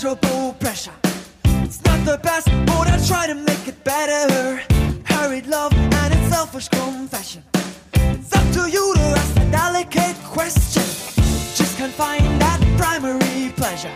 pleasurable 0.00 0.54
pressure. 0.54 0.92
It's 1.62 1.84
not 1.84 2.04
the 2.06 2.18
best, 2.22 2.46
but 2.64 2.88
I 2.88 2.98
try 3.06 3.26
to 3.26 3.34
make 3.34 3.68
it 3.68 3.84
better. 3.84 4.62
Hurried 5.04 5.46
love 5.46 5.74
and 5.74 6.14
its 6.14 6.34
selfish 6.34 6.68
confession. 6.68 7.42
It's 7.92 8.32
up 8.34 8.46
to 8.54 8.70
you 8.70 8.94
to 8.94 9.00
ask 9.20 9.36
a 9.36 9.44
delicate 9.50 10.16
question. 10.24 10.82
Just 11.54 11.76
can't 11.76 11.92
find 11.92 12.40
that 12.40 12.60
primary 12.78 13.52
pleasure. 13.56 13.92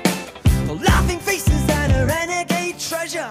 The 0.66 0.75
laughing 0.75 1.20
faces 1.20 1.62
and 1.70 1.93
a 1.93 2.05
renegade 2.05 2.79
treasure. 2.79 3.29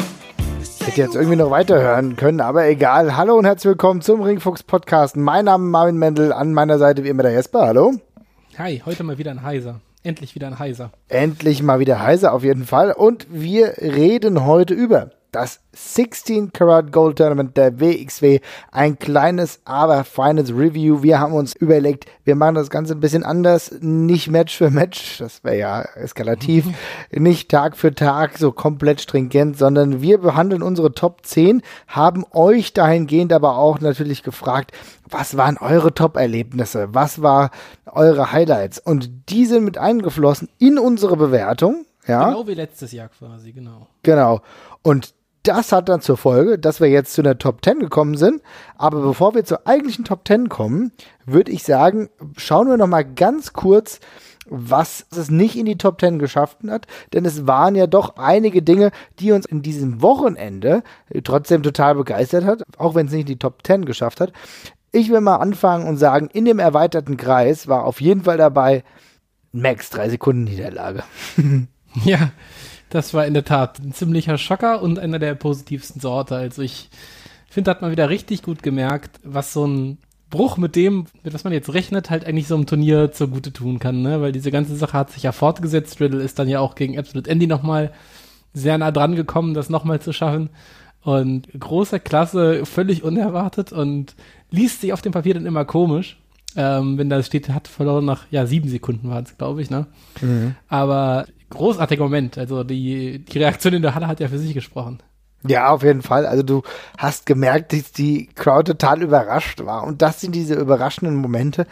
Ich 0.80 0.88
hätte 0.88 1.02
jetzt 1.02 1.16
irgendwie 1.16 1.36
noch 1.36 1.52
weiterhören 1.52 2.16
können, 2.16 2.42
aber 2.42 2.66
egal. 2.66 3.16
Hallo 3.16 3.36
und 3.36 3.46
herzlich 3.46 3.70
willkommen 3.70 4.02
zum 4.02 4.22
Ringfuchs 4.22 4.64
Podcast. 4.64 5.16
Mein 5.16 5.46
Name 5.46 5.66
ist 5.66 5.72
Marvin 5.72 5.98
Mendel, 5.98 6.34
an 6.34 6.54
meiner 6.54 6.80
Seite 6.80 7.04
wie 7.04 7.10
immer 7.10 7.24
der 7.24 7.34
Jesper. 7.34 7.68
Hallo. 7.68 7.94
Hi, 8.58 8.82
heute 8.84 9.04
mal 9.04 9.20
wieder 9.20 9.30
ein 9.30 9.44
Heiser. 9.44 9.80
Endlich 10.04 10.36
wieder 10.36 10.48
ein 10.48 10.60
Heiser. 10.60 10.92
Endlich 11.08 11.64
mal 11.64 11.80
wieder 11.80 12.02
heiser 12.02 12.34
auf 12.34 12.44
jeden 12.44 12.66
Fall. 12.66 12.92
Und 12.92 13.26
wir 13.30 13.76
reden 13.78 14.46
heute 14.46 14.74
über 14.74 15.12
das 15.34 15.60
16 15.74 16.54
Karat 16.54 16.92
Gold 16.92 17.18
Tournament 17.18 17.58
der 17.58 17.80
WXW. 17.80 18.40
Ein 18.72 19.00
kleines, 19.00 19.60
aber 19.66 20.04
feines 20.04 20.52
Review. 20.52 21.02
Wir 21.02 21.20
haben 21.20 21.34
uns 21.34 21.56
überlegt, 21.56 22.06
wir 22.24 22.36
machen 22.36 22.56
das 22.56 22.70
Ganze 22.70 22.94
ein 22.94 23.00
bisschen 23.00 23.24
anders. 23.24 23.76
Nicht 23.82 24.30
Match 24.30 24.56
für 24.56 24.70
Match, 24.70 25.18
das 25.18 25.44
wäre 25.44 25.58
ja 25.58 25.82
eskalativ. 25.96 26.68
nicht 27.12 27.50
Tag 27.50 27.76
für 27.76 27.94
Tag 27.94 28.38
so 28.38 28.52
komplett 28.52 29.02
stringent, 29.02 29.58
sondern 29.58 30.02
wir 30.02 30.20
behandeln 30.20 30.62
unsere 30.62 30.94
Top 30.94 31.26
10, 31.26 31.62
haben 31.88 32.24
euch 32.32 32.74
dahingehend 32.74 33.34
aber 33.34 33.58
auch 33.58 33.80
natürlich 33.80 34.24
gefragt, 34.24 34.72
was 35.10 35.36
waren 35.36 35.58
eure 35.58 35.94
Top-Erlebnisse? 35.94 36.90
Was 36.92 37.22
war 37.22 37.52
eure 37.86 38.32
Highlights? 38.32 38.80
Und 38.80 39.30
die 39.30 39.46
sind 39.46 39.64
mit 39.66 39.78
eingeflossen 39.78 40.50
in 40.60 40.78
unsere 40.78 41.18
Bewertung. 41.18 41.86
Ja. 42.08 42.30
Genau 42.30 42.48
wie 42.48 42.54
letztes 42.54 42.92
Jahr 42.92 43.10
quasi, 43.10 43.52
genau. 43.52 43.88
Genau. 44.04 44.42
Und 44.82 45.14
das 45.44 45.72
hat 45.72 45.90
dann 45.90 46.02
zur 46.02 46.18
Folge, 46.18 46.58
dass 46.58 46.80
wir 46.80 46.88
jetzt 46.88 47.14
zu 47.14 47.22
einer 47.22 47.38
Top 47.38 47.64
10 47.64 47.80
gekommen 47.80 48.18
sind. 48.18 48.42
Aber 48.78 49.02
bevor 49.02 49.36
wir 49.36 49.44
zur 49.44 49.68
eigentlichen 49.68 50.06
Top 50.06 50.28
10 50.28 50.50
kommen, 50.50 50.92
würde 51.26 51.52
ich 51.52 51.64
sagen, 51.64 52.10
schauen 52.38 52.70
wir 52.70 52.78
noch 52.78 52.88
mal 52.88 53.04
ganz 53.04 53.54
kurz, 53.54 54.00
was 54.46 55.06
es 55.12 55.30
nicht 55.30 55.58
in 55.58 55.66
die 55.66 55.78
Top 55.78 56.00
10 56.00 56.20
geschafft 56.20 56.60
hat. 56.68 56.88
Denn 57.12 57.26
es 57.26 57.46
waren 57.46 57.76
ja 57.76 57.88
doch 57.88 58.16
einige 58.18 58.62
Dinge, 58.62 58.92
die 59.20 59.32
uns 59.32 59.46
in 59.46 59.62
diesem 59.62 60.02
Wochenende 60.02 60.84
trotzdem 61.24 61.62
total 61.62 61.96
begeistert 61.96 62.46
hat, 62.46 62.64
auch 62.78 62.96
wenn 62.96 63.08
es 63.08 63.12
nicht 63.12 63.22
in 63.22 63.28
die 63.28 63.40
Top 63.40 63.66
10 63.66 63.86
geschafft 63.86 64.22
hat. 64.22 64.32
Ich 64.92 65.10
will 65.10 65.22
mal 65.22 65.38
anfangen 65.38 65.88
und 65.88 65.98
sagen, 65.98 66.30
in 66.32 66.46
dem 66.46 66.60
erweiterten 66.60 67.18
Kreis 67.18 67.68
war 67.68 67.86
auf 67.86 68.00
jeden 68.00 68.24
Fall 68.24 68.38
dabei 68.38 68.84
Max, 69.52 69.90
drei 69.90 70.10
Sekunden 70.10 70.46
Niederlage. 70.46 71.04
Ja, 72.04 72.32
das 72.94 73.14
war 73.16 73.26
in 73.26 73.34
der 73.34 73.44
Tat 73.44 73.80
ein 73.80 73.92
ziemlicher 73.92 74.38
Schocker 74.38 74.82
und 74.84 75.00
einer 75.00 75.18
der 75.18 75.34
positivsten 75.34 76.00
Sorte. 76.00 76.36
Also 76.36 76.62
ich 76.62 76.90
finde, 77.50 77.66
da 77.66 77.72
hat 77.72 77.82
man 77.82 77.90
wieder 77.90 78.10
richtig 78.10 78.44
gut 78.44 78.62
gemerkt, 78.62 79.20
was 79.24 79.52
so 79.52 79.66
ein 79.66 79.98
Bruch 80.30 80.58
mit 80.58 80.76
dem, 80.76 81.06
mit 81.24 81.34
was 81.34 81.44
man 81.44 81.54
jetzt 81.54 81.74
rechnet, 81.74 82.12
halt 82.12 82.26
eigentlich 82.26 82.48
so 82.48 82.56
einem 82.56 82.68
Turnier 82.68 83.12
zugute 83.12 83.52
tun 83.52 83.80
kann, 83.80 84.04
ne? 84.04 84.22
Weil 84.22 84.32
diese 84.32 84.52
ganze 84.52 84.76
Sache 84.76 84.94
hat 84.94 85.12
sich 85.12 85.24
ja 85.24 85.32
fortgesetzt. 85.32 86.00
Riddle 86.02 86.22
ist 86.22 86.38
dann 86.38 86.48
ja 86.48 86.60
auch 86.60 86.76
gegen 86.76 86.98
Absolute 87.00 87.30
Andy 87.30 87.48
nochmal 87.48 87.92
sehr 88.54 88.78
nah 88.78 88.92
dran 88.92 89.16
gekommen, 89.16 89.56
das 89.56 89.70
nochmal 89.70 90.00
zu 90.00 90.14
schaffen. 90.14 90.50
Und 91.02 91.48
großer 91.60 92.00
Klasse, 92.00 92.66
völlig 92.66 93.04
unerwartet 93.04 93.72
und 93.74 94.16
liest 94.52 94.82
sich 94.82 94.94
auf 94.94 95.02
dem 95.02 95.12
Papier 95.12 95.34
dann 95.34 95.48
immer 95.48 95.66
komisch. 95.66 96.20
Ähm, 96.56 97.00
wenn 97.00 97.10
da 97.10 97.22
steht, 97.24 97.50
hat 97.50 97.68
verloren 97.68 98.06
nach, 98.06 98.26
ja, 98.30 98.46
sieben 98.46 98.70
Sekunden 98.70 99.10
waren 99.10 99.24
es, 99.24 99.36
glaube 99.38 99.64
ich, 99.64 99.72
ne? 99.72 99.88
Aber 100.68 101.26
großartiger 101.54 102.04
Moment. 102.04 102.38
Also 102.38 102.64
die, 102.64 103.20
die 103.20 103.40
Reaktion 103.40 103.74
in 103.74 103.82
der 103.82 103.96
Halle 103.96 104.08
hat 104.08 104.20
ja 104.20 104.28
für 104.28 104.40
sich 104.40 104.54
gesprochen. 104.54 105.02
Ja, 105.48 105.70
auf 105.70 105.84
jeden 105.84 106.02
Fall. 106.02 106.26
Also 106.26 106.44
du 106.44 106.64
hast 106.98 107.26
gemerkt, 107.26 107.74
dass 107.74 107.92
die 107.92 108.28
Crowd 108.36 108.72
total 108.72 109.02
überrascht 109.02 109.64
war. 109.66 109.84
Und 109.84 110.02
das 110.02 110.22
sind 110.22 110.34
diese 110.34 110.56
überraschenden 110.56 111.18
Momente, 111.18 111.68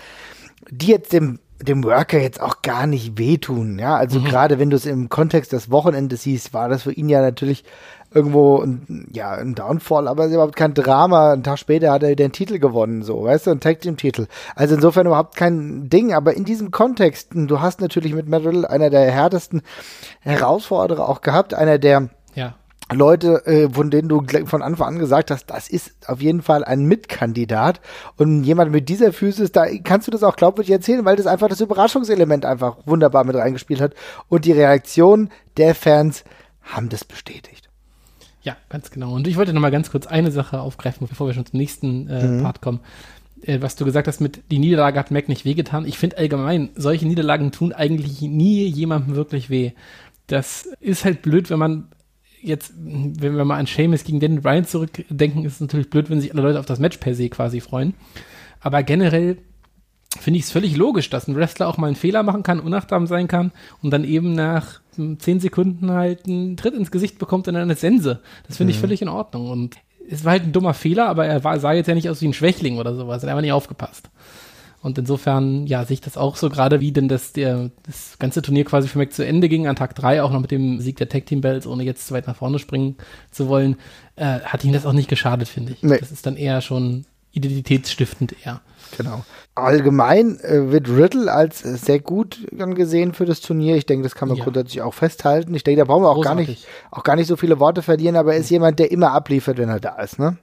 die 0.69 0.87
jetzt 0.87 1.13
dem, 1.13 1.39
dem 1.61 1.83
Worker 1.83 2.19
jetzt 2.19 2.41
auch 2.41 2.61
gar 2.61 2.85
nicht 2.85 3.17
wehtun. 3.17 3.79
Ja, 3.79 3.95
also 3.95 4.21
gerade 4.21 4.59
wenn 4.59 4.69
du 4.69 4.75
es 4.75 4.85
im 4.85 5.09
Kontext 5.09 5.53
des 5.53 5.71
Wochenendes 5.71 6.23
siehst, 6.23 6.53
war 6.53 6.69
das 6.69 6.83
für 6.83 6.91
ihn 6.91 7.09
ja 7.09 7.21
natürlich 7.21 7.63
irgendwo 8.13 8.59
ein, 8.59 9.07
ja, 9.13 9.31
ein 9.31 9.55
Downfall, 9.55 10.07
aber 10.07 10.23
es 10.23 10.29
ist 10.29 10.35
überhaupt 10.35 10.55
kein 10.55 10.73
Drama. 10.73 11.33
Ein 11.33 11.43
Tag 11.43 11.59
später 11.59 11.91
hat 11.91 12.03
er 12.03 12.15
den 12.15 12.31
Titel 12.31 12.59
gewonnen, 12.59 13.03
so, 13.03 13.23
weißt 13.23 13.47
du, 13.47 13.51
ein 13.51 13.59
Tag 13.59 13.81
Team 13.81 13.97
Titel. 13.97 14.27
Also 14.55 14.75
insofern 14.75 15.07
überhaupt 15.07 15.35
kein 15.35 15.89
Ding, 15.89 16.13
aber 16.13 16.33
in 16.33 16.43
diesem 16.43 16.71
Kontext, 16.71 17.29
du 17.33 17.61
hast 17.61 17.79
natürlich 17.81 18.13
mit 18.13 18.27
Riddle 18.31 18.69
einer 18.69 18.89
der 18.89 19.09
härtesten 19.11 19.61
Herausforderer 20.19 21.07
auch 21.07 21.21
gehabt, 21.21 21.53
einer 21.53 21.79
der 21.79 22.09
Ja. 22.35 22.55
Leute, 22.93 23.45
äh, 23.45 23.69
von 23.69 23.89
denen 23.89 24.09
du 24.09 24.21
von 24.45 24.61
Anfang 24.61 24.95
an 24.95 24.99
gesagt 24.99 25.31
hast, 25.31 25.45
das 25.45 25.69
ist 25.69 26.09
auf 26.09 26.21
jeden 26.21 26.41
Fall 26.41 26.65
ein 26.65 26.83
Mitkandidat 26.83 27.79
und 28.17 28.43
jemand 28.43 28.71
mit 28.71 28.89
dieser 28.89 29.13
Physis, 29.13 29.53
da 29.53 29.65
kannst 29.83 30.07
du 30.07 30.11
das 30.11 30.23
auch 30.23 30.35
glaubwürdig 30.35 30.71
erzählen, 30.71 31.05
weil 31.05 31.15
das 31.15 31.27
einfach 31.27 31.47
das 31.47 31.61
Überraschungselement 31.61 32.45
einfach 32.45 32.77
wunderbar 32.85 33.23
mit 33.23 33.37
reingespielt 33.37 33.79
hat 33.79 33.93
und 34.27 34.43
die 34.43 34.51
Reaktion 34.51 35.29
der 35.55 35.73
Fans 35.73 36.25
haben 36.63 36.89
das 36.89 37.05
bestätigt. 37.05 37.60
Ja, 38.43 38.57
ganz 38.69 38.89
genau. 38.91 39.13
Und 39.13 39.27
ich 39.27 39.37
wollte 39.37 39.53
noch 39.53 39.61
mal 39.61 39.71
ganz 39.71 39.91
kurz 39.91 40.07
eine 40.07 40.31
Sache 40.31 40.59
aufgreifen, 40.59 41.07
bevor 41.07 41.27
wir 41.27 41.33
schon 41.33 41.45
zum 41.45 41.59
nächsten 41.59 42.07
äh, 42.07 42.41
Part 42.41 42.61
kommen. 42.61 42.79
Äh, 43.43 43.61
was 43.61 43.75
du 43.75 43.85
gesagt 43.85 44.07
hast 44.07 44.19
mit, 44.19 44.41
die 44.51 44.59
Niederlage 44.59 44.99
hat 44.99 45.11
Mac 45.11 45.29
nicht 45.29 45.45
wehgetan. 45.45 45.85
Ich 45.85 45.97
finde 45.97 46.17
allgemein, 46.17 46.69
solche 46.75 47.07
Niederlagen 47.07 47.51
tun 47.51 47.73
eigentlich 47.73 48.21
nie 48.21 48.65
jemandem 48.65 49.15
wirklich 49.15 49.49
weh. 49.49 49.71
Das 50.27 50.67
ist 50.79 51.05
halt 51.05 51.21
blöd, 51.21 51.49
wenn 51.49 51.59
man 51.59 51.89
jetzt, 52.41 52.73
wenn 52.75 53.35
wir 53.35 53.45
mal 53.45 53.59
an 53.59 53.67
Seamus 53.67 54.03
gegen 54.03 54.19
Daniel 54.19 54.41
Bryan 54.41 54.65
zurückdenken, 54.65 55.45
ist 55.45 55.55
es 55.55 55.61
natürlich 55.61 55.89
blöd, 55.89 56.09
wenn 56.09 56.21
sich 56.21 56.33
alle 56.33 56.41
Leute 56.41 56.59
auf 56.59 56.65
das 56.65 56.79
Match 56.79 56.97
per 56.97 57.13
se 57.13 57.29
quasi 57.29 57.59
freuen. 57.59 57.93
Aber 58.59 58.81
generell 58.83 59.37
finde 60.19 60.39
ich 60.39 60.45
es 60.45 60.51
völlig 60.51 60.75
logisch, 60.75 61.09
dass 61.09 61.27
ein 61.27 61.35
Wrestler 61.35 61.67
auch 61.67 61.77
mal 61.77 61.87
einen 61.87 61.95
Fehler 61.95 62.23
machen 62.23 62.43
kann, 62.43 62.59
unachtsam 62.59 63.07
sein 63.07 63.27
kann 63.27 63.51
und 63.81 63.91
dann 63.91 64.03
eben 64.03 64.33
nach 64.33 64.81
hm, 64.95 65.19
zehn 65.19 65.39
Sekunden 65.39 65.91
halt 65.91 66.25
einen 66.25 66.57
Tritt 66.57 66.73
ins 66.73 66.91
Gesicht 66.91 67.17
bekommt 67.17 67.47
und 67.47 67.53
dann 67.53 67.63
eine 67.63 67.75
Sense. 67.75 68.19
Das 68.47 68.57
finde 68.57 68.71
ich 68.71 68.79
völlig 68.79 69.01
in 69.01 69.09
Ordnung. 69.09 69.49
Und 69.49 69.77
es 70.09 70.25
war 70.25 70.33
halt 70.33 70.43
ein 70.43 70.51
dummer 70.51 70.73
Fehler, 70.73 71.07
aber 71.07 71.25
er 71.25 71.43
war, 71.43 71.59
sah 71.59 71.73
jetzt 71.73 71.87
ja 71.87 71.95
nicht 71.95 72.09
aus 72.09 72.21
wie 72.21 72.27
ein 72.27 72.33
Schwächling 72.33 72.77
oder 72.77 72.95
sowas. 72.95 73.23
Er 73.23 73.27
hat 73.27 73.29
einfach 73.29 73.41
nicht 73.41 73.53
aufgepasst. 73.53 74.09
Und 74.81 74.97
insofern, 74.97 75.67
ja, 75.67 75.85
sehe 75.85 75.93
ich 75.93 76.01
das 76.01 76.17
auch 76.17 76.35
so, 76.35 76.49
gerade 76.49 76.79
wie 76.81 76.91
denn 76.91 77.07
das, 77.07 77.33
der, 77.33 77.69
das 77.83 78.17
ganze 78.17 78.41
Turnier 78.41 78.65
quasi 78.65 78.87
für 78.87 78.97
Mac 78.97 79.13
zu 79.13 79.23
Ende 79.23 79.47
ging, 79.47 79.67
an 79.67 79.75
Tag 79.75 79.93
drei 79.93 80.23
auch 80.23 80.31
noch 80.31 80.41
mit 80.41 80.49
dem 80.49 80.79
Sieg 80.79 80.97
der 80.97 81.07
Tag 81.07 81.27
Team 81.27 81.39
Bells, 81.39 81.67
ohne 81.67 81.83
jetzt 81.83 82.07
zu 82.07 82.15
weit 82.15 82.25
nach 82.25 82.35
vorne 82.35 82.57
springen 82.57 82.95
zu 83.29 83.47
wollen, 83.47 83.75
äh, 84.15 84.39
hat 84.39 84.63
ihm 84.63 84.73
das 84.73 84.87
auch 84.87 84.93
nicht 84.93 85.07
geschadet, 85.07 85.47
finde 85.47 85.73
ich. 85.73 85.83
Nee. 85.83 85.99
Das 85.99 86.11
ist 86.11 86.25
dann 86.25 86.35
eher 86.35 86.61
schon 86.61 87.05
identitätsstiftend 87.31 88.35
eher. 88.43 88.61
Genau. 88.97 89.23
Allgemein 89.55 90.39
äh, 90.39 90.71
wird 90.71 90.89
Riddle 90.89 91.31
als 91.31 91.59
sehr 91.59 91.99
gut 91.99 92.47
angesehen 92.59 93.13
für 93.13 93.25
das 93.25 93.41
Turnier. 93.41 93.75
Ich 93.75 93.85
denke, 93.85 94.03
das 94.03 94.15
kann 94.15 94.27
man 94.29 94.37
Ja. 94.37 94.43
grundsätzlich 94.43 94.81
auch 94.81 94.93
festhalten. 94.93 95.53
Ich 95.55 95.63
denke, 95.63 95.79
da 95.81 95.85
brauchen 95.85 96.03
wir 96.03 96.09
auch 96.09 96.21
gar 96.23 96.35
nicht, 96.35 96.65
auch 96.91 97.03
gar 97.03 97.15
nicht 97.15 97.27
so 97.27 97.35
viele 97.35 97.59
Worte 97.59 97.81
verlieren, 97.81 98.15
aber 98.15 98.33
er 98.33 98.39
ist 98.39 98.49
jemand, 98.49 98.79
der 98.79 98.91
immer 98.91 99.11
abliefert, 99.11 99.57
wenn 99.57 99.69
er 99.69 99.79
da 99.79 99.99
ist, 100.01 100.19
ne? 100.19 100.37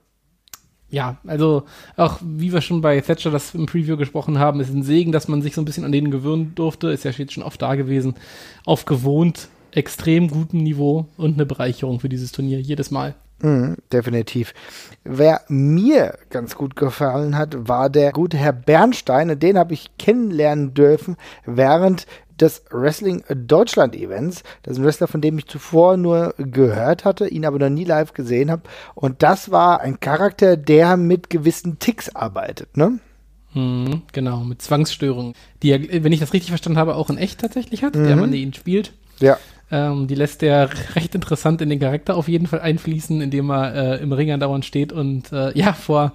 Ja, 0.90 1.18
also 1.26 1.64
auch 1.96 2.18
wie 2.22 2.52
wir 2.52 2.62
schon 2.62 2.80
bei 2.80 2.98
Thatcher 3.00 3.30
das 3.30 3.54
im 3.54 3.66
Preview 3.66 3.98
gesprochen 3.98 4.38
haben, 4.38 4.60
ist 4.60 4.72
ein 4.72 4.82
Segen, 4.82 5.12
dass 5.12 5.28
man 5.28 5.42
sich 5.42 5.54
so 5.54 5.60
ein 5.60 5.66
bisschen 5.66 5.84
an 5.84 5.92
denen 5.92 6.10
gewöhnen 6.10 6.54
durfte. 6.54 6.88
Ist 6.88 7.04
ja 7.04 7.10
jetzt 7.10 7.34
schon 7.34 7.42
oft 7.42 7.60
da 7.60 7.74
gewesen. 7.74 8.14
Auf 8.64 8.86
gewohnt 8.86 9.48
extrem 9.72 10.28
gutem 10.28 10.62
Niveau 10.62 11.06
und 11.18 11.34
eine 11.34 11.44
Bereicherung 11.44 12.00
für 12.00 12.08
dieses 12.08 12.32
Turnier 12.32 12.58
jedes 12.60 12.90
Mal. 12.90 13.14
Mhm, 13.40 13.76
definitiv. 13.92 14.52
Wer 15.04 15.42
mir 15.48 16.18
ganz 16.30 16.56
gut 16.56 16.74
gefallen 16.74 17.36
hat, 17.36 17.68
war 17.68 17.88
der 17.88 18.12
gute 18.12 18.36
Herr 18.36 18.52
Bernstein. 18.52 19.38
Den 19.38 19.58
habe 19.58 19.74
ich 19.74 19.96
kennenlernen 19.96 20.74
dürfen 20.74 21.16
während 21.46 22.06
des 22.40 22.62
Wrestling 22.70 23.24
Deutschland 23.28 23.96
Events. 23.96 24.42
Das 24.62 24.72
ist 24.72 24.78
ein 24.78 24.84
Wrestler, 24.84 25.08
von 25.08 25.20
dem 25.20 25.38
ich 25.38 25.46
zuvor 25.46 25.96
nur 25.96 26.34
gehört 26.38 27.04
hatte, 27.04 27.28
ihn 27.28 27.44
aber 27.44 27.58
noch 27.58 27.68
nie 27.68 27.84
live 27.84 28.12
gesehen 28.12 28.50
habe. 28.50 28.62
Und 28.94 29.22
das 29.22 29.50
war 29.50 29.80
ein 29.80 30.00
Charakter, 30.00 30.56
der 30.56 30.96
mit 30.96 31.30
gewissen 31.30 31.78
Ticks 31.78 32.14
arbeitet, 32.14 32.76
ne? 32.76 32.98
Mhm, 33.54 34.02
genau, 34.12 34.44
mit 34.44 34.62
Zwangsstörungen, 34.62 35.34
die 35.62 35.70
er, 35.70 36.04
wenn 36.04 36.12
ich 36.12 36.20
das 36.20 36.32
richtig 36.32 36.50
verstanden 36.50 36.78
habe, 36.78 36.94
auch 36.94 37.10
in 37.10 37.18
echt 37.18 37.40
tatsächlich 37.40 37.82
hat, 37.82 37.94
der 37.94 38.14
Mann, 38.14 38.30
der 38.30 38.40
ihn 38.40 38.52
spielt. 38.52 38.92
Ja. 39.20 39.38
Ähm, 39.70 40.06
die 40.06 40.14
lässt 40.14 40.42
er 40.42 40.70
recht 40.96 41.14
interessant 41.14 41.60
in 41.60 41.68
den 41.68 41.80
Charakter 41.80 42.16
auf 42.16 42.28
jeden 42.28 42.46
Fall 42.46 42.60
einfließen, 42.60 43.20
indem 43.20 43.50
er 43.50 43.74
äh, 43.74 44.02
im 44.02 44.12
Ring 44.12 44.30
andauernd 44.30 44.64
steht 44.64 44.92
und 44.92 45.32
äh, 45.32 45.56
ja, 45.58 45.72
vor, 45.72 46.12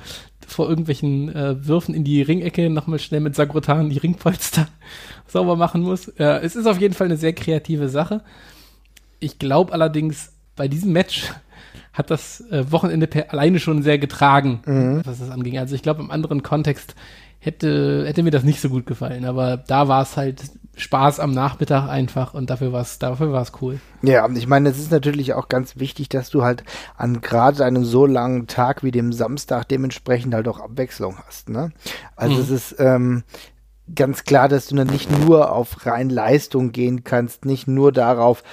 vor 0.47 0.67
irgendwelchen 0.67 1.33
äh, 1.33 1.65
Würfen 1.65 1.93
in 1.93 2.03
die 2.03 2.21
Ringecke 2.21 2.69
nochmal 2.69 2.99
schnell 2.99 3.21
mit 3.21 3.35
Sagrotan 3.35 3.89
die 3.89 3.99
Ringpolster 3.99 4.67
sauber 5.27 5.55
machen 5.55 5.81
muss. 5.81 6.07
Äh, 6.07 6.39
es 6.41 6.55
ist 6.55 6.65
auf 6.65 6.79
jeden 6.79 6.93
Fall 6.93 7.05
eine 7.05 7.17
sehr 7.17 7.33
kreative 7.33 7.89
Sache. 7.89 8.21
Ich 9.19 9.39
glaube 9.39 9.73
allerdings, 9.73 10.33
bei 10.55 10.67
diesem 10.67 10.91
Match 10.91 11.31
hat 11.93 12.09
das 12.09 12.41
äh, 12.49 12.71
Wochenende 12.71 13.07
alleine 13.29 13.59
schon 13.59 13.83
sehr 13.83 13.99
getragen, 13.99 15.01
was 15.05 15.19
das 15.19 15.29
anging. 15.29 15.59
Also 15.59 15.75
ich 15.75 15.83
glaube, 15.83 16.01
im 16.01 16.09
anderen 16.09 16.41
Kontext 16.41 16.95
hätte, 17.39 18.05
hätte 18.07 18.23
mir 18.23 18.31
das 18.31 18.43
nicht 18.43 18.61
so 18.61 18.69
gut 18.69 18.87
gefallen. 18.87 19.25
Aber 19.25 19.57
da 19.57 19.87
war 19.87 20.01
es 20.01 20.17
halt 20.17 20.41
Spaß 20.75 21.19
am 21.19 21.31
Nachmittag 21.31 21.87
einfach 21.87 22.33
und 22.33 22.49
dafür 22.49 22.73
war 22.73 22.81
es 22.81 22.97
dafür 22.99 23.31
war's 23.31 23.51
cool. 23.61 23.79
Ja, 24.01 24.27
ich 24.29 24.47
meine, 24.47 24.69
es 24.69 24.79
ist 24.79 24.91
natürlich 24.91 25.33
auch 25.33 25.47
ganz 25.47 25.77
wichtig, 25.77 26.09
dass 26.09 26.29
du 26.29 26.43
halt 26.43 26.63
an 26.97 27.21
gerade 27.21 27.63
einem 27.63 27.85
so 27.85 28.05
langen 28.05 28.47
Tag 28.47 28.83
wie 28.83 28.91
dem 28.91 29.13
Samstag 29.13 29.67
dementsprechend 29.69 30.33
halt 30.33 30.47
auch 30.47 30.59
Abwechslung 30.59 31.17
hast. 31.27 31.49
Ne? 31.49 31.71
Also 32.15 32.35
Mhm. 32.35 32.41
es 32.41 32.49
ist 32.49 32.75
ähm, 32.79 33.23
ganz 33.93 34.23
klar, 34.23 34.47
dass 34.47 34.67
du 34.67 34.75
dann 34.75 34.87
nicht 34.87 35.11
nur 35.25 35.51
auf 35.51 35.85
rein 35.85 36.09
Leistung 36.09 36.71
gehen 36.71 37.03
kannst, 37.03 37.45
nicht 37.45 37.67
nur 37.67 37.91
darauf, 37.91 38.43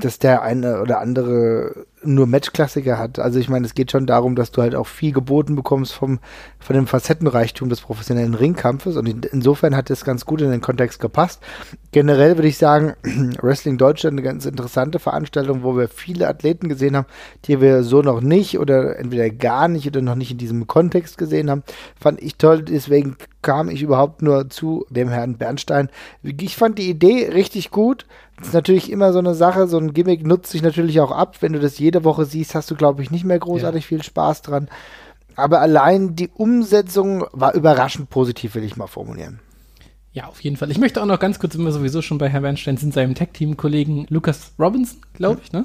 dass 0.00 0.18
der 0.18 0.42
eine 0.42 0.80
oder 0.80 1.00
andere 1.00 1.86
nur 2.04 2.26
Matchklassiker 2.26 2.98
hat. 2.98 3.18
Also 3.18 3.38
ich 3.38 3.48
meine, 3.48 3.66
es 3.66 3.74
geht 3.74 3.90
schon 3.90 4.06
darum, 4.06 4.36
dass 4.36 4.52
du 4.52 4.62
halt 4.62 4.74
auch 4.74 4.86
viel 4.86 5.12
geboten 5.12 5.56
bekommst 5.56 5.92
vom, 5.92 6.20
von 6.58 6.76
dem 6.76 6.86
Facettenreichtum 6.86 7.68
des 7.68 7.80
professionellen 7.80 8.34
Ringkampfes 8.34 8.96
und 8.96 9.08
in, 9.08 9.22
insofern 9.32 9.76
hat 9.76 9.90
das 9.90 10.04
ganz 10.04 10.24
gut 10.24 10.40
in 10.40 10.50
den 10.50 10.60
Kontext 10.60 11.00
gepasst. 11.00 11.42
Generell 11.90 12.36
würde 12.36 12.48
ich 12.48 12.56
sagen, 12.56 12.94
Wrestling 13.42 13.78
Deutschland 13.78 14.14
eine 14.14 14.22
ganz 14.22 14.46
interessante 14.46 14.98
Veranstaltung, 15.00 15.62
wo 15.62 15.76
wir 15.76 15.88
viele 15.88 16.28
Athleten 16.28 16.68
gesehen 16.68 16.96
haben, 16.96 17.06
die 17.46 17.60
wir 17.60 17.82
so 17.82 18.00
noch 18.00 18.20
nicht 18.20 18.58
oder 18.58 18.98
entweder 18.98 19.28
gar 19.30 19.68
nicht 19.68 19.86
oder 19.86 20.00
noch 20.00 20.14
nicht 20.14 20.30
in 20.30 20.38
diesem 20.38 20.66
Kontext 20.66 21.18
gesehen 21.18 21.50
haben. 21.50 21.64
Fand 22.00 22.22
ich 22.22 22.36
toll, 22.36 22.62
deswegen 22.62 23.16
kam 23.48 23.70
ich 23.70 23.80
überhaupt 23.80 24.20
nur 24.20 24.50
zu 24.50 24.84
dem 24.90 25.08
Herrn 25.08 25.38
Bernstein. 25.38 25.88
Ich 26.22 26.54
fand 26.54 26.78
die 26.78 26.90
Idee 26.90 27.30
richtig 27.32 27.70
gut. 27.70 28.04
Das 28.36 28.48
ist 28.48 28.52
natürlich 28.52 28.92
immer 28.92 29.14
so 29.14 29.20
eine 29.20 29.34
Sache, 29.34 29.68
so 29.68 29.78
ein 29.78 29.94
Gimmick 29.94 30.26
nutzt 30.26 30.50
sich 30.50 30.60
natürlich 30.60 31.00
auch 31.00 31.10
ab. 31.10 31.38
Wenn 31.40 31.54
du 31.54 31.58
das 31.58 31.78
jede 31.78 32.04
Woche 32.04 32.26
siehst, 32.26 32.54
hast 32.54 32.70
du, 32.70 32.74
glaube 32.74 33.02
ich, 33.02 33.10
nicht 33.10 33.24
mehr 33.24 33.38
großartig 33.38 33.86
viel 33.86 34.02
Spaß 34.02 34.42
dran. 34.42 34.68
Aber 35.34 35.62
allein 35.62 36.14
die 36.14 36.28
Umsetzung 36.28 37.24
war 37.32 37.54
überraschend 37.54 38.10
positiv, 38.10 38.54
will 38.54 38.64
ich 38.64 38.76
mal 38.76 38.86
formulieren. 38.86 39.40
Ja, 40.12 40.26
auf 40.26 40.42
jeden 40.42 40.56
Fall. 40.58 40.70
Ich 40.70 40.78
möchte 40.78 41.00
auch 41.00 41.06
noch 41.06 41.18
ganz 41.18 41.38
kurz, 41.38 41.56
wenn 41.56 41.64
wir 41.64 41.72
sowieso 41.72 42.02
schon 42.02 42.18
bei 42.18 42.28
Herrn 42.28 42.42
Bernstein 42.42 42.76
sind, 42.76 42.92
seinem 42.92 43.14
Tag-Team-Kollegen 43.14 44.04
Lucas 44.10 44.52
Robinson, 44.58 44.98
glaube 45.14 45.40
ich, 45.42 45.52
ne? 45.52 45.64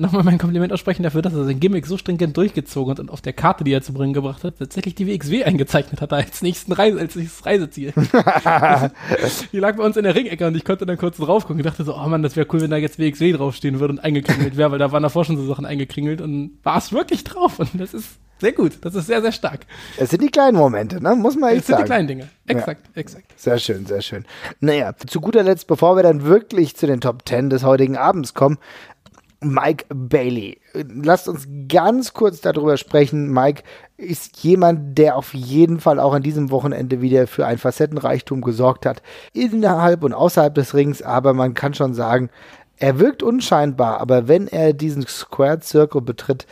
Nochmal 0.00 0.24
mein 0.24 0.38
Kompliment 0.38 0.72
aussprechen 0.72 1.02
dafür, 1.02 1.20
dass 1.20 1.34
er 1.34 1.44
sein 1.44 1.60
Gimmick 1.60 1.86
so 1.86 1.98
stringent 1.98 2.34
durchgezogen 2.34 2.92
hat 2.92 3.00
und 3.00 3.10
auf 3.10 3.20
der 3.20 3.34
Karte, 3.34 3.64
die 3.64 3.72
er 3.72 3.82
zu 3.82 3.92
bringen 3.92 4.14
gebracht 4.14 4.44
hat, 4.44 4.58
tatsächlich 4.58 4.94
die 4.94 5.06
WXW 5.06 5.44
eingezeichnet 5.44 6.00
hat, 6.00 6.14
als 6.14 6.40
nächsten 6.40 6.72
Reise, 6.72 6.98
als 6.98 7.16
nächstes 7.16 7.44
Reiseziel. 7.44 7.92
die 9.52 9.58
lag 9.58 9.76
bei 9.76 9.84
uns 9.84 9.98
in 9.98 10.04
der 10.04 10.14
Ringecke 10.14 10.46
und 10.46 10.56
ich 10.56 10.64
konnte 10.64 10.86
dann 10.86 10.96
kurz 10.96 11.18
drauf 11.18 11.42
gucken 11.42 11.58
und 11.58 11.66
dachte 11.66 11.84
so, 11.84 11.94
oh 11.94 12.08
Mann, 12.08 12.22
das 12.22 12.34
wäre 12.34 12.46
cool, 12.50 12.62
wenn 12.62 12.70
da 12.70 12.78
jetzt 12.78 12.98
WXW 12.98 13.32
draufstehen 13.32 13.78
würde 13.78 13.92
und 13.92 13.98
eingekringelt 13.98 14.56
wäre, 14.56 14.70
weil 14.70 14.78
da 14.78 14.90
waren 14.90 15.02
davor 15.02 15.26
schon 15.26 15.36
so 15.36 15.46
Sachen 15.46 15.66
eingekringelt 15.66 16.22
und 16.22 16.58
war 16.62 16.78
es 16.78 16.92
wirklich 16.92 17.22
drauf 17.24 17.58
und 17.58 17.78
das 17.78 17.92
ist 17.92 18.08
sehr 18.40 18.52
gut. 18.52 18.78
Das 18.80 18.94
ist 18.94 19.06
sehr, 19.06 19.20
sehr 19.20 19.32
stark. 19.32 19.66
Es 19.98 20.10
sind 20.10 20.22
die 20.22 20.30
kleinen 20.30 20.56
Momente, 20.56 21.02
ne? 21.02 21.14
muss 21.14 21.36
man 21.36 21.50
echt 21.50 21.60
Das 21.60 21.66
sind 21.66 21.74
sagen. 21.74 21.84
die 21.84 21.88
kleinen 21.88 22.08
Dinge. 22.08 22.28
Exakt, 22.46 22.96
exakt. 22.96 23.26
Sehr 23.36 23.58
schön, 23.58 23.84
sehr 23.86 24.00
schön. 24.00 24.24
Naja, 24.60 24.94
zu 24.96 25.20
guter 25.20 25.42
Letzt, 25.42 25.66
bevor 25.66 25.96
wir 25.96 26.02
dann 26.02 26.24
wirklich 26.24 26.74
zu 26.74 26.86
den 26.86 27.00
Top 27.02 27.28
10 27.28 27.50
des 27.50 27.64
heutigen 27.64 27.98
Abends 27.98 28.32
kommen, 28.32 28.58
Mike 29.40 29.86
Bailey. 29.88 30.60
Lasst 30.74 31.28
uns 31.28 31.48
ganz 31.68 32.12
kurz 32.12 32.40
darüber 32.40 32.76
sprechen. 32.76 33.32
Mike 33.32 33.62
ist 33.96 34.42
jemand, 34.42 34.98
der 34.98 35.16
auf 35.16 35.32
jeden 35.32 35.80
Fall 35.80 35.98
auch 35.98 36.12
an 36.12 36.22
diesem 36.22 36.50
Wochenende 36.50 37.00
wieder 37.00 37.26
für 37.26 37.46
ein 37.46 37.58
Facettenreichtum 37.58 38.42
gesorgt 38.42 38.84
hat. 38.84 39.02
Innerhalb 39.32 40.04
und 40.04 40.12
außerhalb 40.12 40.54
des 40.54 40.74
Rings, 40.74 41.02
aber 41.02 41.32
man 41.32 41.54
kann 41.54 41.74
schon 41.74 41.94
sagen, 41.94 42.28
er 42.76 42.98
wirkt 42.98 43.22
unscheinbar, 43.22 44.00
aber 44.00 44.28
wenn 44.28 44.46
er 44.46 44.72
diesen 44.72 45.06
Squared 45.06 45.64
Circle 45.64 46.00
betritt, 46.00 46.46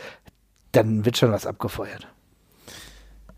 dann 0.71 1.05
wird 1.05 1.17
schon 1.17 1.31
was 1.31 1.47
abgefeuert. 1.47 2.07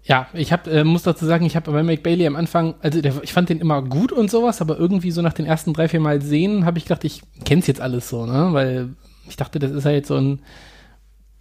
Ja, 0.03 0.27
ich 0.33 0.51
hab, 0.51 0.67
äh, 0.67 0.83
muss 0.83 1.03
dazu 1.03 1.25
sagen, 1.25 1.45
ich 1.45 1.55
habe 1.55 1.71
bei 1.71 1.83
Mike 1.83 2.01
Bailey 2.01 2.25
am 2.25 2.35
Anfang, 2.35 2.75
also 2.81 3.01
der, 3.01 3.13
ich 3.21 3.33
fand 3.33 3.49
den 3.49 3.59
immer 3.59 3.81
gut 3.81 4.11
und 4.11 4.31
sowas, 4.31 4.59
aber 4.59 4.77
irgendwie 4.77 5.11
so 5.11 5.21
nach 5.21 5.33
den 5.33 5.45
ersten 5.45 5.73
drei, 5.73 5.87
vier 5.87 5.99
Mal 5.99 6.21
sehen, 6.21 6.65
habe 6.65 6.79
ich 6.79 6.85
gedacht, 6.85 7.03
ich 7.03 7.21
kenn's 7.45 7.67
jetzt 7.67 7.81
alles 7.81 8.09
so, 8.09 8.25
ne? 8.25 8.49
Weil 8.51 8.89
ich 9.31 9.37
dachte, 9.37 9.59
das 9.59 9.71
ist 9.71 9.85
halt 9.85 10.05
so 10.05 10.15
ein 10.15 10.39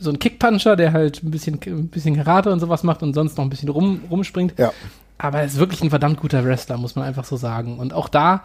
so 0.00 0.10
ein 0.10 0.18
Kickpuncher, 0.18 0.76
der 0.76 0.92
halt 0.92 1.22
ein 1.22 1.30
bisschen, 1.30 1.60
ein 1.66 1.88
bisschen 1.88 2.16
Karate 2.16 2.50
und 2.50 2.60
sowas 2.60 2.82
macht 2.82 3.02
und 3.02 3.14
sonst 3.14 3.36
noch 3.36 3.44
ein 3.44 3.50
bisschen 3.50 3.68
rum, 3.68 4.02
rumspringt. 4.10 4.58
Ja. 4.58 4.72
Aber 5.18 5.40
er 5.40 5.44
ist 5.44 5.58
wirklich 5.58 5.82
ein 5.82 5.90
verdammt 5.90 6.18
guter 6.18 6.44
Wrestler, 6.44 6.78
muss 6.78 6.96
man 6.96 7.04
einfach 7.04 7.24
so 7.24 7.36
sagen. 7.36 7.78
Und 7.78 7.92
auch 7.92 8.08
da, 8.08 8.42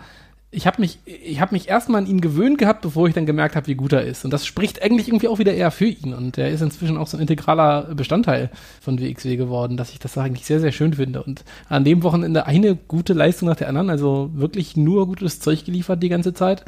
ich 0.51 0.67
habe 0.67 0.81
mich, 0.81 0.99
ich 1.05 1.39
habe 1.39 1.55
mich 1.55 1.69
erstmal 1.69 2.01
an 2.01 2.07
ihn 2.07 2.19
gewöhnt 2.19 2.57
gehabt, 2.57 2.81
bevor 2.81 3.07
ich 3.07 3.13
dann 3.13 3.25
gemerkt 3.25 3.55
habe, 3.55 3.67
wie 3.67 3.75
gut 3.75 3.93
er 3.93 4.03
ist. 4.03 4.25
Und 4.25 4.31
das 4.31 4.45
spricht 4.45 4.81
eigentlich 4.81 5.07
irgendwie 5.07 5.29
auch 5.29 5.39
wieder 5.39 5.53
eher 5.53 5.71
für 5.71 5.85
ihn. 5.85 6.13
Und 6.13 6.37
er 6.37 6.49
ist 6.49 6.61
inzwischen 6.61 6.97
auch 6.97 7.07
so 7.07 7.17
ein 7.17 7.21
integraler 7.21 7.95
Bestandteil 7.95 8.49
von 8.81 8.99
WXW 8.99 9.37
geworden, 9.37 9.77
dass 9.77 9.91
ich 9.91 9.99
das 9.99 10.17
eigentlich 10.17 10.45
sehr, 10.45 10.59
sehr 10.59 10.73
schön 10.73 10.93
finde. 10.93 11.23
Und 11.23 11.45
an 11.69 11.85
dem 11.85 12.03
Wochenende 12.03 12.45
eine 12.45 12.75
gute 12.75 13.13
Leistung 13.13 13.47
nach 13.47 13.55
der 13.55 13.69
anderen, 13.69 13.89
also 13.89 14.29
wirklich 14.33 14.75
nur 14.75 15.07
gutes 15.07 15.39
Zeug 15.39 15.63
geliefert 15.65 16.03
die 16.03 16.09
ganze 16.09 16.33
Zeit. 16.33 16.65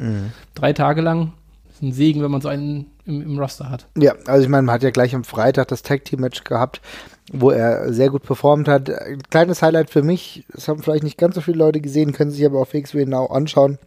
Drei 0.54 0.72
Tage 0.72 1.02
lang. 1.02 1.32
Ist 1.78 1.82
ein 1.82 1.92
Segen, 1.92 2.22
wenn 2.22 2.30
man 2.30 2.40
so 2.40 2.48
einen 2.48 2.90
im, 3.04 3.22
im 3.22 3.38
Roster 3.38 3.70
hat. 3.70 3.86
Ja, 3.96 4.14
also 4.26 4.42
ich 4.42 4.48
meine, 4.48 4.62
man 4.62 4.74
hat 4.74 4.82
ja 4.82 4.90
gleich 4.90 5.14
am 5.14 5.24
Freitag 5.24 5.68
das 5.68 5.82
Tag 5.82 6.04
Team 6.04 6.20
Match 6.20 6.44
gehabt, 6.44 6.80
wo 7.32 7.50
er 7.50 7.92
sehr 7.92 8.10
gut 8.10 8.22
performt 8.22 8.68
hat. 8.68 8.90
Ein 8.90 9.22
kleines 9.30 9.62
Highlight 9.62 9.90
für 9.90 10.02
mich, 10.02 10.44
das 10.52 10.68
haben 10.68 10.82
vielleicht 10.82 11.04
nicht 11.04 11.18
ganz 11.18 11.36
so 11.36 11.40
viele 11.40 11.58
Leute 11.58 11.80
gesehen, 11.80 12.12
können 12.12 12.30
sich 12.30 12.44
aber 12.44 12.60
auf 12.60 12.74
WXW 12.74 13.06
Now 13.06 13.26
anschauen. 13.26 13.78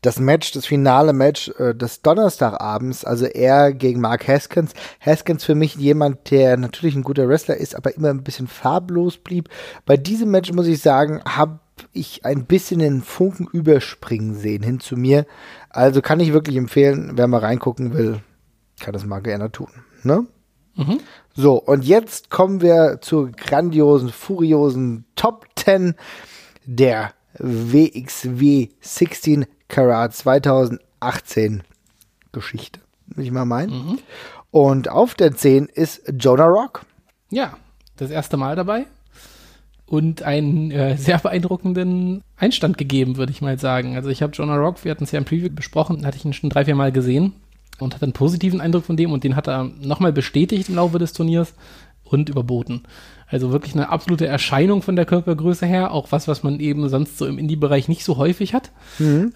Das 0.00 0.18
Match, 0.18 0.52
das 0.52 0.64
finale 0.64 1.12
Match 1.12 1.50
äh, 1.58 1.74
des 1.74 2.00
Donnerstagabends, 2.00 3.04
also 3.04 3.26
er 3.26 3.74
gegen 3.74 4.00
Mark 4.00 4.26
Haskins. 4.26 4.72
Haskins 5.04 5.44
für 5.44 5.54
mich 5.54 5.74
jemand, 5.74 6.30
der 6.30 6.56
natürlich 6.56 6.94
ein 6.94 7.02
guter 7.02 7.28
Wrestler 7.28 7.58
ist, 7.58 7.76
aber 7.76 7.94
immer 7.94 8.08
ein 8.08 8.22
bisschen 8.22 8.46
farblos 8.46 9.18
blieb. 9.18 9.50
Bei 9.84 9.98
diesem 9.98 10.30
Match 10.30 10.50
muss 10.52 10.66
ich 10.66 10.80
sagen, 10.80 11.20
habe 11.26 11.58
ich 11.92 12.24
ein 12.24 12.44
bisschen 12.46 12.80
den 12.80 13.02
Funken 13.02 13.46
überspringen 13.52 14.34
sehen 14.34 14.62
hin 14.62 14.80
zu 14.80 14.96
mir. 14.96 15.26
Also 15.68 16.02
kann 16.02 16.20
ich 16.20 16.32
wirklich 16.32 16.56
empfehlen, 16.56 17.12
wer 17.14 17.26
mal 17.26 17.40
reingucken 17.40 17.92
will, 17.94 18.20
kann 18.80 18.92
das 18.92 19.04
mal 19.04 19.20
gerne 19.20 19.50
tun. 19.50 19.68
Ne? 20.02 20.26
So, 21.34 21.54
und 21.56 21.84
jetzt 21.84 22.30
kommen 22.30 22.62
wir 22.62 22.98
zur 23.02 23.30
grandiosen, 23.32 24.10
furiosen 24.10 25.04
Top 25.14 25.46
10 25.56 25.94
der 26.64 27.12
WXW 27.38 28.68
16 28.80 29.46
Karat 29.68 30.14
2018 30.14 31.62
Geschichte, 32.32 32.80
will 33.06 33.24
ich 33.24 33.30
mal 33.30 33.44
meinen. 33.44 33.98
Und 34.50 34.88
auf 34.88 35.14
der 35.14 35.36
10 35.36 35.66
ist 35.66 36.02
Jonah 36.18 36.46
Rock. 36.46 36.82
Ja, 37.30 37.56
das 37.96 38.10
erste 38.10 38.36
Mal 38.36 38.56
dabei 38.56 38.86
und 39.90 40.22
einen 40.22 40.70
äh, 40.70 40.96
sehr 40.96 41.18
beeindruckenden 41.18 42.22
Einstand 42.36 42.78
gegeben, 42.78 43.16
würde 43.16 43.32
ich 43.32 43.42
mal 43.42 43.58
sagen. 43.58 43.96
Also 43.96 44.08
ich 44.08 44.22
habe 44.22 44.32
Jonah 44.32 44.56
Rock, 44.56 44.84
wir 44.84 44.92
hatten 44.92 45.02
es 45.02 45.10
ja 45.10 45.18
im 45.18 45.24
Preview 45.24 45.50
besprochen, 45.50 46.06
hatte 46.06 46.16
ich 46.16 46.24
ihn 46.24 46.32
schon 46.32 46.48
drei, 46.48 46.64
vier 46.64 46.76
Mal 46.76 46.92
gesehen 46.92 47.32
und 47.80 47.92
hatte 47.94 48.04
einen 48.04 48.12
positiven 48.12 48.60
Eindruck 48.60 48.84
von 48.84 48.96
dem 48.96 49.10
und 49.10 49.24
den 49.24 49.34
hat 49.34 49.48
er 49.48 49.64
nochmal 49.82 50.12
bestätigt 50.12 50.68
im 50.68 50.76
Laufe 50.76 51.00
des 51.00 51.12
Turniers 51.12 51.54
und 52.04 52.28
überboten. 52.28 52.82
Also 53.26 53.50
wirklich 53.50 53.74
eine 53.74 53.88
absolute 53.88 54.26
Erscheinung 54.28 54.82
von 54.82 54.94
der 54.94 55.06
Körpergröße 55.06 55.66
her, 55.66 55.92
auch 55.92 56.12
was, 56.12 56.28
was 56.28 56.44
man 56.44 56.60
eben 56.60 56.88
sonst 56.88 57.18
so 57.18 57.26
im 57.26 57.38
Indie-Bereich 57.38 57.88
nicht 57.88 58.04
so 58.04 58.16
häufig 58.16 58.54
hat. 58.54 58.70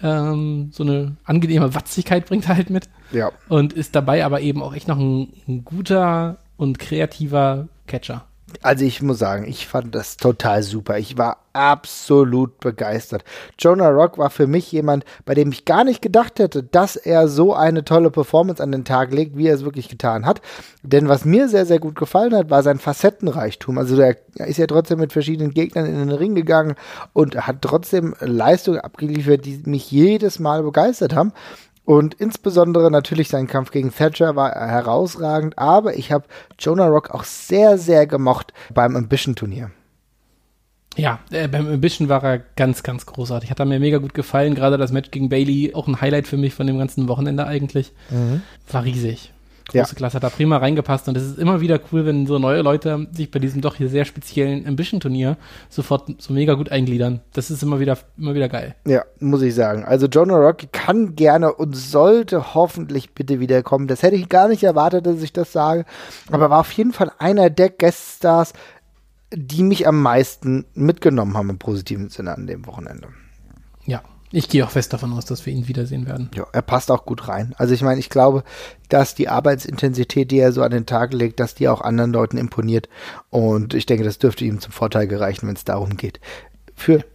Ähm, 0.01 0.69
so 0.71 0.83
eine 0.83 1.17
angenehme 1.25 1.75
Watzigkeit 1.75 2.27
bringt 2.27 2.47
er 2.47 2.55
halt 2.55 2.69
mit 2.69 2.87
Ja. 3.11 3.31
und 3.49 3.73
ist 3.73 3.93
dabei 3.93 4.23
aber 4.23 4.39
eben 4.39 4.63
auch 4.63 4.73
echt 4.73 4.87
noch 4.87 4.99
ein, 4.99 5.33
ein 5.49 5.65
guter 5.65 6.37
und 6.55 6.79
kreativer 6.79 7.67
Catcher. 7.87 8.23
Also 8.61 8.85
ich 8.85 9.01
muss 9.01 9.19
sagen, 9.19 9.45
ich 9.47 9.67
fand 9.67 9.95
das 9.95 10.17
total 10.17 10.63
super. 10.63 10.97
Ich 10.97 11.17
war 11.17 11.45
absolut 11.53 12.59
begeistert. 12.59 13.23
Jonah 13.57 13.89
Rock 13.89 14.17
war 14.17 14.29
für 14.29 14.45
mich 14.45 14.71
jemand, 14.71 15.05
bei 15.23 15.33
dem 15.33 15.51
ich 15.51 15.63
gar 15.63 15.85
nicht 15.85 16.01
gedacht 16.01 16.39
hätte, 16.39 16.63
dass 16.63 16.97
er 16.97 17.29
so 17.29 17.53
eine 17.53 17.85
tolle 17.85 18.11
Performance 18.11 18.61
an 18.61 18.73
den 18.73 18.83
Tag 18.83 19.13
legt, 19.13 19.37
wie 19.37 19.47
er 19.47 19.55
es 19.55 19.63
wirklich 19.63 19.87
getan 19.87 20.25
hat. 20.25 20.41
Denn 20.83 21.07
was 21.07 21.23
mir 21.23 21.47
sehr, 21.47 21.65
sehr 21.65 21.79
gut 21.79 21.95
gefallen 21.95 22.35
hat, 22.35 22.49
war 22.49 22.61
sein 22.61 22.77
Facettenreichtum. 22.77 23.77
Also 23.77 23.99
er 23.99 24.17
ist 24.35 24.57
ja 24.57 24.67
trotzdem 24.67 24.99
mit 24.99 25.13
verschiedenen 25.13 25.53
Gegnern 25.53 25.85
in 25.85 25.95
den 25.95 26.11
Ring 26.11 26.35
gegangen 26.35 26.75
und 27.13 27.47
hat 27.47 27.61
trotzdem 27.61 28.15
Leistungen 28.19 28.79
abgeliefert, 28.79 29.45
die 29.45 29.61
mich 29.65 29.89
jedes 29.91 30.39
Mal 30.39 30.61
begeistert 30.63 31.15
haben. 31.15 31.31
Und 31.85 32.15
insbesondere 32.15 32.89
natürlich 32.89 33.29
sein 33.29 33.47
Kampf 33.47 33.71
gegen 33.71 33.93
Thatcher 33.93 34.35
war 34.35 34.51
herausragend, 34.51 35.57
aber 35.57 35.95
ich 35.95 36.11
habe 36.11 36.25
Jonah 36.59 36.87
Rock 36.87 37.11
auch 37.11 37.23
sehr, 37.23 37.77
sehr 37.77 38.07
gemocht 38.07 38.53
beim 38.73 38.95
Ambition-Turnier. 38.95 39.69
Ja, 40.97 41.19
äh, 41.29 41.47
beim 41.47 41.67
Ambition 41.67 42.09
war 42.09 42.23
er 42.23 42.39
ganz, 42.39 42.81
ganz 42.81 43.05
großartig. 43.05 43.51
Hat 43.51 43.59
er 43.59 43.65
mir 43.65 43.79
mega 43.79 43.97
gut 43.97 44.13
gefallen. 44.13 44.55
Gerade 44.55 44.77
das 44.77 44.91
Match 44.91 45.11
gegen 45.11 45.29
Bailey, 45.29 45.73
auch 45.75 45.87
ein 45.87 45.99
Highlight 45.99 46.27
für 46.27 46.37
mich 46.37 46.53
von 46.53 46.67
dem 46.67 46.77
ganzen 46.77 47.07
Wochenende 47.07 47.45
eigentlich. 47.45 47.91
War 48.71 48.83
riesig. 48.85 49.33
Große 49.67 49.77
Ja. 49.77 49.95
Klasse, 49.95 50.15
hat 50.15 50.23
da 50.23 50.29
prima 50.29 50.57
reingepasst. 50.57 51.07
Und 51.07 51.17
es 51.17 51.23
ist 51.23 51.39
immer 51.39 51.59
wieder 51.59 51.79
cool, 51.91 52.05
wenn 52.05 52.27
so 52.27 52.37
neue 52.37 52.61
Leute 52.61 53.07
sich 53.11 53.31
bei 53.31 53.39
diesem 53.39 53.61
doch 53.61 53.75
hier 53.75 53.89
sehr 53.89 54.05
speziellen 54.05 54.67
Ambition-Turnier 54.67 55.37
sofort 55.69 56.21
so 56.21 56.33
mega 56.33 56.53
gut 56.53 56.69
eingliedern. 56.69 57.21
Das 57.33 57.49
ist 57.49 57.63
immer 57.63 57.79
wieder, 57.79 57.97
immer 58.17 58.35
wieder 58.35 58.47
geil. 58.47 58.75
Ja, 58.85 59.03
muss 59.19 59.41
ich 59.41 59.55
sagen. 59.55 59.83
Also 59.83 60.05
Jonah 60.07 60.37
Rock 60.37 60.71
kann 60.71 61.15
gerne 61.15 61.53
und 61.53 61.75
sollte 61.75 62.53
hoffentlich 62.53 63.13
bitte 63.13 63.39
wiederkommen. 63.39 63.87
Das 63.87 64.03
hätte 64.03 64.15
ich 64.15 64.29
gar 64.29 64.47
nicht 64.47 64.63
erwartet, 64.63 65.07
dass 65.07 65.21
ich 65.21 65.33
das 65.33 65.51
sage. 65.51 65.85
Aber 66.31 66.49
war 66.49 66.59
auf 66.59 66.71
jeden 66.73 66.93
Fall 66.93 67.11
einer 67.17 67.49
der 67.49 67.69
Gueststars, 67.71 68.53
die 69.33 69.63
mich 69.63 69.87
am 69.87 70.01
meisten 70.01 70.65
mitgenommen 70.75 71.35
haben 71.35 71.49
im 71.49 71.57
positiven 71.57 72.09
Sinne 72.09 72.35
an 72.35 72.45
dem 72.45 72.67
Wochenende. 72.67 73.07
Ja, 73.85 74.01
Ich 74.35 74.49
gehe 74.49 74.65
auch 74.65 74.71
fest 74.71 74.91
davon 74.91 75.13
aus, 75.13 75.23
dass 75.23 75.45
wir 75.45 75.53
ihn 75.53 75.69
wiedersehen 75.69 76.07
werden. 76.07 76.29
Ja, 76.35 76.45
er 76.51 76.61
passt 76.61 76.91
auch 76.91 77.05
gut 77.05 77.29
rein. 77.29 77.55
Also 77.57 77.73
ich 77.73 77.81
meine, 77.81 78.01
ich 78.01 78.09
glaube, 78.09 78.43
dass 78.89 79.15
die 79.15 79.29
Arbeitsintensität, 79.29 80.29
die 80.29 80.39
er 80.39 80.51
so 80.51 80.61
an 80.61 80.71
den 80.71 80.85
Tag 80.85 81.13
legt, 81.13 81.39
dass 81.39 81.55
die 81.55 81.69
auch 81.69 81.79
anderen 81.79 82.11
Leuten 82.11 82.37
imponiert. 82.37 82.89
Und 83.29 83.73
ich 83.73 83.85
denke, 83.85 84.03
das 84.03 84.17
dürfte 84.17 84.43
ihm 84.43 84.59
zum 84.59 84.73
Vorteil 84.73 85.07
gereichen, 85.07 85.47
wenn 85.47 85.55
es 85.55 85.63
darum 85.63 85.95
geht, 85.95 86.19
für 86.75 87.05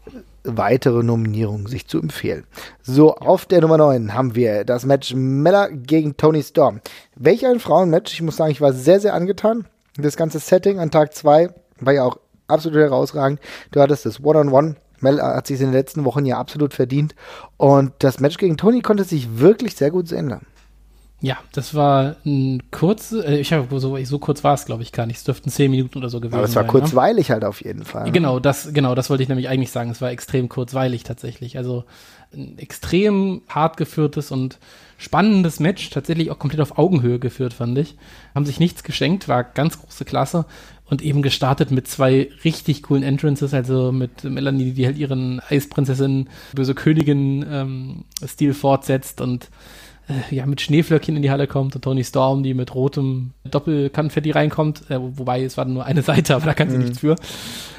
weitere 0.44 1.02
Nominierungen 1.02 1.66
sich 1.66 1.86
zu 1.86 2.00
empfehlen. 2.00 2.44
So, 2.80 3.14
auf 3.14 3.44
der 3.44 3.60
Nummer 3.60 3.76
9 3.76 4.14
haben 4.14 4.34
wir 4.34 4.64
das 4.64 4.86
Match 4.86 5.12
Miller 5.12 5.68
gegen 5.70 6.16
Tony 6.16 6.42
Storm. 6.42 6.80
Welch 7.16 7.44
ein 7.44 7.60
Frauenmatch. 7.60 8.14
Ich 8.14 8.22
muss 8.22 8.36
sagen, 8.36 8.50
ich 8.50 8.62
war 8.62 8.72
sehr, 8.72 8.98
sehr 8.98 9.12
angetan. 9.12 9.66
Das 9.98 10.16
ganze 10.16 10.38
Setting 10.38 10.78
an 10.78 10.90
Tag 10.90 11.12
2 11.12 11.50
war 11.80 11.92
ja 11.92 12.04
auch 12.04 12.18
absolut 12.46 12.78
herausragend. 12.78 13.40
Du 13.72 13.82
hattest 13.82 14.06
das 14.06 14.24
One-on-One. 14.24 14.68
-on 14.68 14.72
-One. 14.72 14.89
Mel 15.02 15.20
hat 15.20 15.46
sich 15.46 15.60
in 15.60 15.66
den 15.66 15.72
letzten 15.72 16.04
Wochen 16.04 16.26
ja 16.26 16.38
absolut 16.38 16.74
verdient. 16.74 17.14
Und 17.56 17.92
das 18.00 18.20
Match 18.20 18.36
gegen 18.36 18.56
Tony 18.56 18.80
konnte 18.80 19.04
sich 19.04 19.38
wirklich 19.38 19.76
sehr 19.76 19.90
gut 19.90 20.08
sehen. 20.08 20.40
Ja, 21.22 21.36
das 21.52 21.74
war 21.74 22.16
ein 22.24 22.62
kurz, 22.70 23.12
äh, 23.12 23.40
ich 23.40 23.52
habe 23.52 23.78
so, 23.78 24.02
so 24.04 24.18
kurz 24.18 24.42
war 24.42 24.54
es, 24.54 24.64
glaube 24.64 24.82
ich, 24.82 24.90
gar 24.90 25.04
nicht. 25.04 25.18
Es 25.18 25.24
dürften 25.24 25.50
zehn 25.50 25.70
Minuten 25.70 25.98
oder 25.98 26.08
so 26.08 26.18
gewesen 26.18 26.32
sein. 26.32 26.38
Aber 26.38 26.48
es 26.48 26.56
war 26.56 26.62
sein, 26.62 26.66
ne? 26.66 26.80
kurzweilig 26.80 27.28
ne? 27.28 27.34
halt 27.34 27.44
auf 27.44 27.62
jeden 27.62 27.84
Fall. 27.84 28.10
Genau, 28.10 28.40
das, 28.40 28.72
genau, 28.72 28.94
das 28.94 29.10
wollte 29.10 29.22
ich 29.22 29.28
nämlich 29.28 29.48
eigentlich 29.48 29.70
sagen. 29.70 29.90
Es 29.90 30.00
war 30.00 30.10
extrem 30.10 30.48
kurzweilig 30.48 31.04
tatsächlich. 31.04 31.58
Also 31.58 31.84
ein 32.32 32.58
extrem 32.58 33.42
hart 33.48 33.76
geführtes 33.76 34.30
und 34.30 34.58
spannendes 34.96 35.60
Match, 35.60 35.90
tatsächlich 35.90 36.30
auch 36.30 36.38
komplett 36.38 36.60
auf 36.62 36.78
Augenhöhe 36.78 37.18
geführt, 37.18 37.52
fand 37.52 37.76
ich. 37.76 37.96
Haben 38.34 38.46
sich 38.46 38.58
nichts 38.58 38.82
geschenkt, 38.82 39.28
war 39.28 39.44
ganz 39.44 39.78
große 39.80 40.06
Klasse 40.06 40.46
und 40.90 41.02
eben 41.02 41.22
gestartet 41.22 41.70
mit 41.70 41.88
zwei 41.88 42.28
richtig 42.44 42.82
coolen 42.82 43.02
Entrances, 43.02 43.54
also 43.54 43.92
mit 43.92 44.24
Melanie, 44.24 44.72
die 44.72 44.86
halt 44.86 44.98
ihren 44.98 45.40
Eisprinzessin, 45.48 46.28
böse 46.52 46.74
Königin 46.74 47.46
ähm, 47.48 48.04
Stil 48.26 48.52
fortsetzt 48.52 49.20
und 49.20 49.48
äh, 50.08 50.34
ja, 50.34 50.46
mit 50.46 50.60
Schneeflöckchen 50.60 51.14
in 51.14 51.22
die 51.22 51.30
Halle 51.30 51.46
kommt 51.46 51.76
und 51.76 51.82
Tony 51.82 52.02
Storm, 52.02 52.42
die 52.42 52.54
mit 52.54 52.74
rotem 52.74 53.30
Doppelkannenfetti 53.44 54.32
reinkommt, 54.32 54.90
äh, 54.90 54.98
wobei 55.00 55.44
es 55.44 55.56
war 55.56 55.64
nur 55.64 55.86
eine 55.86 56.02
Seite, 56.02 56.34
aber 56.34 56.46
da 56.46 56.54
kann 56.54 56.68
sie 56.68 56.76
mhm. 56.76 56.82
nichts 56.82 56.98
für. 56.98 57.14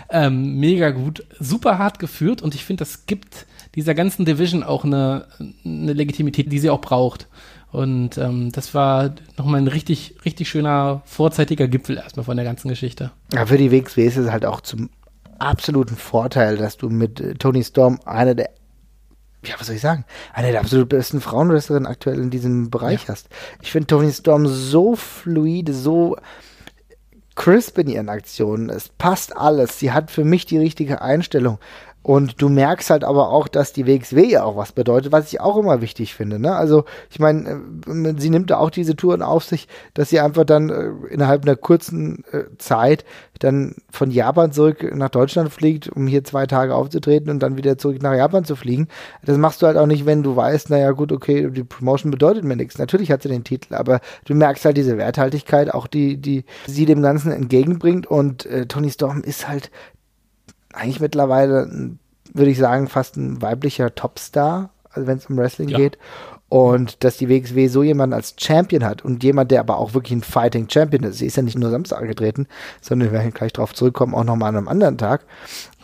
Ähm, 0.10 0.56
mega 0.60 0.92
gut, 0.92 1.26
super 1.40 1.78
hart 1.78 2.00
geführt 2.00 2.42
und 2.42 2.56
ich 2.56 2.66
finde, 2.66 2.82
das 2.82 3.06
gibt 3.06 3.46
dieser 3.76 3.94
ganzen 3.94 4.26
Division 4.26 4.64
auch 4.64 4.84
eine, 4.84 5.28
eine 5.66 5.94
Legitimität, 5.94 6.52
die 6.52 6.60
sie 6.60 6.70
auch 6.70 6.82
braucht. 6.82 7.28
Und 7.72 8.18
ähm, 8.18 8.52
das 8.52 8.74
war 8.74 9.16
nochmal 9.38 9.62
ein 9.62 9.68
richtig, 9.68 10.16
richtig 10.26 10.50
schöner 10.50 11.02
vorzeitiger 11.06 11.68
Gipfel 11.68 11.98
erstmal 11.98 12.26
von 12.26 12.36
der 12.36 12.46
ganzen 12.46 12.68
Geschichte. 12.68 13.12
Ja, 13.34 13.46
für 13.46 13.58
die 13.58 13.72
WXW 13.72 14.06
ist 14.06 14.18
es 14.18 14.30
halt 14.30 14.46
auch 14.46 14.62
zum 14.62 14.90
absoluten 15.40 15.96
Vorteil, 15.96 16.58
dass 16.58 16.78
du 16.78 16.90
mit 16.90 17.22
äh, 17.22 17.34
Tony 17.36 17.64
Storm 17.64 18.00
eine 18.06 18.36
der 18.36 18.50
ja, 19.44 19.56
was 19.58 19.68
soll 19.68 19.76
ich 19.76 19.82
sagen, 19.82 20.06
eine 20.34 20.52
der 20.52 20.62
absolut 20.62 20.90
besten 20.90 21.20
Frauenwrestlerinnen 21.20 21.90
aktuell 21.90 22.20
in 22.20 22.30
diesem 22.30 22.70
Bereich 22.70 23.04
ja. 23.04 23.08
hast. 23.08 23.28
Ich 23.64 23.72
finde 23.72 23.88
Tony 23.88 24.12
Storm 24.12 24.46
so 24.46 24.96
fluide, 24.96 25.74
so 25.74 26.16
crisp 27.36 27.80
in 27.80 27.90
ihren 27.90 28.10
Aktionen. 28.10 28.70
Es 28.70 28.90
passt 28.90 29.36
alles. 29.36 29.80
Sie 29.80 29.92
hat 29.92 30.12
für 30.12 30.24
mich 30.24 30.46
die 30.46 30.60
richtige 30.60 31.02
Einstellung. 31.02 31.58
Und 32.04 32.42
du 32.42 32.50
merkst 32.50 32.90
halt 32.90 33.04
aber 33.04 33.30
auch, 33.30 33.48
dass 33.48 33.74
die 33.74 33.86
WXW 33.86 34.26
ja 34.26 34.44
auch 34.44 34.58
was 34.58 34.72
bedeutet, 34.72 35.12
was 35.12 35.32
ich 35.32 35.40
auch 35.40 35.58
immer 35.58 35.82
wichtig 35.82 36.16
finde. 36.16 36.40
Ne? 36.40 36.56
Also 36.56 36.86
ich 37.12 37.20
meine, 37.20 37.62
äh, 37.88 38.14
sie 38.18 38.32
nimmt 38.32 38.50
da 38.50 38.58
auch 38.58 38.72
diese 38.72 38.96
Touren 38.96 39.22
auf 39.22 39.44
sich, 39.44 39.68
dass 39.94 40.10
sie 40.10 40.20
einfach 40.20 40.44
dann 40.44 40.70
äh, 40.70 41.14
innerhalb 41.14 41.44
einer 41.44 41.56
kurzen 41.56 42.24
äh, 42.32 42.46
Zeit 42.58 43.06
dann 43.40 43.76
von 43.90 44.10
Japan 44.12 44.52
zurück 44.52 44.96
nach 44.96 45.10
Deutschland 45.10 45.52
fliegt, 45.52 45.90
um 45.90 46.08
hier 46.08 46.24
zwei 46.24 46.48
Tage 46.48 46.76
aufzutreten 46.76 47.30
und 47.30 47.40
dann 47.40 47.58
wieder 47.58 47.78
zurück 47.78 48.02
nach 48.02 48.16
Japan 48.16 48.46
zu 48.46 48.56
fliegen. 48.56 48.88
Das 49.24 49.38
machst 49.38 49.62
du 49.62 49.68
halt 49.68 49.78
auch 49.78 49.88
nicht, 49.88 50.06
wenn 50.06 50.24
du 50.24 50.36
weißt, 50.36 50.70
naja 50.70 50.92
gut, 50.92 51.12
okay, 51.12 51.50
die 51.52 51.64
Promotion 51.64 52.12
bedeutet 52.12 52.44
mir 52.44 52.56
nichts. 52.56 52.78
Natürlich 52.78 53.12
hat 53.12 53.24
sie 53.24 53.30
den 53.30 53.44
Titel, 53.44 53.76
aber 53.76 54.00
du 54.26 54.34
merkst 54.36 54.66
halt 54.66 54.78
diese 54.78 54.98
Werthaltigkeit, 54.98 55.74
auch 55.74 55.88
die, 55.88 56.18
die 56.18 56.46
sie 56.68 56.86
dem 56.86 57.02
Ganzen 57.02 57.32
entgegenbringt. 57.32 58.08
Und 58.08 58.46
äh, 58.46 58.66
Tony 58.66 58.90
Storm 58.90 59.22
ist 59.22 59.48
halt 59.48 59.72
eigentlich 60.74 61.00
mittlerweile, 61.00 61.98
würde 62.34 62.52
ich 62.52 62.58
sagen, 62.58 62.88
fast 62.88 63.18
ein 63.18 63.42
weiblicher 63.42 63.94
Topstar, 63.94 64.70
also 64.92 65.08
wenn 65.08 65.18
es 65.18 65.26
um 65.28 65.38
Wrestling 65.38 65.70
ja. 65.70 65.78
geht. 65.78 65.98
Und 66.50 67.06
dass 67.06 67.16
die 67.16 67.30
WXW 67.30 67.68
so 67.68 67.82
jemanden 67.82 68.14
als 68.14 68.36
Champion 68.38 68.84
hat 68.84 69.06
und 69.06 69.24
jemand, 69.24 69.52
der 69.52 69.62
aber 69.62 69.78
auch 69.78 69.94
wirklich 69.94 70.12
ein 70.12 70.22
Fighting 70.22 70.70
Champion 70.70 71.04
ist. 71.04 71.20
Sie 71.20 71.26
ist 71.26 71.38
ja 71.38 71.44
nicht 71.44 71.58
nur 71.58 71.70
Samstag 71.70 72.02
angetreten, 72.02 72.46
sondern 72.82 73.10
wir 73.10 73.18
werden 73.18 73.34
gleich 73.34 73.54
drauf 73.54 73.74
zurückkommen, 73.74 74.14
auch 74.14 74.26
nochmal 74.26 74.50
an 74.50 74.58
einem 74.58 74.68
anderen 74.68 74.98
Tag. 74.98 75.24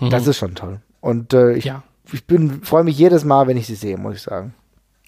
Mhm. 0.02 0.10
Das 0.10 0.28
ist 0.28 0.38
schon 0.38 0.56
toll. 0.56 0.82
Und 1.00 1.34
äh, 1.34 1.54
ich, 1.54 1.66
ja. 1.66 1.84
ich 2.12 2.26
bin, 2.26 2.64
freue 2.64 2.84
mich 2.84 2.98
jedes 2.98 3.24
Mal, 3.24 3.48
wenn 3.48 3.56
ich 3.56 3.66
sie 3.66 3.76
sehe, 3.76 3.98
muss 3.98 4.18
ich 4.18 4.22
sagen. 4.24 4.54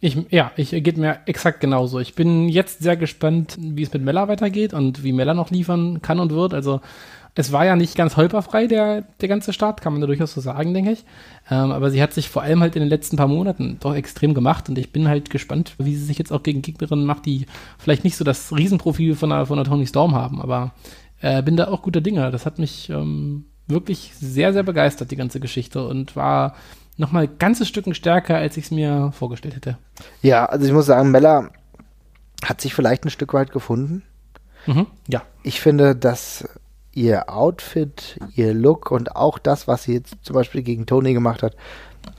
Ich, 0.01 0.17
ja, 0.29 0.51
ich 0.55 0.71
geht 0.71 0.97
mir 0.97 1.19
exakt 1.25 1.59
genauso. 1.59 1.99
Ich 1.99 2.15
bin 2.15 2.47
jetzt 2.47 2.81
sehr 2.81 2.95
gespannt, 2.95 3.57
wie 3.59 3.83
es 3.83 3.91
mit 3.91 4.01
Mella 4.01 4.29
weitergeht 4.29 4.73
und 4.73 5.03
wie 5.03 5.11
Mella 5.11 5.33
noch 5.33 5.51
liefern 5.51 6.01
kann 6.01 6.21
und 6.21 6.31
wird. 6.31 6.53
Also 6.53 6.79
es 7.39 7.53
war 7.53 7.65
ja 7.65 7.77
nicht 7.77 7.95
ganz 7.95 8.17
holperfrei, 8.17 8.67
der, 8.67 9.03
der 9.21 9.29
ganze 9.29 9.53
Start, 9.53 9.79
kann 9.79 9.93
man 9.93 10.01
da 10.01 10.07
durchaus 10.07 10.33
so 10.33 10.41
sagen, 10.41 10.73
denke 10.73 10.91
ich. 10.91 11.05
Ähm, 11.49 11.71
aber 11.71 11.89
sie 11.89 12.03
hat 12.03 12.11
sich 12.11 12.27
vor 12.27 12.41
allem 12.41 12.59
halt 12.59 12.75
in 12.75 12.81
den 12.81 12.89
letzten 12.89 13.15
paar 13.15 13.29
Monaten 13.29 13.77
doch 13.79 13.95
extrem 13.95 14.33
gemacht 14.33 14.67
und 14.67 14.77
ich 14.77 14.91
bin 14.91 15.07
halt 15.07 15.29
gespannt, 15.29 15.73
wie 15.77 15.95
sie 15.95 16.03
sich 16.03 16.17
jetzt 16.17 16.33
auch 16.33 16.43
gegen 16.43 16.61
Gegnerinnen 16.61 17.05
macht, 17.05 17.25
die 17.25 17.45
vielleicht 17.77 18.03
nicht 18.03 18.17
so 18.17 18.25
das 18.25 18.53
Riesenprofil 18.53 19.15
von 19.15 19.29
der, 19.29 19.45
von 19.45 19.55
der 19.55 19.63
Tony 19.65 19.87
Storm 19.87 20.15
haben, 20.15 20.41
aber 20.41 20.73
äh, 21.21 21.41
bin 21.41 21.55
da 21.55 21.69
auch 21.69 21.81
guter 21.81 22.01
Dinge. 22.01 22.29
Das 22.29 22.45
hat 22.45 22.59
mich 22.59 22.89
ähm, 22.89 23.45
wirklich 23.67 24.11
sehr, 24.19 24.51
sehr 24.51 24.63
begeistert, 24.63 25.09
die 25.09 25.15
ganze 25.15 25.39
Geschichte 25.39 25.87
und 25.87 26.17
war 26.17 26.55
nochmal 26.97 27.29
ganzes 27.29 27.69
Stücken 27.69 27.93
stärker, 27.93 28.35
als 28.35 28.57
ich 28.57 28.65
es 28.65 28.71
mir 28.71 29.13
vorgestellt 29.13 29.55
hätte. 29.55 29.77
Ja, 30.21 30.45
also 30.45 30.65
ich 30.65 30.73
muss 30.73 30.87
sagen, 30.87 31.09
Mella 31.11 31.51
hat 32.43 32.59
sich 32.59 32.73
vielleicht 32.73 33.05
ein 33.05 33.11
Stück 33.11 33.33
weit 33.33 33.53
gefunden. 33.53 34.03
Mhm, 34.65 34.87
ja. 35.07 35.21
Ich 35.41 35.61
finde, 35.61 35.95
dass 35.95 36.43
ihr 36.99 37.29
Outfit, 37.29 38.19
ihr 38.35 38.53
Look 38.53 38.91
und 38.91 39.15
auch 39.15 39.39
das, 39.39 39.69
was 39.69 39.83
sie 39.83 39.93
jetzt 39.93 40.17
zum 40.21 40.33
Beispiel 40.33 40.63
gegen 40.63 40.85
Tony 40.85 41.13
gemacht 41.13 41.43
hat, 41.43 41.55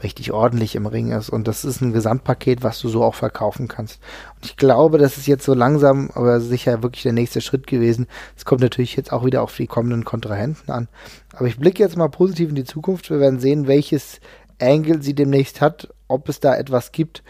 richtig 0.02 0.32
ordentlich 0.32 0.74
im 0.74 0.86
Ring 0.86 1.12
ist. 1.12 1.28
Und 1.28 1.46
das 1.46 1.66
ist 1.66 1.82
ein 1.82 1.92
Gesamtpaket, 1.92 2.62
was 2.62 2.80
du 2.80 2.88
so 2.88 3.04
auch 3.04 3.14
verkaufen 3.14 3.68
kannst. 3.68 4.00
Und 4.36 4.46
ich 4.46 4.56
glaube, 4.56 4.96
das 4.96 5.18
ist 5.18 5.26
jetzt 5.26 5.44
so 5.44 5.52
langsam, 5.52 6.10
aber 6.14 6.40
sicher 6.40 6.82
wirklich 6.82 7.02
der 7.02 7.12
nächste 7.12 7.42
Schritt 7.42 7.66
gewesen. 7.66 8.06
Es 8.38 8.46
kommt 8.46 8.62
natürlich 8.62 8.96
jetzt 8.96 9.12
auch 9.12 9.26
wieder 9.26 9.42
auf 9.42 9.54
die 9.54 9.66
kommenden 9.66 10.06
Kontrahenten 10.06 10.72
an. 10.72 10.88
Aber 11.34 11.46
ich 11.46 11.58
blicke 11.58 11.82
jetzt 11.82 11.98
mal 11.98 12.08
positiv 12.08 12.48
in 12.48 12.54
die 12.54 12.64
Zukunft. 12.64 13.10
Wir 13.10 13.20
werden 13.20 13.38
sehen, 13.38 13.66
welches 13.66 14.18
Angle 14.58 15.02
sie 15.02 15.14
demnächst 15.14 15.60
hat, 15.60 15.92
ob 16.08 16.30
es 16.30 16.40
da 16.40 16.56
etwas 16.56 16.90
gibt. 16.90 17.22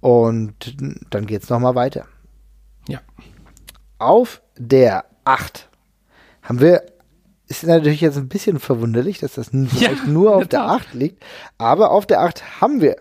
Und 0.00 0.76
dann 1.10 1.26
geht 1.26 1.44
es 1.44 1.50
nochmal 1.50 1.76
weiter. 1.76 2.06
Ja. 2.88 2.98
Auf 3.98 4.42
der 4.58 5.04
8 5.24 5.68
haben 6.42 6.60
wir 6.60 6.82
ist 7.48 7.64
natürlich 7.64 8.00
jetzt 8.00 8.18
ein 8.18 8.28
bisschen 8.28 8.58
verwunderlich, 8.58 9.18
dass 9.18 9.34
das 9.34 9.50
ja, 9.52 9.90
nur 10.06 10.34
auf 10.34 10.48
der 10.48 10.64
8 10.64 10.94
liegt. 10.94 11.24
Aber 11.58 11.90
auf 11.90 12.06
der 12.06 12.20
8 12.22 12.60
haben 12.60 12.80
wir 12.80 12.96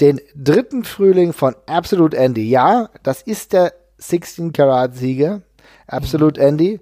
den 0.00 0.20
dritten 0.34 0.84
Frühling 0.84 1.32
von 1.32 1.54
Absolute 1.66 2.16
Andy. 2.16 2.48
Ja, 2.48 2.88
das 3.02 3.22
ist 3.22 3.52
der 3.52 3.74
16 3.98 4.52
Karat 4.52 4.96
Sieger. 4.96 5.42
Absolute 5.86 6.40
Andy. 6.40 6.80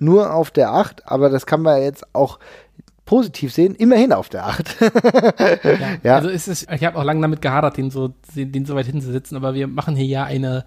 Nur 0.00 0.32
auf 0.32 0.50
der 0.50 0.72
8, 0.72 1.08
aber 1.08 1.28
das 1.28 1.46
kann 1.46 1.62
man 1.62 1.82
jetzt 1.82 2.14
auch 2.14 2.38
positiv 3.04 3.52
sehen, 3.52 3.74
immerhin 3.74 4.12
auf 4.12 4.28
der 4.28 4.46
8. 4.46 4.76
ja, 4.80 5.98
ja, 6.04 6.14
Also 6.16 6.28
ist 6.28 6.46
es, 6.46 6.66
ich 6.70 6.84
habe 6.84 6.98
auch 6.98 7.04
lange 7.04 7.22
damit 7.22 7.40
gehadert, 7.40 7.78
den 7.78 7.90
so, 7.90 8.12
den 8.34 8.64
so 8.64 8.76
weit 8.76 8.86
hinzusetzen, 8.86 9.36
aber 9.36 9.54
wir 9.54 9.66
machen 9.66 9.96
hier 9.96 10.06
ja 10.06 10.24
eine, 10.24 10.64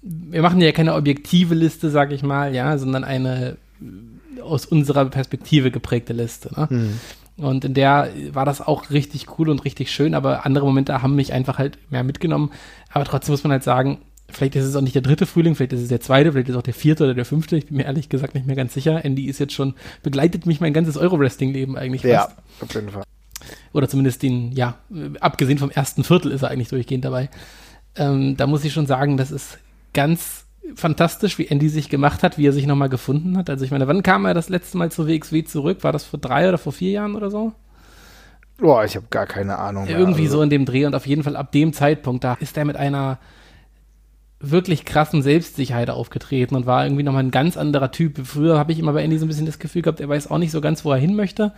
wir 0.00 0.42
machen 0.42 0.60
ja 0.60 0.72
keine 0.72 0.94
objektive 0.94 1.54
Liste, 1.54 1.90
sag 1.90 2.10
ich 2.10 2.22
mal, 2.22 2.54
ja, 2.54 2.78
sondern 2.78 3.04
eine 3.04 3.58
aus 4.42 4.66
unserer 4.66 5.04
Perspektive 5.06 5.70
geprägte 5.70 6.12
Liste. 6.12 6.50
Ne? 6.54 6.68
Mhm. 6.70 7.00
Und 7.36 7.64
in 7.64 7.74
der 7.74 8.10
war 8.32 8.44
das 8.44 8.60
auch 8.60 8.90
richtig 8.90 9.38
cool 9.38 9.48
und 9.48 9.64
richtig 9.64 9.90
schön, 9.90 10.14
aber 10.14 10.44
andere 10.44 10.66
Momente 10.66 11.02
haben 11.02 11.14
mich 11.14 11.32
einfach 11.32 11.58
halt 11.58 11.78
mehr 11.90 12.04
mitgenommen. 12.04 12.50
Aber 12.90 13.04
trotzdem 13.04 13.32
muss 13.32 13.42
man 13.42 13.52
halt 13.52 13.64
sagen, 13.64 13.98
vielleicht 14.28 14.54
ist 14.56 14.64
es 14.64 14.76
auch 14.76 14.80
nicht 14.80 14.94
der 14.94 15.02
dritte 15.02 15.26
Frühling, 15.26 15.54
vielleicht 15.54 15.72
ist 15.72 15.80
es 15.80 15.88
der 15.88 16.00
zweite, 16.00 16.32
vielleicht 16.32 16.48
ist 16.48 16.54
es 16.54 16.58
auch 16.58 16.64
der 16.64 16.74
vierte 16.74 17.04
oder 17.04 17.14
der 17.14 17.24
fünfte. 17.24 17.56
Ich 17.56 17.66
bin 17.66 17.78
mir 17.78 17.84
ehrlich 17.84 18.08
gesagt 18.08 18.34
nicht 18.34 18.46
mehr 18.46 18.56
ganz 18.56 18.74
sicher. 18.74 19.04
Andy 19.04 19.26
ist 19.26 19.38
jetzt 19.38 19.54
schon, 19.54 19.74
begleitet 20.02 20.46
mich 20.46 20.60
mein 20.60 20.72
ganzes 20.72 20.96
Euro-Wrestling-Leben 20.96 21.76
eigentlich 21.76 22.02
ja, 22.02 22.22
fast. 22.22 22.36
Ja, 22.36 22.64
auf 22.64 22.74
jeden 22.74 22.90
Fall. 22.90 23.04
Oder 23.72 23.88
zumindest 23.88 24.22
den, 24.22 24.52
ja, 24.52 24.76
abgesehen 25.20 25.58
vom 25.58 25.70
ersten 25.70 26.04
Viertel 26.04 26.32
ist 26.32 26.42
er 26.42 26.50
eigentlich 26.50 26.68
durchgehend 26.68 27.04
dabei. 27.04 27.30
Ähm, 27.96 28.36
da 28.36 28.46
muss 28.46 28.64
ich 28.64 28.72
schon 28.72 28.86
sagen, 28.86 29.16
das 29.16 29.30
ist 29.30 29.58
ganz 29.92 30.41
fantastisch, 30.74 31.38
wie 31.38 31.46
Andy 31.46 31.68
sich 31.68 31.88
gemacht 31.88 32.22
hat, 32.22 32.38
wie 32.38 32.46
er 32.46 32.52
sich 32.52 32.66
nochmal 32.66 32.88
gefunden 32.88 33.36
hat. 33.36 33.50
Also 33.50 33.64
ich 33.64 33.70
meine, 33.70 33.88
wann 33.88 34.02
kam 34.02 34.24
er 34.24 34.34
das 34.34 34.48
letzte 34.48 34.78
Mal 34.78 34.90
zur 34.90 35.06
WXW 35.08 35.44
zurück? 35.44 35.82
War 35.82 35.92
das 35.92 36.04
vor 36.04 36.18
drei 36.18 36.48
oder 36.48 36.58
vor 36.58 36.72
vier 36.72 36.90
Jahren 36.90 37.14
oder 37.14 37.30
so? 37.30 37.52
Boah, 38.58 38.84
ich 38.84 38.96
habe 38.96 39.06
gar 39.10 39.26
keine 39.26 39.58
Ahnung. 39.58 39.84
Mehr. 39.84 39.98
Irgendwie 39.98 40.22
also. 40.22 40.38
so 40.38 40.42
in 40.42 40.50
dem 40.50 40.64
Dreh 40.64 40.86
und 40.86 40.94
auf 40.94 41.06
jeden 41.06 41.24
Fall 41.24 41.36
ab 41.36 41.52
dem 41.52 41.72
Zeitpunkt, 41.72 42.24
da 42.24 42.34
ist 42.34 42.56
er 42.56 42.64
mit 42.64 42.76
einer 42.76 43.18
wirklich 44.42 44.84
krassen 44.84 45.22
Selbstsicherheit 45.22 45.88
aufgetreten 45.88 46.56
und 46.56 46.66
war 46.66 46.84
irgendwie 46.84 47.04
nochmal 47.04 47.22
ein 47.22 47.30
ganz 47.30 47.56
anderer 47.56 47.92
Typ. 47.92 48.20
Früher 48.26 48.58
habe 48.58 48.72
ich 48.72 48.78
immer 48.78 48.92
bei 48.92 49.02
Andy 49.02 49.16
so 49.16 49.24
ein 49.24 49.28
bisschen 49.28 49.46
das 49.46 49.60
Gefühl 49.60 49.82
gehabt, 49.82 50.00
er 50.00 50.08
weiß 50.08 50.30
auch 50.30 50.38
nicht 50.38 50.50
so 50.50 50.60
ganz, 50.60 50.84
wo 50.84 50.90
er 50.90 50.98
hin 50.98 51.14
möchte. 51.14 51.52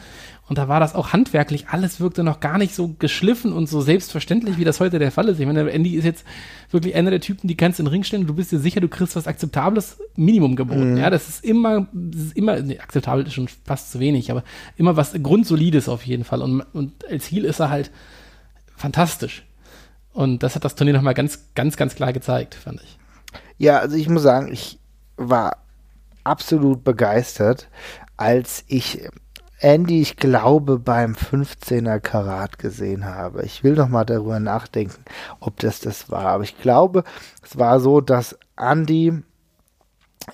Und 0.46 0.58
da 0.58 0.68
war 0.68 0.80
das 0.80 0.94
auch 0.94 1.14
handwerklich, 1.14 1.68
alles 1.68 2.00
wirkte 2.00 2.22
noch 2.22 2.40
gar 2.40 2.58
nicht 2.58 2.74
so 2.74 2.94
geschliffen 2.98 3.54
und 3.54 3.68
so 3.68 3.80
selbstverständlich, 3.80 4.58
wie 4.58 4.64
das 4.64 4.80
heute 4.80 4.98
der 4.98 5.10
Fall 5.10 5.28
ist. 5.28 5.40
Ich 5.40 5.46
meine, 5.46 5.70
Andy 5.70 5.94
ist 5.94 6.04
jetzt 6.04 6.26
wirklich 6.70 6.94
einer 6.94 7.10
der 7.10 7.20
Typen, 7.20 7.48
die 7.48 7.56
kannst 7.56 7.80
in 7.80 7.86
den 7.86 7.90
Ring 7.90 8.04
stellen, 8.04 8.26
du 8.26 8.34
bist 8.34 8.52
dir 8.52 8.58
sicher, 8.58 8.82
du 8.82 8.88
kriegst 8.88 9.16
was 9.16 9.26
Akzeptables 9.26 9.96
Minimum 10.16 10.54
geboten. 10.54 10.92
Mhm. 10.92 10.96
Ja, 10.98 11.08
das 11.08 11.28
ist 11.28 11.44
immer, 11.44 11.86
das 11.92 12.22
ist 12.22 12.36
immer, 12.36 12.60
nee, 12.60 12.78
akzeptabel 12.78 13.26
ist 13.26 13.32
schon 13.32 13.48
fast 13.64 13.92
zu 13.92 14.00
wenig, 14.00 14.30
aber 14.30 14.44
immer 14.76 14.96
was 14.96 15.14
Grundsolides 15.14 15.88
auf 15.88 16.04
jeden 16.04 16.24
Fall. 16.24 16.42
Und, 16.42 16.60
und 16.74 16.92
als 17.10 17.30
Heel 17.30 17.46
ist 17.46 17.60
er 17.60 17.70
halt 17.70 17.90
fantastisch. 18.76 19.44
Und 20.14 20.42
das 20.42 20.54
hat 20.54 20.64
das 20.64 20.76
Turnier 20.76 20.94
nochmal 20.94 21.12
ganz, 21.12 21.40
ganz, 21.54 21.76
ganz 21.76 21.94
klar 21.94 22.12
gezeigt, 22.12 22.54
fand 22.54 22.80
ich. 22.83 22.99
Ja, 23.59 23.80
also 23.80 23.97
ich 23.97 24.09
muss 24.09 24.23
sagen, 24.23 24.50
ich 24.50 24.78
war 25.16 25.59
absolut 26.23 26.85
begeistert, 26.85 27.68
als 28.16 28.64
ich 28.68 29.06
Andy, 29.59 30.00
ich 30.00 30.16
glaube, 30.16 30.78
beim 30.78 31.14
15er 31.14 31.99
Karat 31.99 32.59
gesehen 32.59 33.06
habe. 33.06 33.44
Ich 33.44 33.64
will 33.64 33.75
noch 33.75 33.88
mal 33.88 34.04
darüber 34.04 34.38
nachdenken, 34.38 35.04
ob 35.40 35.59
das 35.61 35.80
das 35.80 36.11
war. 36.11 36.26
Aber 36.26 36.44
ich 36.44 36.61
glaube, 36.61 37.02
es 37.42 37.59
war 37.59 37.80
so, 37.80 38.00
dass 38.00 38.38
Andy 38.56 39.23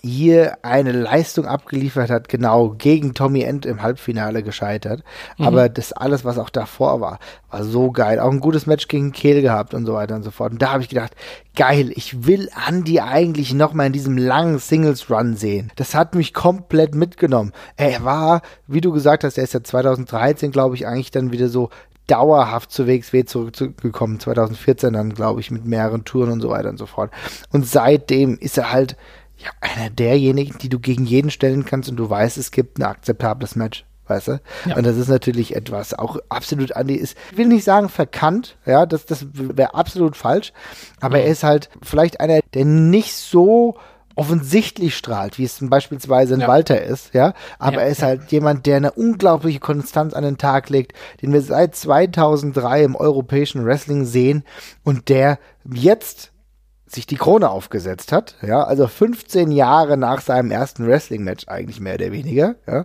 hier 0.02 0.58
eine 0.62 0.92
Leistung 0.92 1.46
abgeliefert 1.46 2.10
hat, 2.10 2.28
genau 2.28 2.70
gegen 2.70 3.14
Tommy 3.14 3.42
End 3.42 3.66
im 3.66 3.82
Halbfinale 3.82 4.42
gescheitert. 4.42 5.02
Mhm. 5.36 5.46
Aber 5.46 5.68
das 5.68 5.92
alles, 5.92 6.24
was 6.24 6.38
auch 6.38 6.50
davor 6.50 7.00
war, 7.00 7.18
war 7.50 7.64
so 7.64 7.90
geil. 7.90 8.20
Auch 8.20 8.30
ein 8.30 8.40
gutes 8.40 8.66
Match 8.66 8.88
gegen 8.88 9.12
Kehl 9.12 9.42
gehabt 9.42 9.74
und 9.74 9.86
so 9.86 9.94
weiter 9.94 10.14
und 10.14 10.22
so 10.22 10.30
fort. 10.30 10.52
Und 10.52 10.62
da 10.62 10.72
habe 10.72 10.82
ich 10.82 10.88
gedacht, 10.88 11.14
geil, 11.56 11.90
ich 11.94 12.26
will 12.26 12.48
Andy 12.68 13.00
eigentlich 13.00 13.52
noch 13.52 13.72
mal 13.72 13.86
in 13.86 13.92
diesem 13.92 14.16
langen 14.16 14.58
Singles 14.58 15.10
Run 15.10 15.36
sehen. 15.36 15.72
Das 15.76 15.94
hat 15.94 16.14
mich 16.14 16.32
komplett 16.32 16.94
mitgenommen. 16.94 17.52
Er 17.76 18.04
war, 18.04 18.42
wie 18.66 18.80
du 18.80 18.92
gesagt 18.92 19.24
hast, 19.24 19.38
er 19.38 19.44
ist 19.44 19.54
ja 19.54 19.62
2013, 19.62 20.52
glaube 20.52 20.76
ich, 20.76 20.86
eigentlich 20.86 21.10
dann 21.10 21.32
wieder 21.32 21.48
so 21.48 21.70
dauerhaft 22.06 22.72
zu 22.72 22.86
WXW 22.86 23.24
zurückgekommen. 23.24 24.18
2014 24.18 24.92
dann, 24.92 25.14
glaube 25.14 25.40
ich, 25.40 25.50
mit 25.50 25.64
mehreren 25.64 26.04
Touren 26.04 26.32
und 26.32 26.40
so 26.40 26.48
weiter 26.48 26.68
und 26.68 26.76
so 26.76 26.86
fort. 26.86 27.10
Und 27.52 27.66
seitdem 27.66 28.36
ist 28.38 28.58
er 28.58 28.72
halt 28.72 28.96
ja, 29.42 29.50
einer 29.60 29.90
derjenigen, 29.90 30.58
die 30.58 30.68
du 30.68 30.78
gegen 30.78 31.04
jeden 31.04 31.30
stellen 31.30 31.64
kannst 31.64 31.88
und 31.88 31.96
du 31.96 32.08
weißt, 32.08 32.36
es 32.38 32.50
gibt 32.50 32.78
ein 32.78 32.84
akzeptables 32.84 33.56
Match. 33.56 33.84
Weißt 34.06 34.26
du? 34.26 34.40
Ja. 34.66 34.76
Und 34.76 34.84
das 34.84 34.96
ist 34.96 35.06
natürlich 35.06 35.54
etwas 35.54 35.94
auch 35.94 36.18
absolut 36.28 36.74
Andi 36.74 36.96
ist, 36.96 37.16
ich 37.30 37.38
will 37.38 37.46
nicht 37.46 37.62
sagen 37.62 37.88
verkannt, 37.88 38.56
ja, 38.66 38.84
das, 38.84 39.06
das 39.06 39.24
wäre 39.32 39.74
absolut 39.74 40.16
falsch, 40.16 40.52
aber 41.00 41.18
mhm. 41.18 41.22
er 41.22 41.30
ist 41.30 41.44
halt 41.44 41.70
vielleicht 41.80 42.18
einer, 42.18 42.40
der 42.52 42.64
nicht 42.64 43.14
so 43.14 43.76
offensichtlich 44.16 44.96
strahlt, 44.96 45.38
wie 45.38 45.44
es 45.44 45.58
beispielsweise 45.60 46.34
ein 46.34 46.40
ja. 46.40 46.48
Walter 46.48 46.82
ist, 46.82 47.14
ja, 47.14 47.34
aber 47.60 47.76
ja, 47.76 47.82
er 47.82 47.88
ist 47.88 48.02
halt 48.02 48.32
jemand, 48.32 48.66
der 48.66 48.78
eine 48.78 48.90
unglaubliche 48.90 49.60
Konstanz 49.60 50.12
an 50.12 50.24
den 50.24 50.38
Tag 50.38 50.70
legt, 50.70 50.92
den 51.22 51.32
wir 51.32 51.40
seit 51.40 51.76
2003 51.76 52.82
im 52.82 52.96
europäischen 52.96 53.64
Wrestling 53.64 54.04
sehen 54.04 54.42
und 54.82 55.08
der 55.08 55.38
jetzt 55.64 56.29
sich 56.94 57.06
die 57.06 57.16
Krone 57.16 57.50
aufgesetzt 57.50 58.12
hat, 58.12 58.36
ja, 58.42 58.62
also 58.62 58.86
15 58.88 59.50
Jahre 59.52 59.96
nach 59.96 60.20
seinem 60.20 60.50
ersten 60.50 60.86
Wrestling-Match 60.86 61.48
eigentlich 61.48 61.80
mehr 61.80 61.94
oder 61.94 62.12
weniger, 62.12 62.56
ja, 62.66 62.84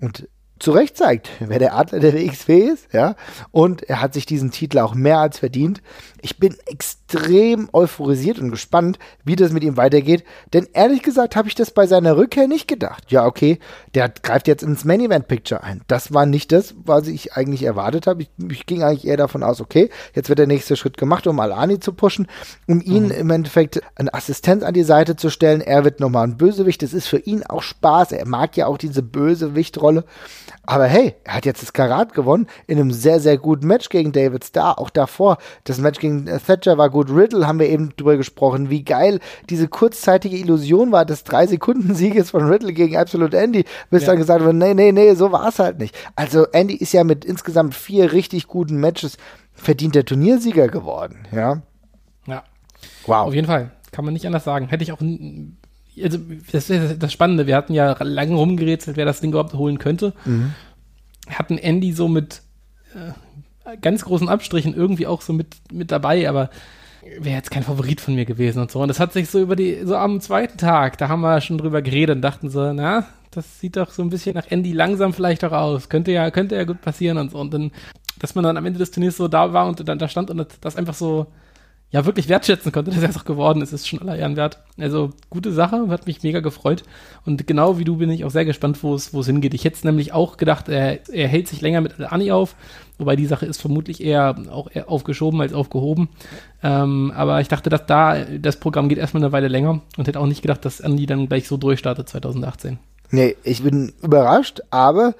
und 0.00 0.28
zu 0.62 0.70
Recht 0.70 0.96
zeigt, 0.96 1.28
wer 1.40 1.58
der 1.58 1.74
Adler 1.74 1.98
der 1.98 2.14
WXW 2.14 2.58
ist, 2.60 2.92
ja. 2.92 3.16
Und 3.50 3.82
er 3.82 4.00
hat 4.00 4.14
sich 4.14 4.26
diesen 4.26 4.52
Titel 4.52 4.78
auch 4.78 4.94
mehr 4.94 5.18
als 5.18 5.40
verdient. 5.40 5.82
Ich 6.20 6.38
bin 6.38 6.56
extrem 6.66 7.68
euphorisiert 7.72 8.38
und 8.38 8.50
gespannt, 8.50 9.00
wie 9.24 9.34
das 9.34 9.50
mit 9.50 9.64
ihm 9.64 9.76
weitergeht. 9.76 10.22
Denn 10.52 10.68
ehrlich 10.72 11.02
gesagt 11.02 11.34
habe 11.34 11.48
ich 11.48 11.56
das 11.56 11.72
bei 11.72 11.88
seiner 11.88 12.16
Rückkehr 12.16 12.46
nicht 12.46 12.68
gedacht. 12.68 13.10
Ja, 13.10 13.26
okay, 13.26 13.58
der 13.96 14.08
greift 14.08 14.46
jetzt 14.46 14.62
ins 14.62 14.84
Main 14.84 15.00
Event 15.00 15.26
Picture 15.26 15.64
ein. 15.64 15.82
Das 15.88 16.14
war 16.14 16.26
nicht 16.26 16.52
das, 16.52 16.76
was 16.84 17.08
ich 17.08 17.32
eigentlich 17.32 17.64
erwartet 17.64 18.06
habe. 18.06 18.22
Ich, 18.22 18.30
ich 18.48 18.66
ging 18.66 18.84
eigentlich 18.84 19.06
eher 19.06 19.16
davon 19.16 19.42
aus, 19.42 19.60
okay, 19.60 19.90
jetzt 20.14 20.28
wird 20.28 20.38
der 20.38 20.46
nächste 20.46 20.76
Schritt 20.76 20.96
gemacht, 20.96 21.26
um 21.26 21.40
Alani 21.40 21.80
zu 21.80 21.92
pushen, 21.92 22.28
um 22.68 22.80
ihn 22.80 23.06
mhm. 23.06 23.10
im 23.10 23.30
Endeffekt 23.30 23.80
eine 23.96 24.14
Assistenz 24.14 24.62
an 24.62 24.74
die 24.74 24.84
Seite 24.84 25.16
zu 25.16 25.28
stellen. 25.28 25.60
Er 25.60 25.82
wird 25.82 25.98
nochmal 25.98 26.28
ein 26.28 26.36
Bösewicht. 26.36 26.82
Das 26.82 26.94
ist 26.94 27.08
für 27.08 27.18
ihn 27.18 27.42
auch 27.42 27.62
Spaß. 27.62 28.12
Er 28.12 28.28
mag 28.28 28.56
ja 28.56 28.68
auch 28.68 28.78
diese 28.78 29.02
Bösewichtrolle. 29.02 30.04
Aber 30.64 30.86
hey, 30.86 31.14
er 31.24 31.34
hat 31.34 31.46
jetzt 31.46 31.62
das 31.62 31.72
Karat 31.72 32.14
gewonnen 32.14 32.46
in 32.66 32.78
einem 32.78 32.92
sehr, 32.92 33.20
sehr 33.20 33.38
guten 33.38 33.66
Match 33.66 33.88
gegen 33.88 34.12
David 34.12 34.44
Starr. 34.44 34.78
Auch 34.78 34.90
davor, 34.90 35.38
das 35.64 35.78
Match 35.78 35.98
gegen 35.98 36.26
Thatcher 36.26 36.78
war 36.78 36.90
gut. 36.90 37.10
Riddle 37.10 37.46
haben 37.46 37.58
wir 37.58 37.68
eben 37.68 37.94
drüber 37.96 38.16
gesprochen, 38.16 38.70
wie 38.70 38.84
geil 38.84 39.20
diese 39.50 39.68
kurzzeitige 39.68 40.36
Illusion 40.36 40.92
war 40.92 41.04
des 41.04 41.24
drei 41.24 41.46
Sekunden 41.46 41.94
Sieges 41.94 42.30
von 42.30 42.48
Riddle 42.48 42.72
gegen 42.72 42.96
Absolute 42.96 43.38
Andy, 43.38 43.64
bis 43.90 44.02
ja. 44.02 44.08
dann 44.08 44.18
gesagt 44.18 44.42
wurde, 44.42 44.56
nee, 44.56 44.74
nee, 44.74 44.92
nee, 44.92 45.14
so 45.14 45.32
war 45.32 45.48
es 45.48 45.58
halt 45.58 45.78
nicht. 45.78 45.96
Also 46.16 46.46
Andy 46.52 46.74
ist 46.74 46.92
ja 46.92 47.04
mit 47.04 47.24
insgesamt 47.24 47.74
vier 47.74 48.12
richtig 48.12 48.46
guten 48.46 48.76
Matches 48.76 49.16
verdient 49.52 49.94
der 49.94 50.04
Turniersieger 50.04 50.68
geworden, 50.68 51.26
ja. 51.32 51.62
Ja. 52.26 52.44
Wow. 53.06 53.26
Auf 53.26 53.34
jeden 53.34 53.46
Fall. 53.46 53.70
Kann 53.90 54.04
man 54.04 54.14
nicht 54.14 54.26
anders 54.26 54.44
sagen. 54.44 54.68
Hätte 54.68 54.84
ich 54.84 54.92
auch 54.92 55.00
also 56.02 56.18
das 56.52 56.70
ist 56.70 57.02
das 57.02 57.12
Spannende, 57.12 57.46
wir 57.46 57.56
hatten 57.56 57.74
ja 57.74 57.96
lange 58.02 58.34
rumgerätselt, 58.34 58.96
wer 58.96 59.04
das 59.04 59.20
Ding 59.20 59.30
überhaupt 59.30 59.54
holen 59.54 59.78
könnte. 59.78 60.14
Mhm. 60.24 60.54
Hatten 61.28 61.58
Andy 61.58 61.92
so 61.92 62.08
mit 62.08 62.42
äh, 62.94 63.76
ganz 63.80 64.04
großen 64.04 64.28
Abstrichen 64.28 64.74
irgendwie 64.74 65.06
auch 65.06 65.22
so 65.22 65.32
mit, 65.32 65.56
mit 65.72 65.90
dabei, 65.90 66.28
aber 66.28 66.50
wäre 67.18 67.36
jetzt 67.36 67.50
kein 67.50 67.62
Favorit 67.62 68.00
von 68.00 68.14
mir 68.14 68.24
gewesen 68.24 68.60
und 68.60 68.70
so. 68.70 68.80
Und 68.80 68.88
das 68.88 69.00
hat 69.00 69.12
sich 69.12 69.28
so 69.28 69.40
über 69.40 69.56
die, 69.56 69.80
so 69.84 69.96
am 69.96 70.20
zweiten 70.20 70.58
Tag, 70.58 70.98
da 70.98 71.08
haben 71.08 71.20
wir 71.20 71.40
schon 71.40 71.58
drüber 71.58 71.82
geredet 71.82 72.16
und 72.16 72.22
dachten 72.22 72.48
so, 72.48 72.72
na, 72.72 73.06
das 73.30 73.60
sieht 73.60 73.76
doch 73.76 73.90
so 73.90 74.02
ein 74.02 74.10
bisschen 74.10 74.34
nach 74.34 74.50
Andy 74.50 74.72
langsam 74.72 75.12
vielleicht 75.12 75.44
auch 75.44 75.52
aus. 75.52 75.88
Könnte 75.88 76.12
ja, 76.12 76.30
könnte 76.30 76.54
ja 76.54 76.64
gut 76.64 76.80
passieren 76.80 77.18
und 77.18 77.32
so. 77.32 77.38
Und 77.38 77.52
dann, 77.52 77.72
dass 78.18 78.34
man 78.34 78.44
dann 78.44 78.56
am 78.56 78.66
Ende 78.66 78.78
des 78.78 78.90
Turniers 78.90 79.16
so 79.16 79.26
da 79.26 79.52
war 79.52 79.66
und 79.66 79.86
dann 79.88 79.98
da 79.98 80.08
stand 80.08 80.30
und 80.30 80.46
das 80.60 80.76
einfach 80.76 80.94
so 80.94 81.26
ja 81.92 82.06
wirklich 82.06 82.28
wertschätzen 82.28 82.72
konnte, 82.72 82.90
dass 82.94 83.02
er 83.02 83.10
es 83.10 83.16
auch 83.16 83.24
geworden 83.24 83.62
ist, 83.62 83.72
ist 83.72 83.86
schon 83.86 84.00
aller 84.00 84.16
Ehren 84.16 84.36
wert. 84.36 84.58
Also 84.78 85.10
gute 85.30 85.52
Sache, 85.52 85.86
hat 85.88 86.06
mich 86.06 86.22
mega 86.22 86.40
gefreut. 86.40 86.82
Und 87.24 87.46
genau 87.46 87.78
wie 87.78 87.84
du 87.84 87.96
bin 87.96 88.10
ich 88.10 88.24
auch 88.24 88.30
sehr 88.30 88.44
gespannt, 88.44 88.82
wo 88.82 88.94
es, 88.94 89.14
wo 89.14 89.20
es 89.20 89.26
hingeht. 89.26 89.54
Ich 89.54 89.64
hätte 89.64 89.86
nämlich 89.86 90.12
auch 90.12 90.36
gedacht, 90.38 90.68
er, 90.68 91.08
er 91.08 91.28
hält 91.28 91.46
sich 91.46 91.60
länger 91.60 91.82
mit 91.82 92.00
Anni 92.00 92.32
auf, 92.32 92.56
wobei 92.98 93.14
die 93.14 93.26
Sache 93.26 93.46
ist 93.46 93.60
vermutlich 93.60 94.02
eher 94.02 94.34
auch 94.50 94.68
eher 94.72 94.88
aufgeschoben 94.90 95.40
als 95.40 95.52
aufgehoben. 95.52 96.08
Ähm, 96.62 97.12
aber 97.14 97.40
ich 97.40 97.48
dachte, 97.48 97.70
dass 97.70 97.86
da 97.86 98.24
das 98.24 98.58
Programm 98.58 98.88
geht 98.88 98.98
erstmal 98.98 99.22
eine 99.22 99.32
Weile 99.32 99.48
länger 99.48 99.82
und 99.96 100.08
hätte 100.08 100.18
auch 100.18 100.26
nicht 100.26 100.42
gedacht, 100.42 100.64
dass 100.64 100.80
Andy 100.80 101.06
dann 101.06 101.28
gleich 101.28 101.46
so 101.46 101.56
durchstartet 101.56 102.08
2018. 102.08 102.78
Nee, 103.10 103.36
ich 103.44 103.62
bin 103.62 103.92
überrascht, 104.02 104.62
aber 104.70 105.14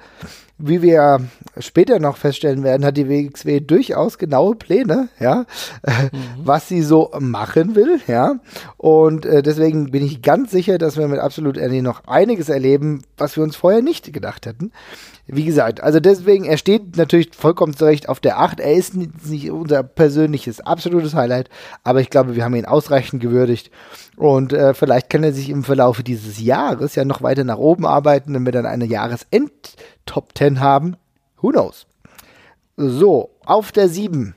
wie 0.57 0.81
wir 0.81 1.19
später 1.57 1.99
noch 1.99 2.17
feststellen 2.17 2.63
werden, 2.63 2.85
hat 2.85 2.95
die 2.95 3.09
WXW 3.09 3.59
durchaus 3.59 4.17
genaue 4.17 4.55
Pläne, 4.55 5.09
ja, 5.19 5.45
mhm. 5.85 6.09
was 6.37 6.67
sie 6.67 6.81
so 6.81 7.11
machen 7.19 7.75
will, 7.75 7.99
ja. 8.07 8.35
Und 8.77 9.25
äh, 9.25 9.41
deswegen 9.41 9.91
bin 9.91 10.05
ich 10.05 10.21
ganz 10.21 10.51
sicher, 10.51 10.77
dass 10.77 10.97
wir 10.97 11.07
mit 11.07 11.19
Absolut 11.19 11.57
Andy 11.57 11.81
noch 11.81 12.05
einiges 12.05 12.49
erleben, 12.49 13.03
was 13.17 13.35
wir 13.35 13.43
uns 13.43 13.55
vorher 13.55 13.81
nicht 13.81 14.13
gedacht 14.13 14.45
hätten. 14.45 14.71
Wie 15.25 15.45
gesagt, 15.45 15.81
also 15.81 16.01
deswegen, 16.01 16.43
er 16.43 16.57
steht 16.57 16.97
natürlich 16.97 17.29
vollkommen 17.33 17.73
zurecht 17.73 18.09
auf 18.09 18.19
der 18.19 18.39
8. 18.39 18.59
Er 18.59 18.73
ist 18.73 18.93
nicht 18.93 19.49
unser 19.51 19.81
persönliches 19.81 20.59
absolutes 20.59 21.13
Highlight, 21.13 21.49
aber 21.85 22.01
ich 22.01 22.09
glaube, 22.09 22.35
wir 22.35 22.43
haben 22.43 22.55
ihn 22.55 22.65
ausreichend 22.65 23.21
gewürdigt. 23.21 23.71
Und 24.17 24.51
äh, 24.51 24.73
vielleicht 24.73 25.09
kann 25.09 25.23
er 25.23 25.31
sich 25.31 25.49
im 25.49 25.63
Verlauf 25.63 26.03
dieses 26.03 26.41
Jahres 26.41 26.95
ja 26.95 27.05
noch 27.05 27.21
weiter 27.21 27.45
nach 27.45 27.57
oben 27.57 27.85
arbeiten, 27.85 28.33
wenn 28.33 28.45
wir 28.45 28.51
dann 28.51 28.65
eine 28.65 28.85
Jahresend-Top 28.85 30.37
10 30.37 30.59
haben. 30.59 30.97
Who 31.39 31.51
knows? 31.51 31.87
So, 32.75 33.29
auf 33.45 33.71
der 33.71 33.87
7 33.87 34.35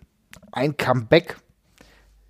ein 0.52 0.76
Comeback. 0.76 1.36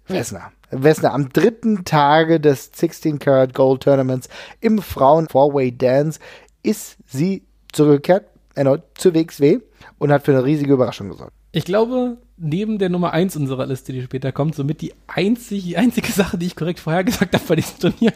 Wessner. 0.09 0.51
Wessner 0.71 1.13
am 1.13 1.29
dritten 1.29 1.85
Tage 1.85 2.41
des 2.41 2.71
16 2.75 3.19
Karat 3.19 3.53
Gold 3.53 3.83
Tournaments 3.83 4.31
im 4.61 4.81
Frauen 4.81 5.29
Four-Way 5.29 5.77
Dance 5.77 6.21
ist 6.63 6.97
sie 7.07 7.45
zurückgekehrt 7.71 8.25
erneut 8.57 8.83
zur 8.95 9.15
WXW 9.15 9.61
und 9.99 10.11
hat 10.11 10.25
für 10.25 10.33
eine 10.33 10.45
riesige 10.45 10.73
Überraschung 10.73 11.09
gesorgt. 11.09 11.33
Ich 11.53 11.65
glaube, 11.65 12.19
neben 12.37 12.79
der 12.79 12.89
Nummer 12.89 13.13
1 13.13 13.37
unserer 13.37 13.67
Liste, 13.67 13.93
die 13.93 14.03
später 14.03 14.33
kommt, 14.33 14.55
somit 14.55 14.81
die 14.81 14.93
einzig, 15.07 15.79
einzige 15.79 16.11
Sache, 16.13 16.39
die 16.39 16.47
ich 16.47 16.57
korrekt 16.57 16.81
vorhergesagt 16.81 17.35
habe 17.35 17.45
bei 17.47 17.57
diesem 17.57 17.79
Turnier. 17.79 18.13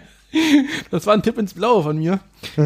Das 0.91 1.07
war 1.07 1.15
ein 1.15 1.23
Tipp 1.23 1.39
ins 1.39 1.55
Blaue 1.55 1.83
von 1.83 1.99
mir. 1.99 2.21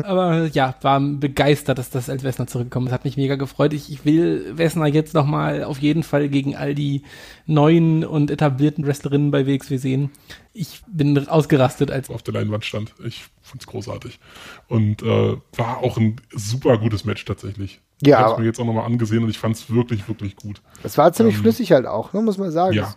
Aber 0.05 0.47
ja, 0.47 0.75
war 0.83 1.01
begeistert, 1.01 1.79
dass 1.79 1.91
das 1.91 2.11
als 2.11 2.23
Wessner 2.23 2.47
zurückgekommen 2.47 2.87
ist. 2.87 2.93
Hat 2.93 3.05
mich 3.05 3.17
mega 3.17 3.37
gefreut. 3.37 3.73
Ich, 3.73 3.91
ich 3.91 4.05
will 4.05 4.57
Wessner 4.57 4.87
jetzt 4.87 5.15
nochmal 5.15 5.65
auf 5.65 5.79
jeden 5.79 6.03
Fall 6.03 6.29
gegen 6.29 6.57
all 6.57 6.75
die 6.75 7.03
neuen 7.47 8.05
und 8.05 8.31
etablierten 8.31 8.87
Wrestlerinnen 8.87 9.31
bei 9.31 9.47
WXW 9.47 9.77
sehen. 9.77 10.11
Ich 10.53 10.83
bin 10.87 11.29
ausgerastet, 11.29 11.91
als 11.91 12.11
auf 12.11 12.23
der 12.23 12.35
Leinwand 12.35 12.65
stand. 12.65 12.95
Ich 13.05 13.25
fand's 13.43 13.67
großartig. 13.67 14.21
Und 14.69 15.03
äh, 15.03 15.37
war 15.57 15.79
auch 15.79 15.97
ein 15.97 16.17
super 16.33 16.79
gutes 16.79 17.05
Match 17.05 17.25
tatsächlich. 17.25 17.81
Ja. 18.03 18.21
Ich 18.21 18.27
habe 18.27 18.41
mir 18.41 18.47
jetzt 18.47 18.61
auch 18.61 18.65
nochmal 18.65 18.87
angesehen 18.87 19.25
und 19.25 19.31
ich 19.31 19.39
fand 19.39 19.57
es 19.57 19.71
wirklich, 19.71 20.07
wirklich 20.09 20.37
gut. 20.37 20.61
Es 20.83 20.99
war 20.99 21.13
ziemlich 21.13 21.37
ähm, 21.37 21.43
flüssig 21.43 21.73
halt 21.73 21.87
auch, 21.87 22.13
ne, 22.13 22.23
muss 22.23 22.39
man 22.39 22.51
sagen. 22.51 22.75
Ja. 22.75 22.95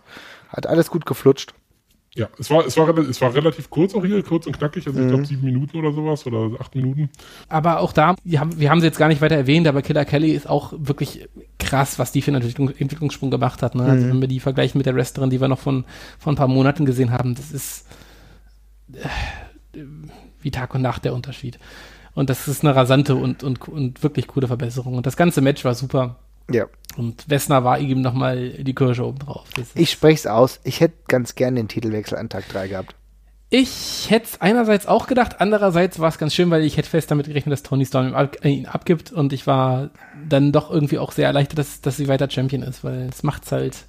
hat 0.48 0.66
alles 0.66 0.90
gut 0.90 1.06
geflutscht. 1.06 1.54
Ja, 2.18 2.28
es 2.36 2.50
war, 2.50 2.66
es 2.66 2.76
war, 2.76 2.98
es 2.98 3.20
war 3.20 3.32
relativ 3.32 3.70
kurz 3.70 3.94
auch 3.94 4.04
hier, 4.04 4.20
kurz 4.24 4.46
und 4.48 4.58
knackig, 4.58 4.86
also 4.88 4.98
mhm. 4.98 5.04
ich 5.04 5.10
glaube 5.10 5.26
sieben 5.26 5.44
Minuten 5.44 5.78
oder 5.78 5.92
sowas 5.92 6.26
oder 6.26 6.50
acht 6.60 6.74
Minuten. 6.74 7.10
Aber 7.48 7.78
auch 7.78 7.92
da, 7.92 8.16
wir 8.24 8.40
haben, 8.40 8.58
wir 8.58 8.70
haben 8.70 8.80
sie 8.80 8.86
jetzt 8.86 8.98
gar 8.98 9.06
nicht 9.06 9.20
weiter 9.20 9.36
erwähnt, 9.36 9.68
aber 9.68 9.82
Killer 9.82 10.04
Kelly 10.04 10.32
ist 10.32 10.48
auch 10.48 10.72
wirklich 10.76 11.28
krass, 11.60 12.00
was 12.00 12.10
die 12.10 12.20
für 12.20 12.32
einen 12.32 12.42
Entwicklung, 12.42 12.70
Entwicklungssprung 12.76 13.30
gemacht 13.30 13.62
hat. 13.62 13.76
Ne? 13.76 13.82
Also 13.82 13.92
mhm. 13.92 13.98
Also 13.98 14.08
wenn 14.10 14.20
wir 14.20 14.28
die 14.28 14.40
vergleichen 14.40 14.78
mit 14.78 14.86
der 14.86 14.96
Wrestlerin, 14.96 15.30
die 15.30 15.40
wir 15.40 15.48
noch 15.48 15.60
von, 15.60 15.84
von 16.18 16.34
ein 16.34 16.36
paar 16.36 16.48
Monaten 16.48 16.86
gesehen 16.86 17.12
haben, 17.12 17.36
das 17.36 17.52
ist 17.52 17.86
äh, 18.92 19.80
wie 20.40 20.50
Tag 20.50 20.74
und 20.74 20.82
Nacht 20.82 21.04
der 21.04 21.14
Unterschied. 21.14 21.58
Und 22.14 22.30
das 22.30 22.48
ist 22.48 22.64
eine 22.64 22.74
rasante 22.74 23.14
und, 23.14 23.44
und, 23.44 23.68
und 23.68 24.02
wirklich 24.02 24.26
coole 24.26 24.48
Verbesserung. 24.48 24.94
Und 24.94 25.06
das 25.06 25.16
ganze 25.16 25.40
Match 25.40 25.64
war 25.64 25.74
super. 25.74 26.16
Ja. 26.50 26.66
Und 26.96 27.28
Wessner 27.28 27.62
war 27.64 27.78
ihm 27.78 28.00
nochmal 28.00 28.50
die 28.50 28.74
Kirsche 28.74 29.04
oben 29.04 29.20
drauf. 29.20 29.46
Ich 29.74 29.90
spreche 29.90 30.14
es 30.14 30.26
aus. 30.26 30.60
Ich 30.64 30.80
hätte 30.80 30.96
ganz 31.06 31.34
gern 31.34 31.54
den 31.54 31.68
Titelwechsel 31.68 32.18
an 32.18 32.28
Tag 32.28 32.48
3 32.48 32.68
gehabt. 32.68 32.94
Ich 33.50 34.10
hätte 34.10 34.26
es 34.26 34.40
einerseits 34.42 34.86
auch 34.86 35.06
gedacht, 35.06 35.36
andererseits 35.40 35.98
war 36.00 36.10
es 36.10 36.18
ganz 36.18 36.34
schön, 36.34 36.50
weil 36.50 36.64
ich 36.64 36.76
hätte 36.76 36.90
fest 36.90 37.10
damit 37.10 37.28
gerechnet, 37.28 37.52
dass 37.52 37.62
Tony 37.62 37.86
Storm 37.86 38.14
ihn 38.42 38.66
abgibt 38.66 39.10
und 39.10 39.32
ich 39.32 39.46
war 39.46 39.88
dann 40.28 40.52
doch 40.52 40.70
irgendwie 40.70 40.98
auch 40.98 41.12
sehr 41.12 41.28
erleichtert, 41.28 41.58
dass, 41.58 41.80
dass 41.80 41.96
sie 41.96 42.08
weiter 42.08 42.28
Champion 42.28 42.62
ist, 42.62 42.84
weil 42.84 43.08
es 43.08 43.22
macht 43.22 43.50
halt 43.50 43.86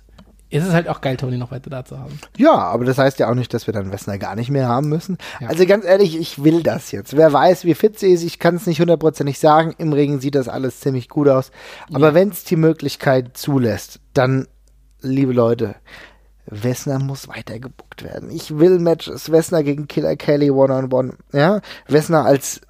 ist 0.49 0.65
es 0.65 0.73
halt 0.73 0.87
auch 0.87 1.01
geil, 1.01 1.15
Tony 1.15 1.37
noch 1.37 1.51
weiter 1.51 1.69
da 1.69 1.85
zu 1.85 1.99
haben. 1.99 2.19
Ja, 2.37 2.53
aber 2.53 2.83
das 2.83 2.97
heißt 2.97 3.19
ja 3.19 3.29
auch 3.29 3.35
nicht, 3.35 3.53
dass 3.53 3.67
wir 3.67 3.73
dann 3.73 3.91
Wessner 3.91 4.17
gar 4.17 4.35
nicht 4.35 4.49
mehr 4.49 4.67
haben 4.67 4.89
müssen. 4.89 5.17
Ja. 5.39 5.47
Also 5.47 5.65
ganz 5.65 5.85
ehrlich, 5.85 6.19
ich 6.19 6.43
will 6.43 6.63
das 6.63 6.91
jetzt. 6.91 7.15
Wer 7.15 7.31
weiß, 7.31 7.65
wie 7.65 7.75
fit 7.75 7.99
sie 7.99 8.11
ist, 8.11 8.23
ich 8.23 8.39
kann 8.39 8.55
es 8.55 8.65
nicht 8.65 8.81
hundertprozentig 8.81 9.37
sagen. 9.37 9.75
Im 9.77 9.93
Regen 9.93 10.19
sieht 10.19 10.35
das 10.35 10.47
alles 10.47 10.79
ziemlich 10.79 11.07
gut 11.07 11.27
aus. 11.27 11.51
Aber 11.93 12.09
ja. 12.09 12.13
wenn 12.15 12.29
es 12.29 12.43
die 12.45 12.55
Möglichkeit 12.55 13.37
zulässt, 13.37 13.99
dann, 14.13 14.47
liebe 15.01 15.33
Leute, 15.33 15.75
Wessner 16.47 16.97
muss 16.97 17.27
weiter 17.27 17.59
gebuckt 17.59 18.03
werden. 18.03 18.31
Ich 18.31 18.57
will 18.57 18.79
Matches 18.79 19.31
Wessner 19.31 19.61
gegen 19.61 19.87
Killer 19.87 20.15
Kelly 20.15 20.49
One-on-One. 20.49 21.11
-on 21.11 21.15
-one. 21.31 21.37
Ja, 21.37 21.61
Wessner 21.87 22.25
als 22.25 22.61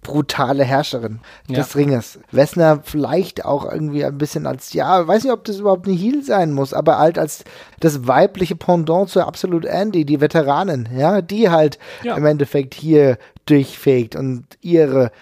brutale 0.00 0.64
Herrscherin 0.64 1.20
ja. 1.48 1.56
des 1.56 1.76
Ringes. 1.76 2.18
Wessner 2.30 2.80
vielleicht 2.82 3.44
auch 3.44 3.70
irgendwie 3.70 4.04
ein 4.04 4.18
bisschen 4.18 4.46
als, 4.46 4.72
ja, 4.72 5.06
weiß 5.06 5.24
nicht, 5.24 5.32
ob 5.32 5.44
das 5.44 5.58
überhaupt 5.58 5.86
eine 5.86 5.96
Heel 5.96 6.22
sein 6.22 6.52
muss, 6.52 6.72
aber 6.72 6.98
halt 6.98 7.18
als 7.18 7.44
das 7.80 8.06
weibliche 8.06 8.56
Pendant 8.56 9.10
zur 9.10 9.26
Absolute 9.26 9.68
Andy, 9.68 10.04
die 10.04 10.20
Veteranin, 10.20 10.88
ja, 10.96 11.20
die 11.20 11.50
halt 11.50 11.78
ja. 12.02 12.16
im 12.16 12.24
Endeffekt 12.24 12.74
hier 12.74 13.18
durchfegt 13.46 14.16
und 14.16 14.44
ihre 14.60 15.12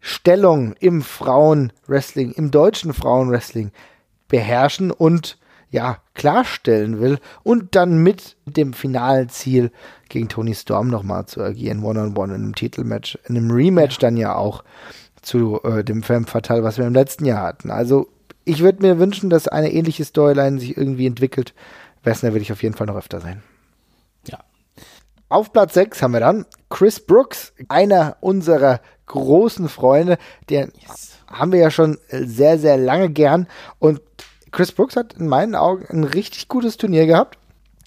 Stellung 0.00 0.74
im 0.78 1.02
Frauenwrestling, 1.02 2.32
im 2.32 2.50
deutschen 2.50 2.92
Frauenwrestling 2.92 3.72
beherrschen 4.28 4.90
und 4.92 5.38
ja, 5.70 5.98
klarstellen 6.16 6.98
will 7.00 7.18
und 7.44 7.76
dann 7.76 7.98
mit 7.98 8.36
dem 8.46 8.72
finalen 8.72 9.28
Ziel 9.28 9.70
gegen 10.08 10.28
Tony 10.28 10.54
Storm 10.54 10.88
nochmal 10.88 11.26
zu 11.26 11.40
agieren, 11.40 11.84
One-on-One 11.84 12.14
-on 12.14 12.14
-one 12.16 12.34
in 12.34 12.42
einem 12.42 12.54
Titelmatch, 12.54 13.18
in 13.28 13.36
einem 13.36 13.50
Rematch 13.50 13.98
dann 13.98 14.16
ja 14.16 14.34
auch 14.34 14.64
zu 15.22 15.60
äh, 15.62 15.84
dem 15.84 16.02
Femme 16.02 16.26
Fatal, 16.26 16.64
was 16.64 16.78
wir 16.78 16.86
im 16.86 16.94
letzten 16.94 17.26
Jahr 17.26 17.42
hatten. 17.42 17.70
Also 17.70 18.08
ich 18.44 18.60
würde 18.60 18.82
mir 18.82 18.98
wünschen, 18.98 19.28
dass 19.28 19.48
eine 19.48 19.72
ähnliche 19.72 20.04
Storyline 20.04 20.58
sich 20.58 20.76
irgendwie 20.76 21.06
entwickelt. 21.06 21.54
Wessner 22.02 22.32
will 22.32 22.42
ich 22.42 22.52
auf 22.52 22.62
jeden 22.62 22.76
Fall 22.76 22.86
noch 22.86 22.96
öfter 22.96 23.20
sein. 23.20 23.42
Ja. 24.26 24.38
Auf 25.28 25.52
Platz 25.52 25.74
6 25.74 26.02
haben 26.02 26.12
wir 26.12 26.20
dann 26.20 26.46
Chris 26.70 27.04
Brooks, 27.04 27.52
einer 27.68 28.16
unserer 28.20 28.80
großen 29.06 29.68
Freunde, 29.68 30.18
der 30.48 30.68
yes. 30.80 31.18
haben 31.26 31.52
wir 31.52 31.60
ja 31.60 31.70
schon 31.70 31.98
sehr, 32.10 32.58
sehr 32.58 32.76
lange 32.76 33.10
gern 33.10 33.48
und 33.78 34.00
Chris 34.56 34.72
Brooks 34.72 34.96
hat 34.96 35.12
in 35.12 35.28
meinen 35.28 35.54
Augen 35.54 35.84
ein 35.90 36.02
richtig 36.02 36.48
gutes 36.48 36.78
Turnier 36.78 37.04
gehabt. 37.04 37.36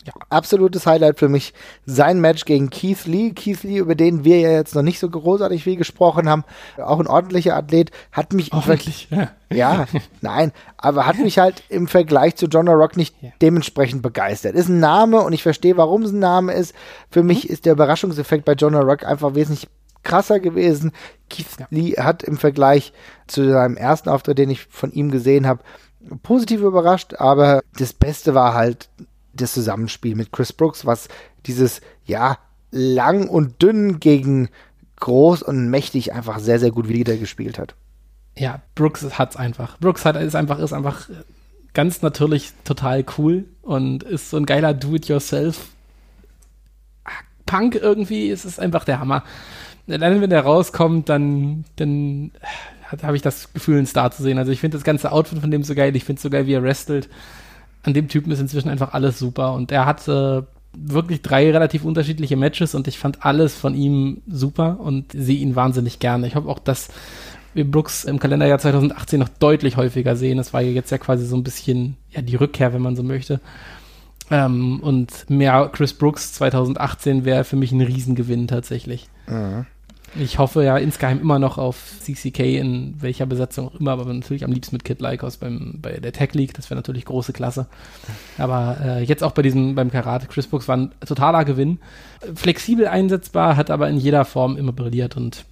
Ja, 0.06 0.14
absolutes 0.30 0.86
Highlight 0.86 1.18
für 1.18 1.28
mich. 1.28 1.56
Sein 1.88 2.22
Match 2.22 2.46
gegen 2.46 2.70
Keith 2.70 3.06
Lee. 3.06 3.32
Keith 3.32 3.64
Lee, 3.64 3.80
über 3.80 3.96
den 3.96 4.24
wir 4.24 4.40
ja 4.40 4.52
jetzt 4.52 4.76
noch 4.76 4.84
nicht 4.84 5.00
so 5.00 5.10
großartig 5.10 5.64
viel 5.64 5.78
gesprochen 5.78 6.30
haben. 6.30 6.46
Auch 6.78 7.00
ein 7.00 7.08
ordentlicher 7.08 7.56
Athlet. 7.56 7.90
Hat 8.12 8.34
mich. 8.34 8.54
Ordentlich, 8.54 9.08
ja. 9.10 9.32
ja. 9.50 9.88
nein. 10.22 10.52
Aber 10.78 11.08
hat 11.08 11.18
mich 11.18 11.40
halt 11.40 11.64
im 11.70 11.88
Vergleich 11.88 12.36
zu 12.36 12.46
John 12.46 12.70
Rock 12.70 12.98
nicht 12.98 13.16
ja. 13.20 13.32
dementsprechend 13.42 14.04
begeistert. 14.04 14.54
Ist 14.54 14.70
ein 14.70 14.80
Name 14.80 15.22
und 15.22 15.34
ich 15.34 15.42
verstehe, 15.42 15.76
warum 15.76 16.04
es 16.04 16.12
ein 16.12 16.20
Name 16.20 16.54
ist. 16.54 16.76
Für 17.10 17.24
mich 17.24 17.46
mhm. 17.46 17.54
ist 17.54 17.66
der 17.66 17.74
Überraschungseffekt 17.74 18.46
bei 18.46 18.54
John 18.54 18.76
Rock 18.76 19.04
einfach 19.04 19.34
wesentlich 19.34 19.68
krasser 20.04 20.40
gewesen. 20.40 20.92
Keith 21.32 21.48
ja. 21.60 21.66
Lee 21.72 21.94
hat 21.94 22.22
im 22.22 22.38
Vergleich 22.38 22.94
zu 23.26 23.50
seinem 23.50 23.76
ersten 23.76 24.10
Auftritt, 24.10 24.38
den 24.38 24.52
ich 24.52 24.68
von 24.70 24.92
ihm 24.92 25.10
gesehen 25.10 25.48
habe, 25.48 25.64
positiv 26.24 26.62
überrascht, 26.62 27.16
aber 27.16 27.62
das 27.78 27.94
Beste 27.94 28.34
war 28.34 28.54
halt 28.54 28.90
das 29.34 29.54
Zusammenspiel 29.54 30.16
mit 30.16 30.32
Chris 30.32 30.54
Brooks, 30.54 30.86
was 30.86 31.08
dieses, 31.46 31.82
ja, 32.06 32.38
lang 32.72 33.28
und 33.28 33.62
dünn 33.62 34.00
gegen 34.00 34.50
groß 35.00 35.44
und 35.44 35.70
mächtig 35.70 36.14
einfach 36.14 36.40
sehr, 36.40 36.60
sehr 36.60 36.72
gut 36.72 36.88
wiedergespielt 36.88 37.58
hat. 37.58 37.76
Ja, 38.38 38.62
Brooks 38.76 39.18
hat's 39.18 39.36
einfach. 39.36 39.78
Brooks 39.80 40.06
hat, 40.06 40.16
ist 40.16 40.36
einfach, 40.36 40.60
ist 40.60 40.74
einfach 40.74 41.10
ganz 41.74 42.02
natürlich 42.02 42.54
total 42.64 43.06
cool 43.18 43.46
und 43.62 44.04
ist 44.04 44.30
so 44.30 44.38
ein 44.38 44.46
geiler 44.46 44.74
Do-it-yourself 44.74 45.70
Punk 47.46 47.76
irgendwie. 47.76 48.30
Es 48.30 48.46
ist 48.46 48.60
einfach 48.60 48.86
der 48.86 49.00
Hammer. 49.00 49.24
Dann, 49.88 50.22
wenn 50.22 50.30
der 50.30 50.44
rauskommt, 50.44 51.10
dann, 51.10 51.66
dann 51.78 52.32
habe 53.04 53.16
ich 53.16 53.22
das 53.22 53.54
Gefühl, 53.54 53.78
einen 53.78 53.86
Star 53.86 54.12
zu 54.12 54.24
sehen. 54.24 54.38
Also 54.38 54.52
ich 54.52 54.60
finde 54.60 54.78
das 54.78 54.84
ganze 54.84 55.12
Outfit 55.12 55.40
von 55.40 55.52
dem 55.52 55.64
so 55.64 55.76
geil. 55.76 55.96
Ich 55.96 56.04
finde 56.04 56.18
es 56.18 56.24
so 56.24 56.30
geil, 56.30 56.48
wie 56.48 56.54
er 56.54 56.64
wrestelt. 56.64 57.10
An 57.84 57.94
dem 57.94 58.08
Typen 58.08 58.32
ist 58.32 58.40
inzwischen 58.40 58.70
einfach 58.70 58.94
alles 58.94 59.20
super. 59.20 59.54
Und 59.54 59.72
er 59.72 59.86
hat 59.86 60.08
äh, 60.08 60.42
wirklich 60.74 61.22
drei 61.22 61.52
relativ 61.52 61.84
unterschiedliche 61.84 62.38
Matches 62.38 62.76
und 62.76 62.88
ich 62.88 63.00
fand 63.00 63.26
alles 63.26 63.56
von 63.56 63.76
ihm 63.76 64.22
super 64.28 64.80
und 64.80 65.12
sehe 65.14 65.40
ihn 65.40 65.56
wahnsinnig 65.56 66.00
gerne. 66.00 66.28
Ich 66.28 66.36
hoffe 66.36 66.50
auch, 66.50 66.60
dass 66.60 66.90
wir 67.54 67.70
Brooks 67.70 68.04
im 68.04 68.20
Kalenderjahr 68.20 68.60
2018 68.60 69.20
noch 69.20 69.30
deutlich 69.30 69.78
häufiger 69.78 70.16
sehen. 70.16 70.38
Das 70.38 70.54
war 70.54 70.62
jetzt 70.62 70.92
ja 70.92 70.98
quasi 70.98 71.26
so 71.26 71.36
ein 71.36 71.44
bisschen 71.44 71.98
ja 72.12 72.22
die 72.22 72.36
Rückkehr, 72.36 72.74
wenn 72.74 72.82
man 72.82 72.96
so 72.96 73.04
möchte. 73.04 73.40
Ähm, 74.32 74.80
und 74.82 75.30
mehr 75.30 75.70
Chris 75.74 75.94
Brooks 75.94 76.34
2018 76.34 77.26
wäre 77.26 77.44
für 77.44 77.56
mich 77.56 77.72
ein 77.72 77.82
Riesengewinn 77.82 78.48
tatsächlich. 78.48 79.08
Mhm. 79.28 79.66
Ich 80.18 80.40
hoffe 80.40 80.64
ja 80.64 80.78
insgeheim 80.78 81.20
immer 81.20 81.40
noch 81.40 81.58
auf 81.58 81.96
CCK 82.02 82.40
in 82.40 82.96
welcher 83.00 83.26
Besetzung 83.26 83.68
auch 83.68 83.76
immer, 83.76 83.92
aber 83.92 84.12
natürlich 84.12 84.44
am 84.44 84.52
liebsten 84.52 84.76
mit 84.76 84.84
Kid 84.84 85.02
Lycos 85.02 85.38
beim, 85.38 85.76
bei 85.82 86.00
der 86.00 86.14
Tech 86.14 86.34
League. 86.34 86.54
Das 86.54 86.70
wäre 86.70 86.78
natürlich 86.78 87.06
große 87.06 87.34
Klasse. 87.34 87.68
Aber 88.38 88.78
äh, 88.84 89.04
jetzt 89.04 89.24
auch 89.24 89.32
bei 89.32 89.42
diesem, 89.42 89.76
beim 89.76 89.92
Karate, 89.92 90.28
Chris 90.28 90.48
Brooks 90.48 90.68
war 90.68 90.78
ein 90.78 90.92
totaler 91.06 91.46
Gewinn. 91.46 91.80
Flexibel 92.36 92.88
einsetzbar, 92.88 93.56
hat 93.56 93.70
aber 93.70 93.90
in 93.90 93.98
jeder 93.98 94.26
Form 94.26 94.58
immer 94.58 94.72
brilliert 94.72 95.16
und 95.16 95.46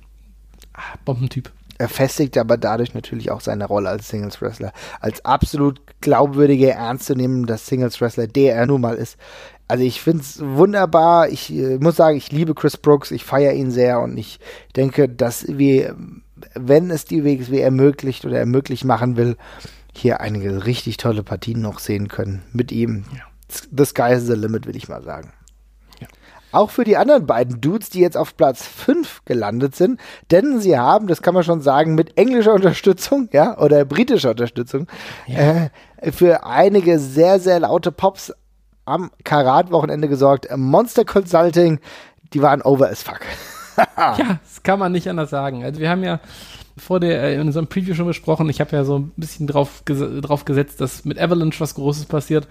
ah, 0.74 0.82
Bombentyp. 1.06 1.52
Er 1.80 1.90
festigt 1.90 2.38
aber 2.38 2.58
dadurch 2.58 2.96
natürlich 2.96 3.30
auch 3.30 3.42
seine 3.42 3.66
Rolle 3.66 3.90
als 3.90 4.10
Singles 4.10 4.42
Wrestler. 4.42 4.74
Als 5.00 5.24
absolut 5.26 5.80
glaubwürdiger, 6.02 6.70
ernstzunehmender 6.70 7.58
Singles 7.58 8.02
Wrestler, 8.02 8.26
der 8.26 8.56
er 8.56 8.66
nun 8.66 8.82
mal 8.82 8.96
ist. 8.96 9.18
Also 9.68 9.84
ich 9.84 10.02
finde 10.02 10.22
es 10.22 10.40
wunderbar. 10.42 11.30
Ich 11.30 11.54
äh, 11.54 11.78
muss 11.78 11.98
sagen, 11.98 12.18
ich 12.18 12.32
liebe 12.32 12.56
Chris 12.56 12.78
Brooks, 12.78 13.12
ich 13.12 13.26
feiere 13.26 13.54
ihn 13.54 13.72
sehr 13.72 14.00
und 14.00 14.18
ich 14.18 14.40
denke, 14.76 15.10
dass 15.10 15.46
wir, 15.48 15.96
wenn 16.54 16.90
es 16.90 17.06
die 17.06 17.24
WXW 17.24 17.60
ermöglicht 17.60 18.26
oder 18.26 18.40
ermöglicht 18.40 18.86
machen 18.86 19.18
will, 19.18 19.36
hier 19.94 20.22
einige 20.22 20.66
richtig 20.66 20.98
tolle 20.98 21.24
Partien 21.24 21.62
noch 21.62 21.80
sehen 21.80 22.08
können 22.08 22.44
mit 22.54 22.72
ihm. 22.72 23.06
Ja. 23.14 23.24
The 23.76 23.86
sky 23.86 24.14
is 24.14 24.28
the 24.28 24.34
limit, 24.34 24.68
will 24.68 24.76
ich 24.76 24.88
mal 24.88 25.04
sagen. 25.04 25.32
Ja. 26.00 26.08
Auch 26.52 26.70
für 26.70 26.84
die 26.84 26.98
anderen 26.98 27.26
beiden 27.26 27.60
Dudes, 27.60 27.90
die 27.90 28.00
jetzt 28.00 28.18
auf 28.18 28.38
Platz 28.38 28.66
5 28.66 29.26
gelandet 29.26 29.76
sind, 29.76 30.00
denn 30.32 30.60
sie 30.60 30.78
haben, 30.78 31.08
das 31.08 31.22
kann 31.22 31.34
man 31.34 31.44
schon 31.44 31.62
sagen, 31.62 31.96
mit 31.96 32.18
englischer 32.18 32.54
Unterstützung, 32.54 33.30
ja, 33.32 33.58
oder 33.58 33.84
britischer 33.86 34.32
Unterstützung, 34.32 34.88
ja. 35.26 35.70
äh, 35.98 36.12
für 36.12 36.46
einige 36.46 37.00
sehr, 37.00 37.40
sehr 37.40 37.62
laute 37.62 37.92
Pops 37.92 38.34
am 38.88 39.12
Karat-Wochenende 39.24 40.08
gesorgt. 40.08 40.48
Monster 40.56 41.06
Consulting, 41.06 41.80
die 42.34 42.42
waren 42.42 42.62
over 42.62 42.90
as 42.90 43.04
fuck. 43.04 43.22
ja, 43.98 44.40
das 44.44 44.64
kann 44.64 44.80
man 44.80 44.92
nicht 44.92 45.10
anders 45.10 45.30
sagen. 45.30 45.64
Also 45.64 45.80
wir 45.80 45.90
haben 45.90 46.04
ja 46.04 46.20
vor 46.78 47.00
der, 47.00 47.24
äh, 47.24 47.36
in 47.36 47.42
unserem 47.42 47.68
Preview 47.68 47.96
schon 47.96 48.08
besprochen, 48.08 48.50
ich 48.50 48.60
habe 48.62 48.76
ja 48.76 48.84
so 48.84 49.00
ein 49.00 49.12
bisschen 49.18 49.48
drauf, 49.48 49.84
drauf 49.86 50.46
gesetzt, 50.46 50.80
dass 50.82 51.06
mit 51.06 51.20
Avalanche 51.20 51.60
was 51.60 51.76
Großes 51.76 52.06
passiert 52.06 52.48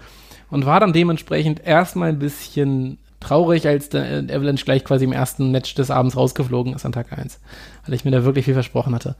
und 0.49 0.65
war 0.65 0.79
dann 0.79 0.93
dementsprechend 0.93 1.65
erstmal 1.65 2.09
ein 2.09 2.19
bisschen 2.19 2.99
traurig, 3.19 3.67
als 3.67 3.89
der 3.89 4.29
äh, 4.29 4.35
Avalanche 4.35 4.65
gleich 4.65 4.83
quasi 4.83 5.05
im 5.05 5.13
ersten 5.13 5.51
Match 5.51 5.75
des 5.75 5.91
Abends 5.91 6.15
rausgeflogen 6.15 6.73
ist 6.73 6.85
an 6.85 6.91
Tag 6.91 7.17
1, 7.17 7.39
weil 7.85 7.95
ich 7.95 8.05
mir 8.05 8.11
da 8.11 8.23
wirklich 8.23 8.45
viel 8.45 8.53
versprochen 8.53 8.93
hatte. 8.93 9.15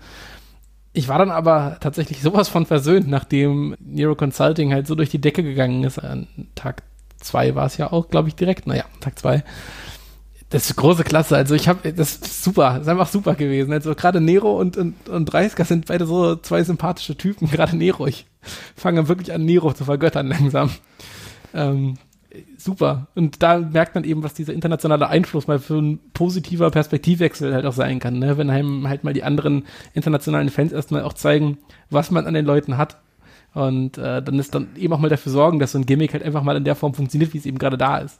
Ich 0.93 1.08
war 1.08 1.19
dann 1.19 1.32
aber 1.32 1.77
tatsächlich 1.80 2.21
sowas 2.21 2.49
von 2.49 2.65
versöhnt, 2.65 3.08
nachdem 3.08 3.75
Nero 3.80 4.15
Consulting 4.15 4.73
halt 4.73 4.88
so 4.88 4.95
durch 4.95 5.10
die 5.10 5.21
Decke 5.21 5.43
gegangen 5.43 5.84
ist 5.84 5.99
an 5.99 6.27
Tag 6.56 6.84
2 7.19 7.56
war 7.56 7.65
es 7.65 7.77
ja 7.77 7.91
auch, 7.91 8.10
glaube 8.10 8.30
ich, 8.30 8.36
direkt. 8.36 8.67
Naja, 8.67 8.86
Tag 8.99 9.17
2. 9.19 9.43
Das 10.49 10.69
ist 10.69 10.75
große 10.77 11.03
Klasse. 11.03 11.36
Also 11.36 11.56
ich 11.56 11.67
habe, 11.67 11.91
das 11.91 12.13
ist 12.13 12.43
super, 12.43 12.73
das 12.73 12.84
ist 12.84 12.88
einfach 12.88 13.10
super 13.10 13.36
gewesen. 13.36 13.73
Also 13.73 13.95
gerade 13.95 14.21
Nero 14.21 14.58
und, 14.58 14.77
und, 14.77 15.10
und 15.10 15.25
Dreisker 15.25 15.65
sind 15.65 15.88
beide 15.88 16.06
so 16.06 16.38
zwei 16.38 16.63
sympathische 16.63 17.17
Typen. 17.17 17.47
Gerade 17.51 17.75
Nero, 17.75 18.08
ich 18.08 18.25
fange 18.75 19.10
wirklich 19.10 19.34
an, 19.34 19.43
Nero 19.43 19.73
zu 19.73 19.84
vergöttern 19.84 20.27
langsam. 20.27 20.71
Ähm, 21.53 21.95
super. 22.58 23.08
Und 23.15 23.43
da 23.43 23.60
merkt 23.60 23.95
man 23.95 24.03
eben, 24.03 24.23
was 24.23 24.34
dieser 24.34 24.53
internationale 24.53 25.10
Einfluss 25.10 25.47
mal 25.47 25.60
für 25.60 25.82
ein 25.82 25.99
positiver 26.13 26.71
Perspektivwechsel 26.71 27.53
halt 27.53 27.65
auch 27.65 27.73
sein 27.73 27.99
kann, 27.99 28.19
ne? 28.19 28.38
wenn 28.38 28.49
einem 28.49 28.88
halt 28.88 29.03
mal 29.03 29.13
die 29.13 29.23
anderen 29.23 29.65
internationalen 29.93 30.49
Fans 30.49 30.71
erstmal 30.71 31.03
auch 31.03 31.13
zeigen, 31.13 31.58
was 31.89 32.12
man 32.12 32.25
an 32.25 32.34
den 32.34 32.45
Leuten 32.45 32.77
hat. 32.77 32.97
Und 33.57 33.97
äh, 33.97 34.21
dann 34.21 34.37
ist 34.37 34.53
dann 34.53 34.67
eben 34.75 34.93
auch 34.93 34.99
mal 34.99 35.09
dafür 35.09 35.31
sorgen, 35.31 35.57
dass 35.57 35.71
so 35.71 35.79
ein 35.79 35.87
Gimmick 35.87 36.13
halt 36.13 36.21
einfach 36.21 36.43
mal 36.43 36.55
in 36.55 36.63
der 36.63 36.75
Form 36.75 36.93
funktioniert, 36.93 37.33
wie 37.33 37.39
es 37.39 37.47
eben 37.47 37.57
gerade 37.57 37.75
da 37.75 37.97
ist. 37.97 38.19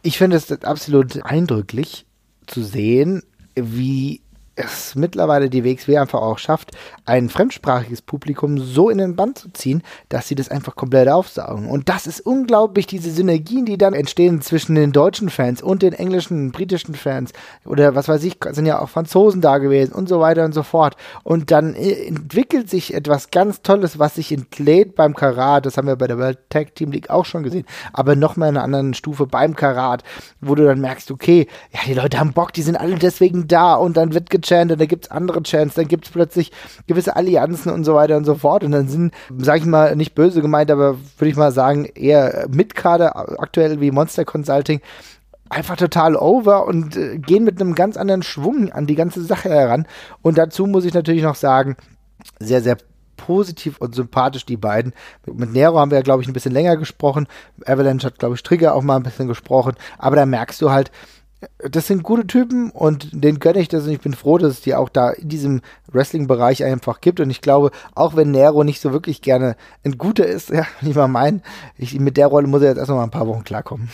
Ich 0.00 0.16
finde 0.16 0.38
es 0.38 0.50
absolut 0.64 1.22
eindrücklich 1.26 2.06
zu 2.46 2.62
sehen, 2.62 3.22
wie 3.54 4.22
es 4.58 4.94
mittlerweile 4.94 5.48
die 5.48 5.64
WXW 5.64 5.98
einfach 5.98 6.20
auch 6.20 6.38
schafft, 6.38 6.72
ein 7.04 7.28
fremdsprachiges 7.28 8.02
Publikum 8.02 8.58
so 8.58 8.90
in 8.90 8.98
den 8.98 9.16
Band 9.16 9.38
zu 9.38 9.50
ziehen, 9.52 9.82
dass 10.08 10.28
sie 10.28 10.34
das 10.34 10.50
einfach 10.50 10.76
komplett 10.76 11.08
aufsaugen. 11.08 11.68
Und 11.68 11.88
das 11.88 12.06
ist 12.06 12.20
unglaublich, 12.20 12.86
diese 12.86 13.10
Synergien, 13.10 13.64
die 13.64 13.78
dann 13.78 13.94
entstehen 13.94 14.42
zwischen 14.42 14.74
den 14.74 14.92
deutschen 14.92 15.30
Fans 15.30 15.62
und 15.62 15.82
den 15.82 15.92
englischen, 15.92 16.52
britischen 16.52 16.94
Fans 16.94 17.32
oder 17.64 17.94
was 17.94 18.08
weiß 18.08 18.24
ich, 18.24 18.36
sind 18.50 18.66
ja 18.66 18.80
auch 18.80 18.88
Franzosen 18.88 19.40
da 19.40 19.58
gewesen 19.58 19.92
und 19.92 20.08
so 20.08 20.20
weiter 20.20 20.44
und 20.44 20.52
so 20.52 20.62
fort. 20.62 20.96
Und 21.22 21.50
dann 21.50 21.74
äh, 21.74 22.06
entwickelt 22.06 22.68
sich 22.68 22.94
etwas 22.94 23.30
ganz 23.30 23.62
Tolles, 23.62 23.98
was 23.98 24.16
sich 24.16 24.32
entlädt 24.32 24.94
beim 24.96 25.14
Karat. 25.14 25.66
Das 25.66 25.76
haben 25.76 25.86
wir 25.86 25.96
bei 25.96 26.06
der 26.06 26.18
World 26.18 26.38
Tag 26.50 26.74
Team 26.74 26.90
League 26.92 27.10
auch 27.10 27.24
schon 27.24 27.42
gesehen, 27.42 27.64
aber 27.92 28.16
nochmal 28.16 28.50
in 28.50 28.56
einer 28.56 28.64
anderen 28.64 28.94
Stufe 28.94 29.26
beim 29.26 29.54
Karat, 29.54 30.02
wo 30.40 30.54
du 30.54 30.64
dann 30.64 30.80
merkst, 30.80 31.10
okay, 31.10 31.46
ja, 31.72 31.80
die 31.86 31.94
Leute 31.94 32.18
haben 32.18 32.32
Bock, 32.32 32.52
die 32.52 32.62
sind 32.62 32.76
alle 32.76 32.96
deswegen 32.96 33.48
da 33.48 33.74
und 33.74 33.96
dann 33.96 34.14
wird 34.14 34.30
gechantet, 34.48 34.80
dann 34.80 34.88
gibt 34.88 35.06
es 35.06 35.10
andere 35.10 35.42
Chants, 35.42 35.74
dann 35.74 35.88
gibt 35.88 36.06
es 36.06 36.12
plötzlich 36.12 36.52
gewisse 36.86 37.16
Allianzen 37.16 37.72
und 37.72 37.84
so 37.84 37.94
weiter 37.94 38.16
und 38.16 38.24
so 38.24 38.34
fort. 38.34 38.64
Und 38.64 38.72
dann 38.72 38.88
sind, 38.88 39.14
sage 39.36 39.60
ich 39.60 39.66
mal, 39.66 39.94
nicht 39.96 40.14
böse 40.14 40.40
gemeint, 40.40 40.70
aber 40.70 40.96
würde 41.18 41.30
ich 41.30 41.36
mal 41.36 41.52
sagen, 41.52 41.84
eher 41.94 42.46
Mitkader 42.50 43.40
aktuell 43.40 43.80
wie 43.80 43.90
Monster 43.90 44.24
Consulting 44.24 44.80
einfach 45.50 45.76
total 45.76 46.14
over 46.16 46.66
und 46.66 46.96
äh, 46.96 47.18
gehen 47.18 47.44
mit 47.44 47.60
einem 47.60 47.74
ganz 47.74 47.96
anderen 47.96 48.22
Schwung 48.22 48.70
an 48.70 48.86
die 48.86 48.94
ganze 48.94 49.22
Sache 49.22 49.48
heran. 49.48 49.86
Und 50.22 50.38
dazu 50.38 50.66
muss 50.66 50.84
ich 50.84 50.94
natürlich 50.94 51.22
noch 51.22 51.36
sagen, 51.36 51.76
sehr, 52.38 52.60
sehr 52.60 52.76
positiv 53.16 53.78
und 53.78 53.94
sympathisch, 53.94 54.46
die 54.46 54.56
beiden. 54.56 54.92
Mit 55.26 55.52
Nero 55.52 55.78
haben 55.78 55.90
wir 55.90 55.98
ja, 55.98 56.02
glaube 56.02 56.22
ich, 56.22 56.28
ein 56.28 56.32
bisschen 56.32 56.52
länger 56.52 56.76
gesprochen. 56.76 57.26
Avalanche 57.66 58.06
hat, 58.06 58.18
glaube 58.18 58.36
ich, 58.36 58.42
Trigger 58.42 58.74
auch 58.74 58.82
mal 58.82 58.96
ein 58.96 59.02
bisschen 59.02 59.28
gesprochen. 59.28 59.74
Aber 59.98 60.16
da 60.16 60.24
merkst 60.24 60.62
du 60.62 60.70
halt, 60.70 60.90
das 61.58 61.86
sind 61.86 62.02
gute 62.02 62.26
Typen 62.26 62.70
und 62.70 63.08
den 63.12 63.38
gönne 63.38 63.60
ich 63.60 63.68
das 63.68 63.84
und 63.84 63.92
ich 63.92 64.00
bin 64.00 64.14
froh, 64.14 64.38
dass 64.38 64.54
es 64.54 64.60
die 64.60 64.74
auch 64.74 64.88
da 64.88 65.10
in 65.10 65.28
diesem 65.28 65.60
Wrestling-Bereich 65.92 66.64
einfach 66.64 67.00
gibt 67.00 67.20
und 67.20 67.30
ich 67.30 67.40
glaube, 67.40 67.70
auch 67.94 68.16
wenn 68.16 68.32
Nero 68.32 68.64
nicht 68.64 68.80
so 68.80 68.92
wirklich 68.92 69.22
gerne 69.22 69.56
ein 69.84 69.98
guter 69.98 70.26
ist, 70.26 70.50
ja, 70.50 70.66
nicht 70.80 70.96
mal 70.96 71.08
mein, 71.08 71.42
ich, 71.76 71.98
mit 71.98 72.16
der 72.16 72.26
Rolle 72.26 72.48
muss 72.48 72.62
er 72.62 72.68
jetzt 72.68 72.78
erst 72.78 72.90
noch 72.90 72.96
mal 72.96 73.04
ein 73.04 73.10
paar 73.10 73.28
Wochen 73.28 73.44
klarkommen. 73.44 73.88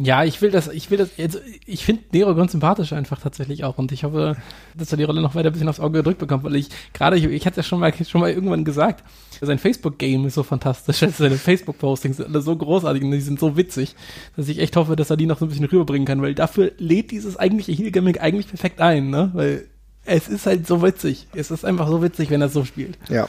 Ja, 0.00 0.22
ich 0.22 0.40
will 0.40 0.52
das, 0.52 0.68
ich 0.68 0.90
will 0.92 0.98
das, 0.98 1.10
jetzt, 1.16 1.40
ich 1.66 1.84
finde 1.84 2.04
Nero 2.12 2.34
ganz 2.36 2.52
sympathisch 2.52 2.92
einfach 2.92 3.20
tatsächlich 3.20 3.64
auch 3.64 3.78
und 3.78 3.90
ich 3.90 4.04
hoffe, 4.04 4.36
dass 4.76 4.92
er 4.92 4.96
die 4.96 5.04
Rolle 5.04 5.20
noch 5.20 5.34
weiter 5.34 5.50
ein 5.50 5.52
bisschen 5.52 5.68
aufs 5.68 5.80
Auge 5.80 5.98
gedrückt 5.98 6.20
bekommt, 6.20 6.44
weil 6.44 6.54
ich 6.54 6.68
gerade, 6.92 7.16
ich, 7.16 7.24
ich 7.24 7.46
hatte 7.46 7.58
ja 7.58 7.62
schon 7.64 7.80
mal, 7.80 7.92
schon 7.92 8.20
mal 8.20 8.30
irgendwann 8.30 8.64
gesagt, 8.64 9.02
sein 9.46 9.58
Facebook-Game 9.58 10.26
ist 10.26 10.34
so 10.34 10.42
fantastisch, 10.42 10.98
seine 11.16 11.36
Facebook-Postings 11.36 12.18
sind 12.18 12.28
alle 12.28 12.40
so 12.40 12.56
großartig 12.56 13.02
und 13.02 13.10
die 13.10 13.20
sind 13.20 13.38
so 13.38 13.56
witzig, 13.56 13.94
dass 14.36 14.48
ich 14.48 14.58
echt 14.58 14.76
hoffe, 14.76 14.96
dass 14.96 15.10
er 15.10 15.16
die 15.16 15.26
noch 15.26 15.38
so 15.38 15.46
ein 15.46 15.48
bisschen 15.48 15.66
rüberbringen 15.66 16.06
kann, 16.06 16.22
weil 16.22 16.34
dafür 16.34 16.72
lädt 16.78 17.10
dieses 17.10 17.36
eigentliche 17.36 17.72
Heel-Gimmick 17.72 18.20
eigentlich 18.20 18.48
perfekt 18.48 18.80
ein, 18.80 19.10
ne, 19.10 19.30
weil 19.34 19.66
es 20.04 20.28
ist 20.28 20.46
halt 20.46 20.66
so 20.66 20.82
witzig. 20.82 21.26
Es 21.34 21.50
ist 21.50 21.64
einfach 21.64 21.88
so 21.88 22.02
witzig, 22.02 22.30
wenn 22.30 22.40
er 22.40 22.48
so 22.48 22.64
spielt. 22.64 22.98
Ja. 23.08 23.28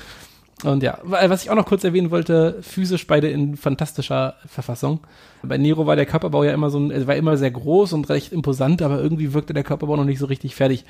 Und 0.63 0.83
ja, 0.83 0.97
was 1.03 1.43
ich 1.43 1.49
auch 1.49 1.55
noch 1.55 1.65
kurz 1.65 1.85
erwähnen 1.85 2.11
wollte, 2.11 2.57
physisch 2.61 3.07
beide 3.07 3.29
in 3.29 3.55
fantastischer 3.55 4.35
Verfassung. 4.45 4.99
Bei 5.41 5.57
Nero 5.57 5.85
war 5.85 5.95
der 5.95 6.05
Körperbau 6.05 6.43
ja 6.43 6.51
immer 6.51 6.69
so 6.69 6.79
ein, 6.79 7.07
war 7.07 7.15
immer 7.15 7.37
sehr 7.37 7.51
groß 7.51 7.93
und 7.93 8.09
recht 8.09 8.33
imposant, 8.33 8.81
aber 8.81 9.01
irgendwie 9.01 9.33
wirkte 9.33 9.53
der 9.53 9.63
Körperbau 9.63 9.95
noch 9.95 10.03
nicht 10.03 10.19
so 10.19 10.25
richtig 10.25 10.55
fertig. 10.55 10.83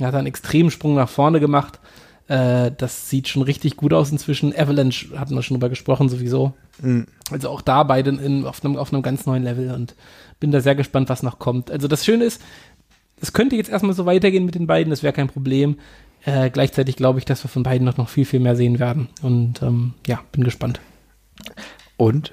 Er 0.00 0.08
hat 0.08 0.14
einen 0.14 0.28
extremen 0.28 0.70
Sprung 0.70 0.94
nach 0.94 1.08
vorne 1.08 1.40
gemacht. 1.40 1.80
Äh, 2.28 2.72
das 2.76 3.08
sieht 3.08 3.28
schon 3.28 3.42
richtig 3.42 3.76
gut 3.76 3.92
aus 3.92 4.10
inzwischen. 4.10 4.56
Avalanche 4.56 5.18
hatten 5.18 5.34
wir 5.34 5.42
schon 5.42 5.56
drüber 5.56 5.68
gesprochen, 5.68 6.08
sowieso. 6.08 6.54
Mhm. 6.80 7.06
Also 7.30 7.50
auch 7.50 7.62
da 7.62 7.82
beide 7.84 8.10
in, 8.10 8.44
auf, 8.44 8.64
einem, 8.64 8.76
auf 8.76 8.92
einem 8.92 9.02
ganz 9.02 9.26
neuen 9.26 9.44
Level 9.44 9.72
und 9.72 9.94
bin 10.40 10.50
da 10.50 10.60
sehr 10.60 10.74
gespannt, 10.74 11.08
was 11.08 11.22
noch 11.22 11.38
kommt. 11.38 11.70
Also 11.70 11.88
das 11.88 12.04
Schöne 12.04 12.24
ist, 12.24 12.40
es 13.20 13.32
könnte 13.32 13.56
jetzt 13.56 13.70
erstmal 13.70 13.94
so 13.94 14.06
weitergehen 14.06 14.44
mit 14.44 14.54
den 14.54 14.66
beiden, 14.66 14.90
das 14.90 15.02
wäre 15.02 15.12
kein 15.12 15.28
Problem. 15.28 15.78
Äh, 16.24 16.50
gleichzeitig 16.50 16.96
glaube 16.96 17.20
ich, 17.20 17.24
dass 17.24 17.44
wir 17.44 17.48
von 17.48 17.62
beiden 17.62 17.84
noch, 17.84 17.96
noch 17.96 18.08
viel, 18.08 18.24
viel 18.24 18.40
mehr 18.40 18.56
sehen 18.56 18.78
werden. 18.78 19.08
Und 19.22 19.62
ähm, 19.62 19.94
ja, 20.06 20.20
bin 20.32 20.44
gespannt. 20.44 20.80
Und 21.96 22.32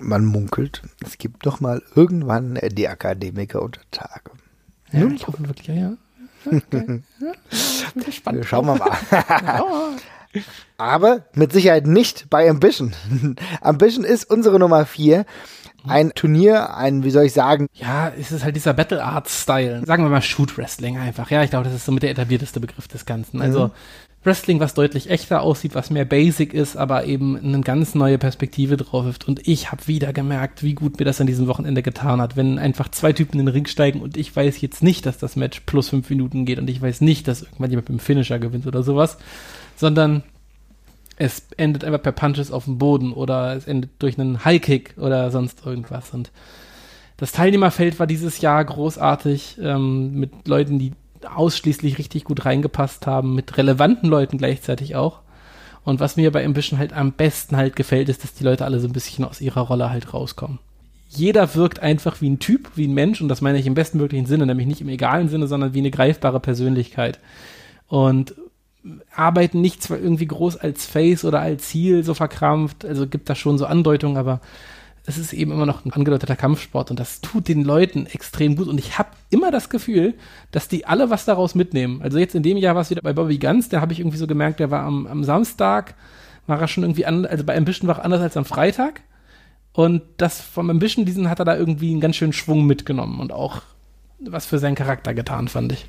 man 0.00 0.24
munkelt, 0.24 0.82
es 1.04 1.18
gibt 1.18 1.46
doch 1.46 1.60
mal 1.60 1.82
irgendwann 1.94 2.58
die 2.72 2.88
Akademiker 2.88 3.62
unter 3.62 3.82
Tage. 3.90 4.30
Ja, 4.92 5.00
Nun, 5.00 5.14
ich 5.14 5.26
hoffe 5.26 5.46
wirklich, 5.46 5.68
ja, 5.68 5.74
ja. 5.74 5.96
Okay. 6.46 7.02
ja 7.20 8.12
spannend. 8.12 8.46
Schauen 8.46 8.66
wir 8.66 8.76
mal. 8.76 8.96
Aber 10.76 11.22
mit 11.34 11.52
Sicherheit 11.52 11.86
nicht 11.86 12.28
bei 12.30 12.48
Ambition. 12.48 12.94
Ambition 13.60 14.04
ist 14.04 14.30
unsere 14.30 14.58
Nummer 14.58 14.86
4 14.86 15.24
ein 15.86 16.12
Turnier, 16.14 16.74
ein, 16.76 17.04
wie 17.04 17.10
soll 17.10 17.24
ich 17.24 17.32
sagen? 17.32 17.68
Ja, 17.74 18.10
es 18.18 18.32
ist 18.32 18.42
halt 18.42 18.56
dieser 18.56 18.72
Battle 18.72 19.04
Arts 19.04 19.42
Style. 19.42 19.84
Sagen 19.84 20.02
wir 20.02 20.10
mal 20.10 20.22
Shoot 20.22 20.56
Wrestling 20.56 20.98
einfach. 20.98 21.30
Ja, 21.30 21.42
ich 21.42 21.50
glaube, 21.50 21.64
das 21.66 21.74
ist 21.74 21.84
so 21.84 21.92
mit 21.92 22.02
der 22.02 22.10
etablierteste 22.10 22.58
Begriff 22.60 22.88
des 22.88 23.04
Ganzen. 23.04 23.42
Also 23.42 23.66
mhm. 23.66 23.72
Wrestling, 24.24 24.58
was 24.58 24.74
deutlich 24.74 25.10
echter 25.10 25.42
aussieht, 25.42 25.74
was 25.74 25.90
mehr 25.90 26.04
basic 26.04 26.54
ist, 26.54 26.76
aber 26.76 27.04
eben 27.04 27.36
eine 27.36 27.60
ganz 27.60 27.94
neue 27.94 28.18
Perspektive 28.18 28.76
drauf 28.76 29.04
wirft. 29.04 29.28
Und 29.28 29.46
ich 29.46 29.70
habe 29.70 29.86
wieder 29.86 30.12
gemerkt, 30.12 30.62
wie 30.62 30.74
gut 30.74 30.98
mir 30.98 31.04
das 31.04 31.20
an 31.20 31.26
diesem 31.26 31.46
Wochenende 31.46 31.82
getan 31.82 32.20
hat, 32.20 32.36
wenn 32.36 32.58
einfach 32.58 32.90
zwei 32.90 33.12
Typen 33.12 33.38
in 33.38 33.46
den 33.46 33.52
Ring 33.52 33.66
steigen 33.66 34.00
und 34.00 34.16
ich 34.16 34.34
weiß 34.34 34.60
jetzt 34.60 34.82
nicht, 34.82 35.04
dass 35.06 35.18
das 35.18 35.36
Match 35.36 35.60
plus 35.66 35.90
fünf 35.90 36.08
Minuten 36.08 36.46
geht 36.46 36.58
und 36.58 36.70
ich 36.70 36.80
weiß 36.80 37.02
nicht, 37.02 37.28
dass 37.28 37.42
irgendwann 37.42 37.70
jemand 37.70 37.88
mit 37.88 38.00
dem 38.00 38.04
Finisher 38.04 38.38
gewinnt 38.38 38.66
oder 38.66 38.82
sowas, 38.82 39.18
sondern 39.76 40.22
es 41.16 41.46
endet 41.56 41.84
einfach 41.84 42.02
per 42.02 42.12
Punches 42.12 42.50
auf 42.50 42.64
dem 42.64 42.78
Boden 42.78 43.12
oder 43.12 43.54
es 43.54 43.66
endet 43.66 43.90
durch 44.00 44.18
einen 44.18 44.44
High-Kick 44.44 44.94
oder 44.96 45.30
sonst 45.30 45.64
irgendwas. 45.64 46.10
Und 46.10 46.32
das 47.16 47.32
Teilnehmerfeld 47.32 47.98
war 47.98 48.06
dieses 48.06 48.40
Jahr 48.40 48.64
großartig 48.64 49.58
ähm, 49.60 50.14
mit 50.14 50.48
Leuten, 50.48 50.78
die 50.78 50.92
ausschließlich 51.26 51.98
richtig 51.98 52.24
gut 52.24 52.44
reingepasst 52.44 53.06
haben, 53.06 53.34
mit 53.34 53.56
relevanten 53.56 54.08
Leuten 54.08 54.38
gleichzeitig 54.38 54.96
auch. 54.96 55.20
Und 55.84 56.00
was 56.00 56.16
mir 56.16 56.32
bei 56.32 56.44
Ambition 56.44 56.78
halt 56.78 56.92
am 56.92 57.12
besten 57.12 57.56
halt 57.56 57.76
gefällt, 57.76 58.08
ist, 58.08 58.24
dass 58.24 58.34
die 58.34 58.44
Leute 58.44 58.64
alle 58.64 58.80
so 58.80 58.88
ein 58.88 58.92
bisschen 58.92 59.24
aus 59.24 59.40
ihrer 59.40 59.60
Rolle 59.60 59.90
halt 59.90 60.14
rauskommen. 60.14 60.58
Jeder 61.08 61.54
wirkt 61.54 61.80
einfach 61.80 62.20
wie 62.20 62.30
ein 62.30 62.38
Typ, 62.38 62.70
wie 62.74 62.88
ein 62.88 62.94
Mensch, 62.94 63.20
und 63.20 63.28
das 63.28 63.40
meine 63.40 63.58
ich 63.58 63.66
im 63.66 63.74
bestmöglichen 63.74 64.26
Sinne, 64.26 64.46
nämlich 64.46 64.66
nicht 64.66 64.80
im 64.80 64.88
egalen 64.88 65.28
Sinne, 65.28 65.46
sondern 65.46 65.74
wie 65.74 65.78
eine 65.78 65.90
greifbare 65.90 66.40
Persönlichkeit. 66.40 67.20
Und 67.86 68.34
arbeiten 69.14 69.60
nicht 69.60 69.82
zwar 69.82 69.98
irgendwie 69.98 70.26
groß 70.26 70.56
als 70.56 70.86
Face 70.86 71.24
oder 71.24 71.40
als 71.40 71.68
Ziel 71.68 72.04
so 72.04 72.14
verkrampft, 72.14 72.84
also 72.84 73.06
gibt 73.06 73.30
da 73.30 73.34
schon 73.34 73.58
so 73.58 73.66
Andeutungen, 73.66 74.16
aber 74.16 74.40
es 75.06 75.18
ist 75.18 75.32
eben 75.32 75.52
immer 75.52 75.66
noch 75.66 75.84
ein 75.84 75.92
angedeuteter 75.92 76.36
Kampfsport 76.36 76.90
und 76.90 76.98
das 76.98 77.20
tut 77.20 77.48
den 77.48 77.62
Leuten 77.62 78.06
extrem 78.06 78.56
gut 78.56 78.68
und 78.68 78.78
ich 78.78 78.98
habe 78.98 79.10
immer 79.30 79.50
das 79.50 79.68
Gefühl, 79.68 80.14
dass 80.50 80.68
die 80.68 80.86
alle 80.86 81.10
was 81.10 81.26
daraus 81.26 81.54
mitnehmen. 81.54 82.00
Also 82.02 82.18
jetzt 82.18 82.34
in 82.34 82.42
dem 82.42 82.56
Jahr 82.56 82.74
war 82.74 82.82
es 82.82 82.90
wieder 82.90 83.02
bei 83.02 83.12
Bobby 83.12 83.38
Guns, 83.38 83.68
da 83.68 83.80
habe 83.80 83.92
ich 83.92 84.00
irgendwie 84.00 84.16
so 84.16 84.26
gemerkt, 84.26 84.60
der 84.60 84.70
war 84.70 84.84
am, 84.84 85.06
am 85.06 85.22
Samstag, 85.22 85.94
war 86.46 86.60
er 86.60 86.68
schon 86.68 86.84
irgendwie 86.84 87.04
an, 87.04 87.26
also 87.26 87.44
bei 87.44 87.56
Ambition 87.56 87.88
war 87.88 87.98
er 87.98 88.04
anders 88.04 88.22
als 88.22 88.36
am 88.36 88.46
Freitag 88.46 89.02
und 89.72 90.02
das 90.16 90.40
vom 90.40 90.70
Ambition, 90.70 91.04
diesen 91.04 91.28
hat 91.28 91.38
er 91.38 91.44
da 91.44 91.56
irgendwie 91.56 91.90
einen 91.90 92.00
ganz 92.00 92.16
schönen 92.16 92.32
Schwung 92.32 92.64
mitgenommen 92.66 93.20
und 93.20 93.30
auch 93.30 93.62
was 94.20 94.46
für 94.46 94.58
seinen 94.58 94.74
Charakter 94.74 95.12
getan, 95.12 95.48
fand 95.48 95.72
ich. 95.72 95.86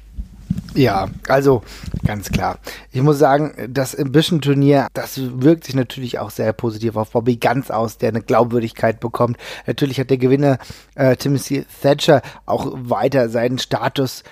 Ja, 0.75 1.07
also 1.29 1.63
ganz 2.05 2.29
klar. 2.29 2.59
Ich 2.91 3.01
muss 3.01 3.17
sagen, 3.17 3.53
das 3.69 3.97
Ambition-Turnier, 3.97 4.87
das 4.93 5.19
wirkt 5.41 5.63
sich 5.63 5.73
natürlich 5.73 6.19
auch 6.19 6.29
sehr 6.29 6.51
positiv 6.51 6.97
auf 6.97 7.11
Bobby 7.11 7.37
ganz 7.37 7.71
aus, 7.71 7.97
der 7.97 8.09
eine 8.09 8.21
Glaubwürdigkeit 8.21 8.99
bekommt. 8.99 9.37
Natürlich 9.67 9.99
hat 10.01 10.09
der 10.09 10.17
Gewinner 10.17 10.57
äh, 10.95 11.15
Timothy 11.15 11.65
Thatcher 11.81 12.21
auch 12.45 12.73
weiter 12.75 13.29
seinen 13.29 13.57
Status 13.57 14.23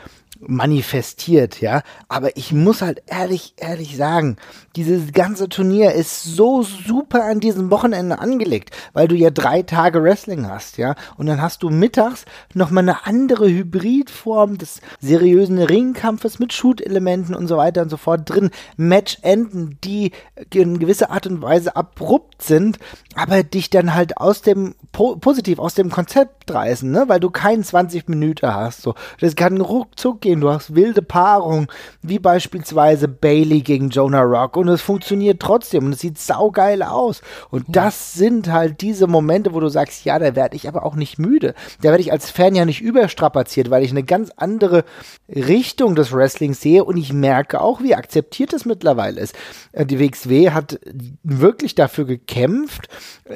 manifestiert, 0.48 1.62
ja. 1.62 1.82
Aber 2.08 2.36
ich 2.38 2.52
muss 2.52 2.82
halt 2.82 3.04
ehrlich, 3.08 3.54
ehrlich 3.58 3.98
sagen, 3.98 4.38
dieses 4.76 5.12
ganze 5.12 5.50
Turnier 5.50 5.94
ist 5.94 6.24
so 6.24 6.64
super 6.64 7.26
an 7.26 7.40
diesem 7.40 7.72
Wochenende 7.72 8.20
angelegt, 8.20 8.72
weil 8.94 9.08
du 9.08 9.16
ja 9.16 9.30
drei 9.30 9.62
Tage 9.62 10.04
Wrestling 10.04 10.50
hast, 10.50 10.78
ja. 10.78 10.96
Und 11.18 11.28
dann 11.28 11.42
hast 11.42 11.64
du 11.64 11.70
mittags 11.70 12.26
nochmal 12.54 12.84
eine 12.84 13.06
andere 13.06 13.48
Hybridform 13.48 14.58
des 14.58 14.82
seriösen 15.00 15.60
Ringkampfes 15.60 16.40
mit 16.40 16.54
Shoot-Elementen 16.54 17.36
und 17.36 17.48
so 17.48 17.58
weiter 17.58 17.84
und 17.84 17.90
so 17.90 17.98
fort 17.98 18.30
drin. 18.30 18.50
Matchenden, 18.78 19.78
die 19.84 20.12
in 20.54 20.80
gewisser 20.80 21.12
Art 21.12 21.28
und 21.28 21.42
Weise 21.42 21.76
abrupt 21.76 22.42
sind, 22.42 22.80
aber 23.16 23.44
dich 23.44 23.70
dann 23.70 23.94
halt 23.94 24.18
aus 24.18 24.42
dem, 24.42 24.76
po 24.92 25.16
positiv 25.16 25.60
aus 25.60 25.76
dem 25.76 25.90
Konzept 25.90 26.52
reißen, 26.52 26.90
ne, 26.90 27.06
weil 27.08 27.20
du 27.20 27.30
keinen 27.30 27.64
20 27.64 28.10
Minuten 28.10 28.48
hast, 28.48 28.82
so. 28.82 28.96
Das 29.20 29.36
kann 29.36 29.62
ruckzuck 29.62 30.22
gehen 30.22 30.33
durchgehen. 30.34 30.42
Du 30.42 30.50
hast 30.50 30.76
wilde 30.76 31.02
Paarungen, 31.02 31.68
wie 32.02 32.20
beispielsweise 32.20 33.08
Bailey 33.08 33.62
gegen 33.62 33.90
Jonah 33.90 34.22
Rock 34.22 34.58
und 34.58 34.68
es 34.68 34.82
funktioniert 34.82 35.40
trotzdem 35.40 35.86
und 35.86 35.94
es 35.94 36.00
sieht 36.00 36.18
saugeil 36.18 36.84
aus. 36.84 37.22
Und 37.50 37.66
das 37.70 38.14
sind 38.14 38.52
halt 38.52 38.82
diese 38.82 39.08
Momente, 39.08 39.54
wo 39.54 39.60
du 39.60 39.70
sagst, 39.70 40.06
ja, 40.06 40.20
da 40.20 40.36
werde 40.36 40.56
ich 40.56 40.68
aber 40.68 40.86
auch 40.86 40.96
nicht 40.96 41.20
müde. 41.20 41.54
Da 41.82 41.90
werde 41.90 42.02
ich 42.02 42.12
als 42.12 42.30
Fan 42.30 42.56
ja 42.56 42.66
nicht 42.66 42.82
überstrapaziert, 42.82 43.70
weil 43.70 43.84
ich 43.84 43.92
eine 43.92 44.04
ganz 44.04 44.32
andere 44.36 44.84
Richtung 45.30 45.96
des 45.96 46.12
Wrestlings 46.12 46.62
sehe 46.62 46.84
und 46.84 46.98
ich 46.98 47.14
merke 47.14 47.62
auch, 47.62 47.82
wie 47.82 47.96
akzeptiert 47.96 48.54
es 48.54 48.66
mittlerweile 48.66 49.22
ist. 49.22 49.36
Äh, 49.72 49.86
die 49.86 50.00
WXW 50.00 50.52
hat 50.52 50.80
wirklich 51.24 51.76
dafür 51.76 52.06
gekämpft, 52.06 52.88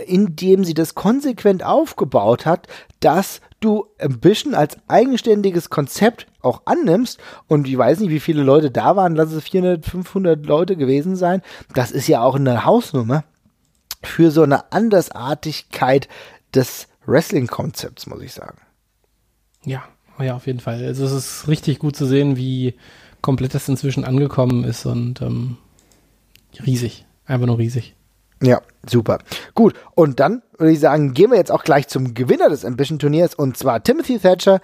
indem 0.06 0.64
sie 0.64 0.74
das 0.74 0.96
konsequent 0.96 1.64
aufgebaut 1.64 2.46
hat, 2.46 2.68
dass 3.00 3.42
du 3.60 3.88
Ambition 4.00 4.54
als 4.54 4.78
eigenständiges 4.88 5.70
Konzept 5.70 6.28
auch 6.48 6.62
annimmst 6.66 7.20
und 7.48 7.68
ich 7.68 7.78
weiß 7.78 8.00
nicht, 8.00 8.10
wie 8.10 8.20
viele 8.20 8.44
Leute 8.44 8.72
da 8.72 8.96
waren, 8.96 9.16
lass 9.16 9.32
es 9.32 9.44
400, 9.44 9.86
500 9.86 10.46
Leute 10.46 10.76
gewesen 10.76 11.16
sein, 11.16 11.42
das 11.74 11.92
ist 11.92 12.08
ja 12.08 12.22
auch 12.22 12.36
eine 12.36 12.66
Hausnummer 12.66 13.24
für 14.04 14.32
so 14.32 14.44
eine 14.44 14.72
Andersartigkeit 14.72 16.08
des 16.54 16.88
Wrestling-Konzepts, 17.06 18.08
muss 18.08 18.22
ich 18.22 18.34
sagen. 18.34 18.58
Ja, 19.64 19.84
ja, 20.20 20.36
auf 20.36 20.48
jeden 20.48 20.60
Fall. 20.60 20.84
Also 20.84 21.06
es 21.06 21.12
ist 21.12 21.48
richtig 21.48 21.80
gut 21.80 21.96
zu 21.96 22.06
sehen, 22.06 22.38
wie 22.38 22.76
komplett 23.22 23.54
das 23.54 23.68
inzwischen 23.68 24.06
angekommen 24.06 24.64
ist 24.64 24.86
und 24.86 25.22
ähm, 25.22 25.58
riesig, 26.66 27.06
einfach 27.26 27.48
nur 27.48 27.58
riesig. 27.58 27.96
Ja, 28.42 28.62
super. 28.88 29.20
Gut, 29.56 29.74
und 29.96 30.20
dann 30.20 30.44
würde 30.58 30.72
ich 30.72 30.80
sagen, 30.80 31.14
gehen 31.14 31.32
wir 31.32 31.38
jetzt 31.38 31.52
auch 31.52 31.64
gleich 31.64 31.88
zum 31.88 32.14
Gewinner 32.14 32.50
des 32.50 32.66
Ambition-Turniers 32.66 33.34
und 33.34 33.58
zwar 33.58 33.84
Timothy 33.84 34.20
Thatcher, 34.20 34.62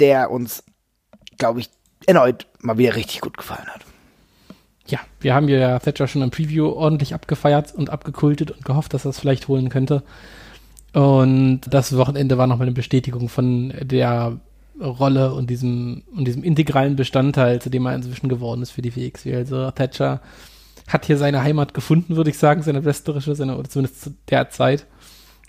der 0.00 0.30
uns, 0.30 0.64
glaube 1.38 1.60
ich, 1.60 1.70
erneut 2.06 2.46
mal 2.60 2.78
wieder 2.78 2.96
richtig 2.96 3.20
gut 3.20 3.36
gefallen 3.36 3.66
hat. 3.66 3.80
Ja, 4.86 5.00
wir 5.20 5.34
haben 5.34 5.48
ja 5.48 5.78
Thatcher 5.78 6.06
schon 6.06 6.22
im 6.22 6.30
Preview 6.30 6.68
ordentlich 6.68 7.14
abgefeiert 7.14 7.74
und 7.74 7.90
abgekultet 7.90 8.50
und 8.50 8.64
gehofft, 8.64 8.92
dass 8.92 9.06
er 9.06 9.10
es 9.10 9.18
vielleicht 9.18 9.48
holen 9.48 9.70
könnte. 9.70 10.02
Und 10.92 11.62
das 11.68 11.96
Wochenende 11.96 12.38
war 12.38 12.46
nochmal 12.46 12.66
eine 12.66 12.74
Bestätigung 12.74 13.28
von 13.28 13.72
der 13.80 14.38
Rolle 14.80 15.32
und 15.34 15.48
diesem, 15.50 16.02
und 16.14 16.26
diesem 16.26 16.44
integralen 16.44 16.96
Bestandteil, 16.96 17.62
zu 17.62 17.70
dem 17.70 17.86
er 17.86 17.94
inzwischen 17.94 18.28
geworden 18.28 18.62
ist 18.62 18.72
für 18.72 18.82
die 18.82 18.94
WXW. 18.94 19.34
Also 19.34 19.70
Thatcher 19.70 20.20
hat 20.88 21.06
hier 21.06 21.16
seine 21.16 21.42
Heimat 21.42 21.72
gefunden, 21.74 22.16
würde 22.16 22.30
ich 22.30 22.38
sagen, 22.38 22.62
seine 22.62 22.84
wrestlerische, 22.84 23.34
seine, 23.34 23.56
oder 23.56 23.68
zumindest 23.68 24.02
zu 24.02 24.14
der 24.28 24.50
Zeit. 24.50 24.86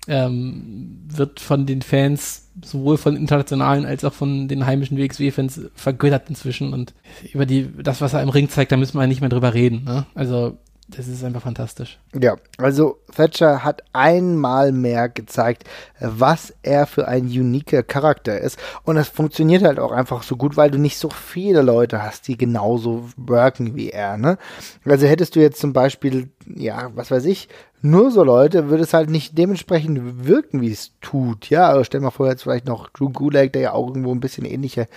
Ähm, 0.07 1.01
wird 1.07 1.39
von 1.39 1.65
den 1.65 1.81
Fans, 1.81 2.49
sowohl 2.63 2.97
von 2.97 3.15
internationalen 3.15 3.85
als 3.85 4.03
auch 4.03 4.13
von 4.13 4.47
den 4.47 4.65
heimischen 4.65 4.97
WXW-Fans 4.97 5.61
vergöttert 5.73 6.29
inzwischen 6.29 6.73
und 6.73 6.93
über 7.33 7.45
die, 7.45 7.71
das, 7.81 8.01
was 8.01 8.13
er 8.13 8.21
im 8.21 8.29
Ring 8.29 8.49
zeigt, 8.49 8.71
da 8.71 8.77
müssen 8.77 8.99
wir 8.99 9.07
nicht 9.07 9.21
mehr 9.21 9.29
drüber 9.29 9.53
reden. 9.55 9.83
Ne? 9.83 10.05
Also 10.13 10.57
das 10.87 11.07
ist 11.07 11.23
einfach 11.23 11.41
fantastisch. 11.41 11.97
Ja, 12.19 12.35
also 12.57 12.99
Thatcher 13.15 13.63
hat 13.63 13.81
einmal 13.91 14.71
mehr 14.71 15.09
gezeigt, 15.09 15.63
was 15.99 16.53
er 16.61 16.85
für 16.85 17.07
ein 17.07 17.25
uniker 17.25 17.81
Charakter 17.81 18.39
ist. 18.39 18.59
Und 18.83 18.97
es 18.97 19.07
funktioniert 19.07 19.63
halt 19.63 19.79
auch 19.79 19.91
einfach 19.91 20.21
so 20.21 20.37
gut, 20.37 20.57
weil 20.57 20.69
du 20.69 20.77
nicht 20.77 20.99
so 20.99 21.09
viele 21.09 21.63
Leute 21.63 22.03
hast, 22.03 22.27
die 22.27 22.37
genauso 22.37 23.09
worken 23.17 23.75
wie 23.75 23.89
er. 23.89 24.17
Ne? 24.17 24.37
Also 24.85 25.07
hättest 25.07 25.35
du 25.35 25.39
jetzt 25.39 25.59
zum 25.59 25.73
Beispiel, 25.73 26.29
ja, 26.53 26.91
was 26.95 27.11
weiß 27.11 27.25
ich, 27.25 27.49
nur 27.81 28.09
so 28.09 28.23
Leute 28.23 28.69
würde 28.69 28.83
es 28.83 28.93
halt 28.93 29.09
nicht 29.09 29.37
dementsprechend 29.37 30.25
wirken, 30.25 30.61
wie 30.61 30.71
es 30.71 30.93
tut. 31.01 31.49
Ja, 31.49 31.69
also 31.69 31.83
stell 31.83 32.01
mal 32.01 32.09
vor, 32.09 32.27
jetzt 32.27 32.43
vielleicht 32.43 32.65
noch 32.65 32.89
Drew 32.89 33.09
Gulag, 33.09 33.53
der 33.53 33.61
ja 33.61 33.73
auch 33.73 33.87
irgendwo 33.87 34.11
ein 34.11 34.19
bisschen 34.19 34.45
ähnlicher 34.45 34.87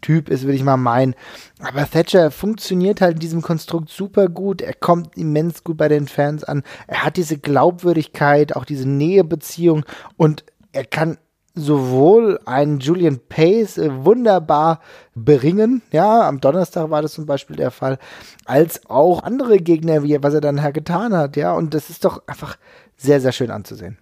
Typ 0.00 0.28
ist, 0.28 0.44
würde 0.44 0.54
ich 0.54 0.62
mal 0.62 0.76
meinen. 0.76 1.14
Aber 1.60 1.88
Thatcher 1.90 2.30
funktioniert 2.30 3.00
halt 3.00 3.14
in 3.14 3.20
diesem 3.20 3.42
Konstrukt 3.42 3.90
super 3.90 4.28
gut. 4.28 4.62
Er 4.62 4.74
kommt 4.74 5.16
immens 5.16 5.64
gut 5.64 5.76
bei 5.76 5.88
den 5.88 6.06
Fans 6.06 6.44
an. 6.44 6.62
Er 6.86 7.04
hat 7.04 7.16
diese 7.16 7.38
Glaubwürdigkeit, 7.38 8.54
auch 8.54 8.64
diese 8.64 8.88
Nähebeziehung 8.88 9.84
und 10.16 10.44
er 10.72 10.84
kann 10.84 11.18
sowohl 11.56 12.38
einen 12.44 12.78
Julian 12.78 13.18
Pace 13.28 13.78
äh, 13.78 14.04
wunderbar 14.04 14.80
beringen, 15.14 15.82
ja, 15.90 16.28
am 16.28 16.40
Donnerstag 16.40 16.90
war 16.90 17.02
das 17.02 17.14
zum 17.14 17.26
Beispiel 17.26 17.56
der 17.56 17.70
Fall, 17.70 17.98
als 18.44 18.88
auch 18.88 19.22
andere 19.22 19.56
Gegner, 19.56 20.02
wie 20.02 20.22
was 20.22 20.34
er 20.34 20.42
dann 20.42 20.60
her 20.60 20.72
getan 20.72 21.14
hat, 21.14 21.36
ja, 21.36 21.54
und 21.54 21.74
das 21.74 21.90
ist 21.90 22.04
doch 22.04 22.22
einfach 22.26 22.56
sehr, 22.96 23.20
sehr 23.20 23.32
schön 23.32 23.50
anzusehen. 23.50 23.98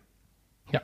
Ja, 0.73 0.81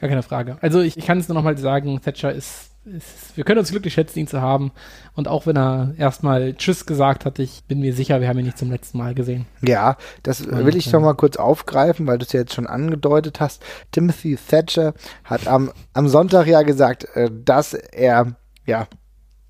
gar 0.00 0.10
keine 0.10 0.22
Frage. 0.22 0.58
Also 0.60 0.80
ich, 0.80 0.96
ich 0.96 1.06
kann 1.06 1.18
es 1.18 1.28
nur 1.28 1.36
noch 1.36 1.44
mal 1.44 1.56
sagen, 1.56 2.00
Thatcher 2.02 2.32
ist 2.32 2.71
ist, 2.84 3.36
wir 3.36 3.44
können 3.44 3.60
uns 3.60 3.70
glücklich 3.70 3.94
schätzen, 3.94 4.20
ihn 4.20 4.26
zu 4.26 4.40
haben. 4.40 4.72
Und 5.14 5.28
auch 5.28 5.46
wenn 5.46 5.56
er 5.56 5.94
erstmal 5.96 6.54
Tschüss 6.54 6.86
gesagt 6.86 7.24
hat, 7.24 7.38
ich 7.38 7.64
bin 7.64 7.80
mir 7.80 7.94
sicher, 7.94 8.20
wir 8.20 8.28
haben 8.28 8.38
ihn 8.38 8.46
nicht 8.46 8.58
zum 8.58 8.70
letzten 8.70 8.98
Mal 8.98 9.14
gesehen. 9.14 9.46
Ja, 9.62 9.96
das 10.22 10.40
Und, 10.40 10.66
will 10.66 10.76
ich 10.76 10.90
noch 10.90 11.00
mal 11.00 11.14
kurz 11.14 11.36
aufgreifen, 11.36 12.06
weil 12.06 12.18
du 12.18 12.24
es 12.24 12.32
ja 12.32 12.40
jetzt 12.40 12.54
schon 12.54 12.66
angedeutet 12.66 13.40
hast. 13.40 13.62
Timothy 13.92 14.36
Thatcher 14.36 14.94
hat 15.24 15.46
am, 15.46 15.70
am 15.92 16.08
Sonntag 16.08 16.46
ja 16.46 16.62
gesagt, 16.62 17.06
äh, 17.14 17.30
dass 17.44 17.74
er, 17.74 18.36
ja. 18.66 18.88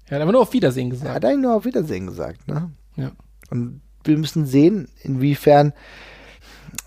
Er 0.08 0.16
hat 0.16 0.22
aber 0.22 0.32
nur 0.32 0.42
auf 0.42 0.52
Wiedersehen 0.52 0.90
gesagt. 0.90 1.08
Er 1.08 1.14
hat 1.14 1.24
eigentlich 1.24 1.42
nur 1.42 1.54
auf 1.54 1.64
Wiedersehen 1.64 2.06
gesagt, 2.06 2.46
ne? 2.48 2.70
Ja. 2.96 3.12
Und 3.50 3.80
wir 4.04 4.18
müssen 4.18 4.46
sehen, 4.46 4.88
inwiefern 5.02 5.72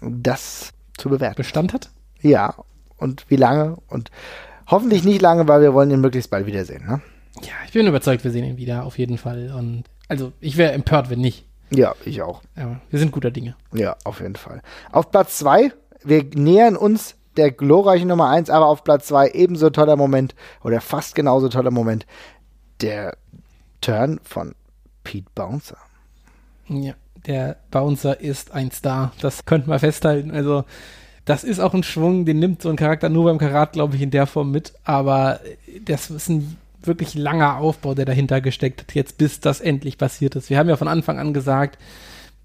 das 0.01 0.73
zu 0.97 1.09
bewerten 1.09 1.37
Bestand 1.37 1.73
hat. 1.73 1.89
Ja, 2.21 2.55
und 2.97 3.29
wie 3.29 3.35
lange 3.35 3.77
und 3.87 4.11
Hoffentlich 4.67 5.03
nicht 5.03 5.21
lange, 5.21 5.47
weil 5.47 5.61
wir 5.61 5.73
wollen 5.73 5.91
ihn 5.91 6.01
möglichst 6.01 6.29
bald 6.29 6.45
wiedersehen. 6.45 6.85
Ne? 6.87 7.01
Ja, 7.41 7.53
ich 7.65 7.73
bin 7.73 7.85
überzeugt, 7.87 8.23
wir 8.23 8.31
sehen 8.31 8.45
ihn 8.45 8.57
wieder, 8.57 8.85
auf 8.85 8.97
jeden 8.97 9.17
Fall. 9.17 9.51
Und 9.55 9.83
also 10.07 10.31
ich 10.39 10.57
wäre 10.57 10.73
empört, 10.73 11.09
wenn 11.09 11.21
nicht. 11.21 11.45
Ja, 11.71 11.93
ich 12.05 12.21
auch. 12.21 12.41
Aber 12.55 12.79
wir 12.89 12.99
sind 12.99 13.11
guter 13.11 13.31
Dinge. 13.31 13.55
Ja, 13.73 13.95
auf 14.03 14.21
jeden 14.21 14.35
Fall. 14.35 14.61
Auf 14.91 15.11
Platz 15.11 15.37
zwei, 15.37 15.71
wir 16.03 16.23
nähern 16.33 16.75
uns 16.75 17.15
der 17.37 17.51
glorreichen 17.51 18.07
Nummer 18.07 18.29
eins, 18.29 18.49
aber 18.49 18.67
auf 18.67 18.83
Platz 18.83 19.07
zwei 19.07 19.29
ebenso 19.29 19.69
toller 19.69 19.95
Moment 19.95 20.35
oder 20.63 20.79
fast 20.79 21.15
genauso 21.15 21.49
toller 21.49 21.71
Moment, 21.71 22.05
der 22.81 23.17
Turn 23.81 24.19
von 24.23 24.55
Pete 25.03 25.29
Bouncer. 25.35 25.77
Ja, 26.67 26.93
der 27.25 27.57
Bouncer 27.71 28.19
ist 28.19 28.51
ein 28.51 28.71
Star. 28.71 29.11
Das 29.21 29.45
könnte 29.45 29.69
man 29.69 29.79
festhalten. 29.79 30.31
Also 30.31 30.63
das 31.25 31.43
ist 31.43 31.59
auch 31.59 31.73
ein 31.73 31.83
Schwung, 31.83 32.25
den 32.25 32.39
nimmt 32.39 32.61
so 32.61 32.69
ein 32.69 32.75
Charakter 32.75 33.09
nur 33.09 33.25
beim 33.25 33.39
Karat, 33.39 33.73
glaube 33.73 33.95
ich, 33.95 34.01
in 34.01 34.11
der 34.11 34.27
Form 34.27 34.51
mit. 34.51 34.73
Aber 34.83 35.39
das 35.83 36.09
ist 36.09 36.29
ein 36.29 36.57
wirklich 36.83 37.15
langer 37.15 37.57
Aufbau, 37.57 37.95
der 37.95 38.05
dahinter 38.05 38.41
gesteckt 38.41 38.81
hat, 38.81 38.95
jetzt 38.95 39.17
bis 39.17 39.39
das 39.39 39.59
endlich 39.59 39.97
passiert 39.97 40.35
ist. 40.35 40.51
Wir 40.51 40.59
haben 40.59 40.69
ja 40.69 40.77
von 40.77 40.87
Anfang 40.87 41.17
an 41.17 41.33
gesagt, 41.33 41.79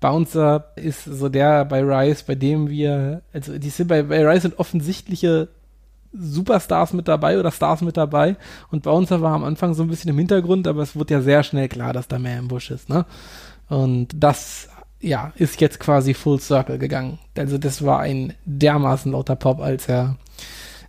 Bouncer 0.00 0.72
ist 0.76 1.04
so 1.04 1.28
der 1.28 1.66
bei 1.66 1.82
Rise, 1.82 2.24
bei 2.26 2.34
dem 2.34 2.70
wir, 2.70 3.20
also 3.34 3.58
die 3.58 3.68
sind 3.68 3.88
bei, 3.88 4.02
bei 4.02 4.26
Rise 4.26 4.42
sind 4.42 4.58
offensichtliche 4.58 5.48
Superstars 6.12 6.94
mit 6.94 7.06
dabei 7.06 7.38
oder 7.38 7.52
Stars 7.52 7.82
mit 7.82 7.96
dabei 7.98 8.36
und 8.70 8.82
Bouncer 8.82 9.20
war 9.20 9.34
am 9.34 9.44
Anfang 9.44 9.74
so 9.74 9.82
ein 9.82 9.88
bisschen 9.88 10.10
im 10.10 10.18
Hintergrund, 10.18 10.66
aber 10.66 10.82
es 10.82 10.96
wurde 10.96 11.14
ja 11.14 11.20
sehr 11.20 11.42
schnell 11.42 11.68
klar, 11.68 11.92
dass 11.92 12.08
da 12.08 12.18
mehr 12.18 12.38
im 12.38 12.48
Busch 12.48 12.70
ist, 12.70 12.88
ne? 12.88 13.04
Und 13.68 14.08
das 14.14 14.69
ja, 15.00 15.32
ist 15.36 15.60
jetzt 15.60 15.80
quasi 15.80 16.14
Full 16.14 16.40
Circle 16.40 16.78
gegangen. 16.78 17.18
Also 17.36 17.58
das 17.58 17.84
war 17.84 18.00
ein 18.00 18.34
dermaßen 18.44 19.12
lauter 19.12 19.36
Pop, 19.36 19.60
als 19.60 19.88
er 19.88 20.16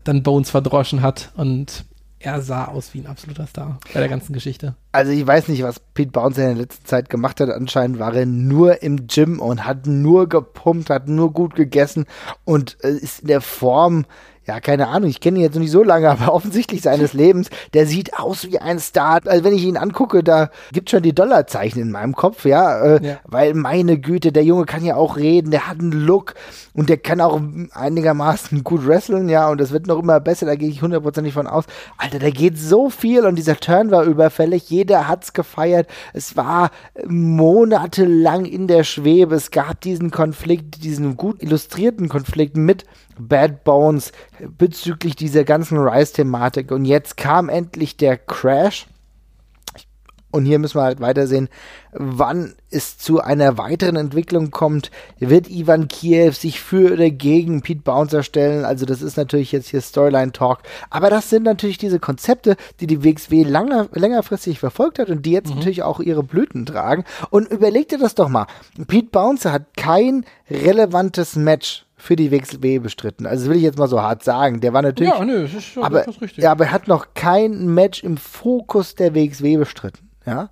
dann 0.03 0.23
Bones 0.23 0.49
verdroschen 0.49 1.01
hat 1.01 1.31
und 1.35 1.85
er 2.23 2.41
sah 2.41 2.65
aus 2.65 2.93
wie 2.93 2.99
ein 2.99 3.07
absoluter 3.07 3.47
Star 3.47 3.79
bei 3.93 3.99
der 3.99 4.09
ganzen 4.09 4.33
Geschichte. 4.33 4.75
Also 4.91 5.11
ich 5.11 5.25
weiß 5.25 5.47
nicht, 5.47 5.63
was 5.63 5.79
Pete 5.79 6.11
Bounce 6.11 6.39
in 6.41 6.47
der 6.49 6.55
letzten 6.55 6.85
Zeit 6.85 7.09
gemacht 7.09 7.39
hat. 7.39 7.49
Anscheinend 7.49 7.97
war 7.97 8.13
er 8.13 8.27
nur 8.27 8.83
im 8.83 9.07
Gym 9.07 9.39
und 9.39 9.65
hat 9.65 9.87
nur 9.87 10.29
gepumpt, 10.29 10.91
hat 10.91 11.07
nur 11.07 11.33
gut 11.33 11.55
gegessen 11.55 12.05
und 12.43 12.77
äh, 12.83 12.91
ist 12.91 13.21
in 13.21 13.27
der 13.27 13.41
Form 13.41 14.05
ja, 14.51 14.59
keine 14.59 14.89
Ahnung, 14.89 15.09
ich 15.09 15.21
kenne 15.21 15.39
ihn 15.39 15.43
jetzt 15.43 15.53
noch 15.53 15.61
nicht 15.61 15.71
so 15.71 15.81
lange, 15.81 16.09
aber 16.11 16.33
offensichtlich 16.33 16.81
seines 16.81 17.13
Lebens, 17.13 17.49
der 17.73 17.85
sieht 17.85 18.19
aus 18.19 18.47
wie 18.51 18.59
ein 18.59 18.79
Star. 18.79 19.21
Also 19.25 19.45
wenn 19.45 19.53
ich 19.53 19.63
ihn 19.63 19.77
angucke, 19.77 20.23
da 20.23 20.49
gibt 20.73 20.89
schon 20.89 21.03
die 21.03 21.15
Dollarzeichen 21.15 21.81
in 21.81 21.89
meinem 21.89 22.13
Kopf, 22.13 22.43
ja, 22.43 22.79
äh, 22.81 23.05
ja, 23.05 23.19
weil 23.25 23.53
meine 23.53 23.97
Güte, 23.97 24.33
der 24.33 24.43
Junge 24.43 24.65
kann 24.65 24.83
ja 24.83 24.95
auch 24.95 25.15
reden, 25.15 25.51
der 25.51 25.69
hat 25.69 25.79
einen 25.79 25.93
Look 25.93 26.33
und 26.73 26.89
der 26.89 26.97
kann 26.97 27.21
auch 27.21 27.39
einigermaßen 27.71 28.65
gut 28.65 28.85
wresteln, 28.85 29.29
ja, 29.29 29.47
und 29.49 29.61
das 29.61 29.71
wird 29.71 29.87
noch 29.87 29.99
immer 29.99 30.19
besser, 30.19 30.45
da 30.45 30.55
gehe 30.55 30.69
ich 30.69 30.81
hundertprozentig 30.81 31.33
von 31.33 31.47
aus. 31.47 31.63
Alter, 31.97 32.19
da 32.19 32.29
geht 32.29 32.57
so 32.57 32.89
viel 32.89 33.25
und 33.25 33.35
dieser 33.35 33.57
Turn 33.57 33.89
war 33.89 34.03
überfällig, 34.03 34.69
jeder 34.69 35.07
hat's 35.07 35.31
gefeiert. 35.31 35.87
Es 36.13 36.35
war 36.35 36.71
monatelang 37.07 38.43
in 38.43 38.67
der 38.67 38.83
Schwebe, 38.83 39.35
es 39.35 39.51
gab 39.51 39.79
diesen 39.79 40.11
Konflikt, 40.11 40.83
diesen 40.83 41.15
gut 41.15 41.41
illustrierten 41.41 42.09
Konflikt 42.09 42.57
mit 42.57 42.83
Bad 43.27 43.63
Bones 43.63 44.11
bezüglich 44.57 45.15
dieser 45.15 45.43
ganzen 45.43 45.77
Rise-Thematik. 45.77 46.71
Und 46.71 46.85
jetzt 46.85 47.17
kam 47.17 47.49
endlich 47.49 47.97
der 47.97 48.17
Crash. 48.17 48.87
Und 50.31 50.45
hier 50.45 50.59
müssen 50.59 50.77
wir 50.77 50.83
halt 50.83 51.01
weitersehen, 51.01 51.49
wann 51.91 52.55
es 52.69 52.97
zu 52.97 53.19
einer 53.19 53.57
weiteren 53.57 53.97
Entwicklung 53.97 54.49
kommt. 54.49 54.89
Wird 55.19 55.49
Ivan 55.49 55.89
Kiev 55.89 56.37
sich 56.37 56.61
für 56.61 56.93
oder 56.93 57.09
gegen 57.09 57.61
Pete 57.61 57.81
Bouncer 57.81 58.23
stellen? 58.23 58.63
Also 58.63 58.85
das 58.85 59.01
ist 59.01 59.17
natürlich 59.17 59.51
jetzt 59.51 59.67
hier 59.67 59.81
Storyline-Talk. 59.81 60.59
Aber 60.89 61.09
das 61.09 61.29
sind 61.29 61.43
natürlich 61.43 61.77
diese 61.77 61.99
Konzepte, 61.99 62.55
die 62.79 62.87
die 62.87 63.03
WXW 63.03 63.43
langer, 63.43 63.89
längerfristig 63.91 64.59
verfolgt 64.59 64.99
hat 64.99 65.09
und 65.09 65.25
die 65.25 65.31
jetzt 65.31 65.49
mhm. 65.49 65.57
natürlich 65.57 65.83
auch 65.83 65.99
ihre 65.99 66.23
Blüten 66.23 66.65
tragen. 66.65 67.03
Und 67.29 67.51
überleg 67.51 67.89
dir 67.89 67.99
das 67.99 68.15
doch 68.15 68.29
mal. 68.29 68.47
Pete 68.87 69.09
Bouncer 69.11 69.51
hat 69.51 69.75
kein 69.75 70.25
relevantes 70.49 71.35
Match 71.35 71.85
für 72.01 72.15
die 72.15 72.31
WXW 72.31 72.79
bestritten. 72.79 73.27
Also 73.27 73.43
das 73.43 73.49
will 73.49 73.57
ich 73.57 73.63
jetzt 73.63 73.77
mal 73.77 73.87
so 73.87 74.01
hart 74.01 74.23
sagen. 74.23 74.59
Der 74.59 74.73
war 74.73 74.81
natürlich. 74.81 75.13
Ja, 75.13 75.23
nö, 75.23 75.43
das 75.43 75.53
ist 75.53 75.65
schon 75.65 75.83
aber, 75.83 76.05
richtig. 76.07 76.37
Ja, 76.37 76.51
aber 76.51 76.65
er 76.65 76.71
hat 76.71 76.87
noch 76.87 77.13
kein 77.13 77.67
Match 77.67 78.03
im 78.03 78.17
Fokus 78.17 78.95
der 78.95 79.13
WXW 79.13 79.57
bestritten. 79.57 80.09
Ja. 80.25 80.49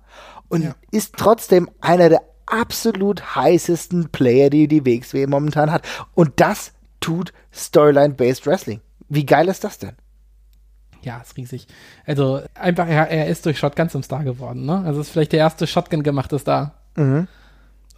Und 0.48 0.62
ja. 0.62 0.74
ist 0.92 1.16
trotzdem 1.16 1.68
einer 1.80 2.08
der 2.08 2.22
absolut 2.46 3.34
heißesten 3.34 4.10
Player, 4.10 4.48
die 4.48 4.68
die 4.68 4.86
WXW 4.86 5.26
momentan 5.26 5.72
hat. 5.72 5.82
Und 6.14 6.32
das 6.36 6.72
tut 7.00 7.32
Storyline-Based 7.52 8.46
Wrestling. 8.46 8.80
Wie 9.08 9.26
geil 9.26 9.48
ist 9.48 9.64
das 9.64 9.78
denn? 9.78 9.96
Ja, 11.02 11.18
ist 11.18 11.36
riesig. 11.36 11.66
Also 12.06 12.42
einfach, 12.54 12.86
er, 12.86 13.08
er 13.08 13.26
ist 13.26 13.44
durch 13.44 13.58
Shotgun 13.58 13.88
zum 13.88 14.02
Star 14.04 14.22
geworden. 14.22 14.66
Ne? 14.66 14.82
Also 14.84 15.00
ist 15.00 15.10
vielleicht 15.10 15.32
der 15.32 15.40
erste 15.40 15.66
Shotgun 15.66 16.02
gemachte 16.04 16.38
Star. 16.38 16.74
Mhm. 16.96 17.26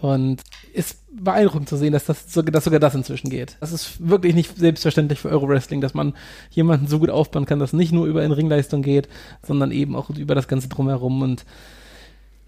Und 0.03 0.42
ist 0.72 0.98
beeindruckend 1.12 1.68
zu 1.68 1.76
sehen, 1.76 1.92
dass, 1.92 2.07
das, 2.07 2.26
dass 2.26 2.64
sogar 2.64 2.80
das 2.80 2.94
inzwischen 2.96 3.30
geht. 3.30 3.57
Das 3.61 3.70
ist 3.70 4.09
wirklich 4.09 4.34
nicht 4.34 4.59
selbstverständlich 4.59 5.20
für 5.20 5.28
Euro-Wrestling, 5.28 5.80
dass 5.80 5.94
man 5.94 6.14
jemanden 6.50 6.88
so 6.88 6.98
gut 6.98 7.09
aufbauen 7.09 7.46
kann, 7.46 7.61
dass 7.61 7.72
nicht 7.72 7.92
nur 7.92 8.07
über 8.07 8.20
eine 8.20 8.36
Ringleistung 8.36 8.82
geht, 8.82 9.09
sondern 9.46 9.70
eben 9.70 9.94
auch 9.94 10.11
über 10.11 10.34
das 10.34 10.48
Ganze 10.48 10.68
drumherum. 10.68 11.22
Und 11.22 11.44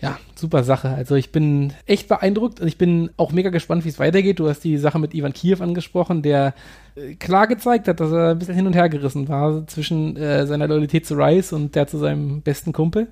ja, 0.05 0.19
super 0.35 0.65
Sache. 0.65 0.91
Also 0.91 1.15
ich 1.15 1.33
bin 1.33 1.73
echt 1.87 2.09
beeindruckt 2.09 2.61
und 2.61 2.69
ich 2.69 2.77
bin 2.77 3.09
auch 3.17 3.33
mega 3.33 3.49
gespannt, 3.49 3.87
wie 3.87 3.89
es 3.89 3.99
weitergeht. 3.99 4.39
Du 4.39 4.47
hast 4.51 4.61
die 4.61 4.77
Sache 4.77 4.99
mit 4.99 5.15
Ivan 5.15 5.33
Kiev 5.33 5.63
angesprochen, 5.63 6.21
der 6.21 6.53
äh, 6.95 7.15
klar 7.15 7.47
gezeigt 7.47 7.89
hat, 7.89 8.01
dass 8.01 8.13
er 8.13 8.33
ein 8.33 8.39
bisschen 8.39 8.55
hin 8.55 8.67
und 8.67 8.75
her 8.75 8.91
gerissen 8.91 9.31
war 9.31 9.67
zwischen 9.67 10.15
äh, 10.19 10.47
seiner 10.47 10.69
Loyalität 10.69 11.07
zu 11.07 11.15
Rice 11.15 11.55
und 11.55 11.75
der 11.75 11.87
zu 11.87 11.97
seinem 11.97 12.43
besten 12.43 12.75
Kumpel. 12.75 13.09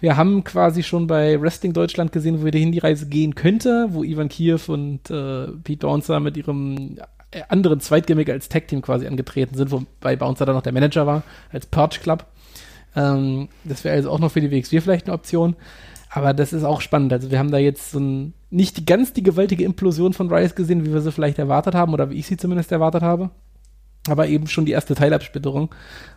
Wir 0.00 0.16
haben 0.16 0.42
quasi 0.42 0.82
schon 0.82 1.06
bei 1.06 1.38
Wrestling 1.38 1.74
Deutschland 1.74 2.12
gesehen, 2.12 2.42
wo 2.42 2.48
die 2.48 2.78
Reise 2.78 3.10
gehen 3.10 3.34
könnte, 3.34 3.88
wo 3.90 4.02
Ivan 4.02 4.30
Kiev 4.30 4.72
und 4.72 5.10
äh, 5.10 5.48
Pete 5.62 5.86
Bouncer 5.86 6.18
mit 6.18 6.38
ihrem 6.38 6.96
äh, 7.30 7.42
anderen 7.50 7.80
Zweitgimmick 7.80 8.30
als 8.30 8.48
Tag-Team 8.48 8.80
quasi 8.80 9.06
angetreten 9.06 9.54
sind, 9.54 9.70
wobei 9.70 10.16
Bouncer 10.16 10.46
dann 10.46 10.54
noch 10.54 10.62
der 10.62 10.72
Manager 10.72 11.06
war, 11.06 11.24
als 11.50 11.66
Purge 11.66 11.98
Club. 12.02 12.24
Ähm, 12.96 13.50
das 13.64 13.84
wäre 13.84 13.96
also 13.96 14.10
auch 14.10 14.18
noch 14.18 14.32
für 14.32 14.40
die 14.40 14.50
WXW 14.50 14.80
vielleicht 14.80 15.06
eine 15.06 15.14
Option. 15.14 15.56
Aber 16.14 16.34
das 16.34 16.52
ist 16.52 16.64
auch 16.64 16.82
spannend. 16.82 17.12
Also 17.12 17.30
wir 17.30 17.38
haben 17.38 17.50
da 17.50 17.58
jetzt 17.58 17.92
so 17.92 17.98
ein, 17.98 18.34
nicht 18.50 18.86
ganz 18.86 19.14
die 19.14 19.22
gewaltige 19.22 19.64
Implosion 19.64 20.12
von 20.12 20.30
Rice 20.30 20.54
gesehen, 20.54 20.84
wie 20.84 20.92
wir 20.92 21.00
sie 21.00 21.10
vielleicht 21.10 21.38
erwartet 21.38 21.74
haben, 21.74 21.94
oder 21.94 22.10
wie 22.10 22.18
ich 22.18 22.26
sie 22.26 22.36
zumindest 22.36 22.70
erwartet 22.70 23.02
habe. 23.02 23.30
Aber 24.08 24.26
eben 24.26 24.46
schon 24.46 24.66
die 24.66 24.72
erste 24.72 24.94
Teilabsplitterung. 24.94 25.74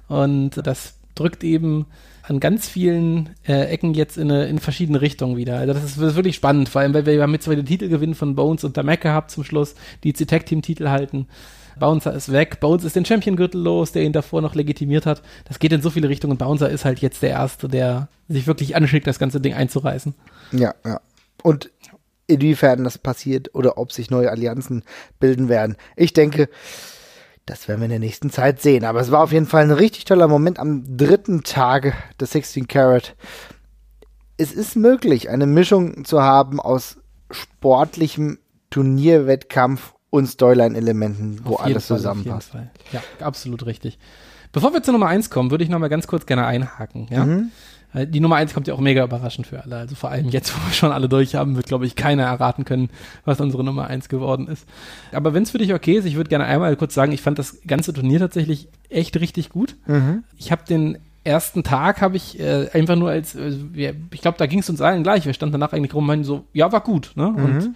Und 0.09 0.51
das 0.67 0.95
drückt 1.15 1.45
eben 1.45 1.85
an 2.23 2.41
ganz 2.41 2.67
vielen 2.67 3.29
äh, 3.47 3.67
Ecken 3.67 3.93
jetzt 3.93 4.17
in, 4.17 4.29
eine, 4.29 4.47
in 4.47 4.59
verschiedene 4.59 4.99
Richtungen 4.99 5.37
wieder. 5.37 5.59
Also 5.59 5.73
das 5.73 5.83
ist, 5.83 5.97
das 5.97 6.09
ist 6.09 6.15
wirklich 6.15 6.35
spannend, 6.35 6.67
vor 6.67 6.81
allem, 6.81 6.93
weil 6.93 7.05
wir 7.05 7.21
haben 7.21 7.33
jetzt 7.33 7.45
zwei 7.45 7.55
den 7.55 7.65
Titelgewinn 7.65 8.15
von 8.15 8.35
Bones 8.35 8.65
und 8.65 8.75
der 8.75 8.83
Mac 8.83 8.99
gehabt 8.99 9.31
zum 9.31 9.45
Schluss, 9.45 9.75
die 10.03 10.11
c 10.11 10.25
Tag 10.25 10.45
Team 10.45 10.61
Titel 10.61 10.89
halten. 10.89 11.27
Bouncer 11.79 12.13
ist 12.13 12.31
weg, 12.31 12.59
Bones 12.59 12.83
ist 12.83 12.95
den 12.95 13.05
Champion-Gürtel 13.05 13.61
los, 13.61 13.91
der 13.91 14.03
ihn 14.03 14.13
davor 14.13 14.41
noch 14.41 14.55
legitimiert 14.55 15.05
hat. 15.05 15.21
Das 15.45 15.59
geht 15.59 15.73
in 15.73 15.81
so 15.81 15.89
viele 15.89 16.09
Richtungen. 16.09 16.37
Bouncer 16.37 16.69
ist 16.69 16.85
halt 16.85 16.99
jetzt 16.99 17.21
der 17.21 17.31
Erste, 17.31 17.67
der 17.67 18.07
sich 18.27 18.47
wirklich 18.47 18.75
anschickt, 18.75 19.07
das 19.07 19.19
ganze 19.19 19.41
Ding 19.41 19.53
einzureißen. 19.53 20.15
Ja, 20.51 20.73
ja. 20.85 21.01
Und 21.43 21.69
inwiefern 22.27 22.83
das 22.83 22.97
passiert 22.97 23.53
oder 23.53 23.77
ob 23.77 23.91
sich 23.91 24.09
neue 24.09 24.31
Allianzen 24.31 24.83
bilden 25.19 25.49
werden. 25.49 25.77
Ich 25.95 26.13
denke, 26.13 26.49
das 27.45 27.67
werden 27.67 27.81
wir 27.81 27.85
in 27.85 27.91
der 27.91 27.99
nächsten 27.99 28.31
Zeit 28.31 28.61
sehen. 28.61 28.85
Aber 28.85 28.99
es 28.99 29.11
war 29.11 29.21
auf 29.21 29.31
jeden 29.31 29.45
Fall 29.45 29.63
ein 29.63 29.71
richtig 29.71 30.05
toller 30.05 30.27
Moment 30.27 30.59
am 30.59 30.97
dritten 30.97 31.43
Tag 31.43 31.93
des 32.19 32.31
16 32.31 32.67
Carat. 32.67 33.15
Es 34.37 34.51
ist 34.51 34.75
möglich, 34.75 35.29
eine 35.29 35.45
Mischung 35.45 36.05
zu 36.05 36.21
haben 36.21 36.59
aus 36.59 36.97
sportlichem 37.31 38.39
Turnierwettkampf 38.69 39.94
und 40.15 40.27
Storyline-Elementen, 40.27 41.41
wo 41.43 41.55
alles 41.55 41.87
Fall, 41.87 41.97
zusammenpasst. 41.97 42.51
Ja, 42.91 43.01
absolut 43.19 43.65
richtig. 43.65 43.97
Bevor 44.51 44.73
wir 44.73 44.81
zur 44.83 44.93
Nummer 44.93 45.07
1 45.07 45.29
kommen, 45.29 45.51
würde 45.51 45.63
ich 45.63 45.69
noch 45.69 45.79
mal 45.79 45.89
ganz 45.89 46.07
kurz 46.07 46.25
gerne 46.25 46.45
einhaken. 46.45 47.07
Ja? 47.09 47.25
Mhm. 47.25 47.51
Äh, 47.93 48.07
die 48.07 48.19
Nummer 48.19 48.35
eins 48.35 48.53
kommt 48.53 48.67
ja 48.67 48.73
auch 48.73 48.79
mega 48.79 49.03
überraschend 49.03 49.47
für 49.47 49.63
alle. 49.63 49.77
Also 49.77 49.95
vor 49.95 50.11
allem 50.11 50.29
jetzt, 50.29 50.53
wo 50.55 50.67
wir 50.67 50.73
schon 50.73 50.91
alle 50.91 51.09
durch 51.09 51.35
haben, 51.35 51.55
wird, 51.55 51.67
glaube 51.67 51.85
ich, 51.85 51.95
keiner 51.95 52.23
erraten 52.23 52.65
können, 52.65 52.89
was 53.23 53.39
unsere 53.39 53.63
Nummer 53.63 53.87
eins 53.87 54.09
geworden 54.09 54.47
ist. 54.47 54.67
Aber 55.11 55.33
wenn 55.33 55.43
es 55.43 55.51
für 55.51 55.57
dich 55.57 55.73
okay 55.73 55.97
ist, 55.97 56.05
ich 56.05 56.15
würde 56.15 56.29
gerne 56.29 56.45
einmal 56.45 56.75
kurz 56.75 56.93
sagen, 56.93 57.11
ich 57.11 57.21
fand 57.21 57.39
das 57.39 57.57
ganze 57.65 57.93
Turnier 57.93 58.19
tatsächlich 58.19 58.67
echt 58.89 59.19
richtig 59.19 59.49
gut. 59.49 59.75
Mhm. 59.87 60.23
Ich 60.37 60.51
habe 60.51 60.63
den 60.67 60.99
ersten 61.23 61.63
Tag 61.63 62.01
habe 62.01 62.17
ich 62.17 62.39
äh, 62.39 62.69
einfach 62.71 62.95
nur 62.95 63.09
als, 63.09 63.35
äh, 63.35 63.51
ich 64.11 64.21
glaube, 64.21 64.37
da 64.37 64.45
ging 64.45 64.59
es 64.59 64.69
uns 64.69 64.79
allen 64.79 65.03
gleich. 65.03 65.25
Wir 65.25 65.33
standen 65.33 65.53
danach 65.53 65.73
eigentlich 65.73 65.93
rum 65.93 66.03
und 66.03 66.07
meinten 66.07 66.25
so, 66.25 66.45
ja, 66.53 66.71
war 66.71 66.81
gut. 66.81 67.13
Ne? 67.15 67.29
Mhm. 67.29 67.75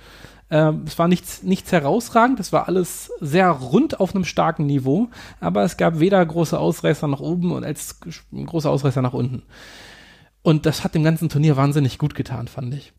Und 0.49 0.57
äh, 0.57 0.73
es 0.85 0.97
war 0.97 1.07
nichts, 1.07 1.43
nichts 1.43 1.71
herausragend, 1.71 2.39
es 2.39 2.51
war 2.51 2.67
alles 2.67 3.11
sehr 3.19 3.49
rund 3.49 3.99
auf 3.99 4.15
einem 4.15 4.25
starken 4.25 4.65
Niveau, 4.65 5.09
aber 5.39 5.63
es 5.63 5.77
gab 5.77 5.99
weder 5.99 6.25
große 6.25 6.57
Ausreißer 6.57 7.07
nach 7.07 7.19
oben 7.19 7.51
und 7.51 7.63
als 7.63 7.99
große 8.33 8.69
Ausreißer 8.69 9.01
nach 9.01 9.13
unten. 9.13 9.43
Und 10.41 10.65
das 10.65 10.83
hat 10.83 10.95
dem 10.95 11.03
ganzen 11.03 11.29
Turnier 11.29 11.57
wahnsinnig 11.57 11.97
gut 11.97 12.15
getan, 12.15 12.47
fand 12.47 12.73
ich. 12.73 12.93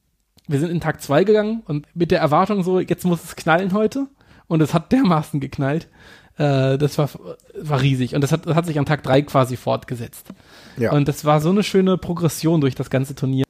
Wir 0.46 0.60
sind 0.60 0.70
in 0.70 0.80
Tag 0.80 1.00
2 1.00 1.24
gegangen 1.24 1.62
und 1.66 1.86
mit 1.94 2.10
der 2.10 2.20
Erwartung 2.20 2.62
so, 2.62 2.80
jetzt 2.80 3.04
muss 3.04 3.24
es 3.24 3.36
knallen 3.36 3.72
heute. 3.72 4.08
Und 4.46 4.60
es 4.60 4.74
hat 4.74 4.90
dermaßen 4.90 5.38
geknallt. 5.38 5.86
Äh, 6.36 6.76
das 6.76 6.98
war, 6.98 7.08
war 7.54 7.80
riesig. 7.80 8.16
Und 8.16 8.20
das 8.22 8.32
hat, 8.32 8.46
das 8.46 8.56
hat 8.56 8.66
sich 8.66 8.80
an 8.80 8.84
Tag 8.84 9.04
3 9.04 9.22
quasi 9.22 9.56
fortgesetzt. 9.56 10.26
Ja. 10.76 10.90
Und 10.90 11.06
das 11.06 11.24
war 11.24 11.40
so 11.40 11.50
eine 11.50 11.62
schöne 11.62 11.96
Progression 11.96 12.60
durch 12.60 12.74
das 12.74 12.90
ganze 12.90 13.14
Turnier. 13.14 13.44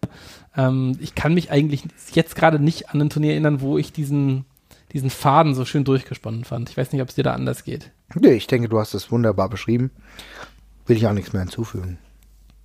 Ähm, 0.57 0.96
ich 1.01 1.14
kann 1.14 1.34
mich 1.34 1.51
eigentlich 1.51 1.84
jetzt 2.12 2.34
gerade 2.36 2.59
nicht 2.59 2.90
an 2.90 3.01
ein 3.01 3.11
Turnier 3.11 3.32
erinnern, 3.32 3.61
wo 3.61 3.78
ich 3.78 3.92
diesen, 3.92 4.44
diesen 4.92 5.11
Faden 5.11 5.55
so 5.55 5.64
schön 5.64 5.84
durchgesponnen 5.84 6.44
fand. 6.44 6.70
Ich 6.70 6.76
weiß 6.76 6.92
nicht, 6.92 7.03
ob 7.03 7.09
es 7.09 7.14
dir 7.14 7.24
da 7.24 7.34
anders 7.34 7.64
geht. 7.64 7.90
Nee, 8.14 8.32
ich 8.32 8.46
denke, 8.46 8.68
du 8.68 8.78
hast 8.78 8.94
es 8.94 9.11
wunderbar 9.12 9.48
beschrieben. 9.48 9.90
Will 10.86 10.96
ich 10.96 11.07
auch 11.07 11.12
nichts 11.12 11.32
mehr 11.32 11.42
hinzufügen. 11.42 11.98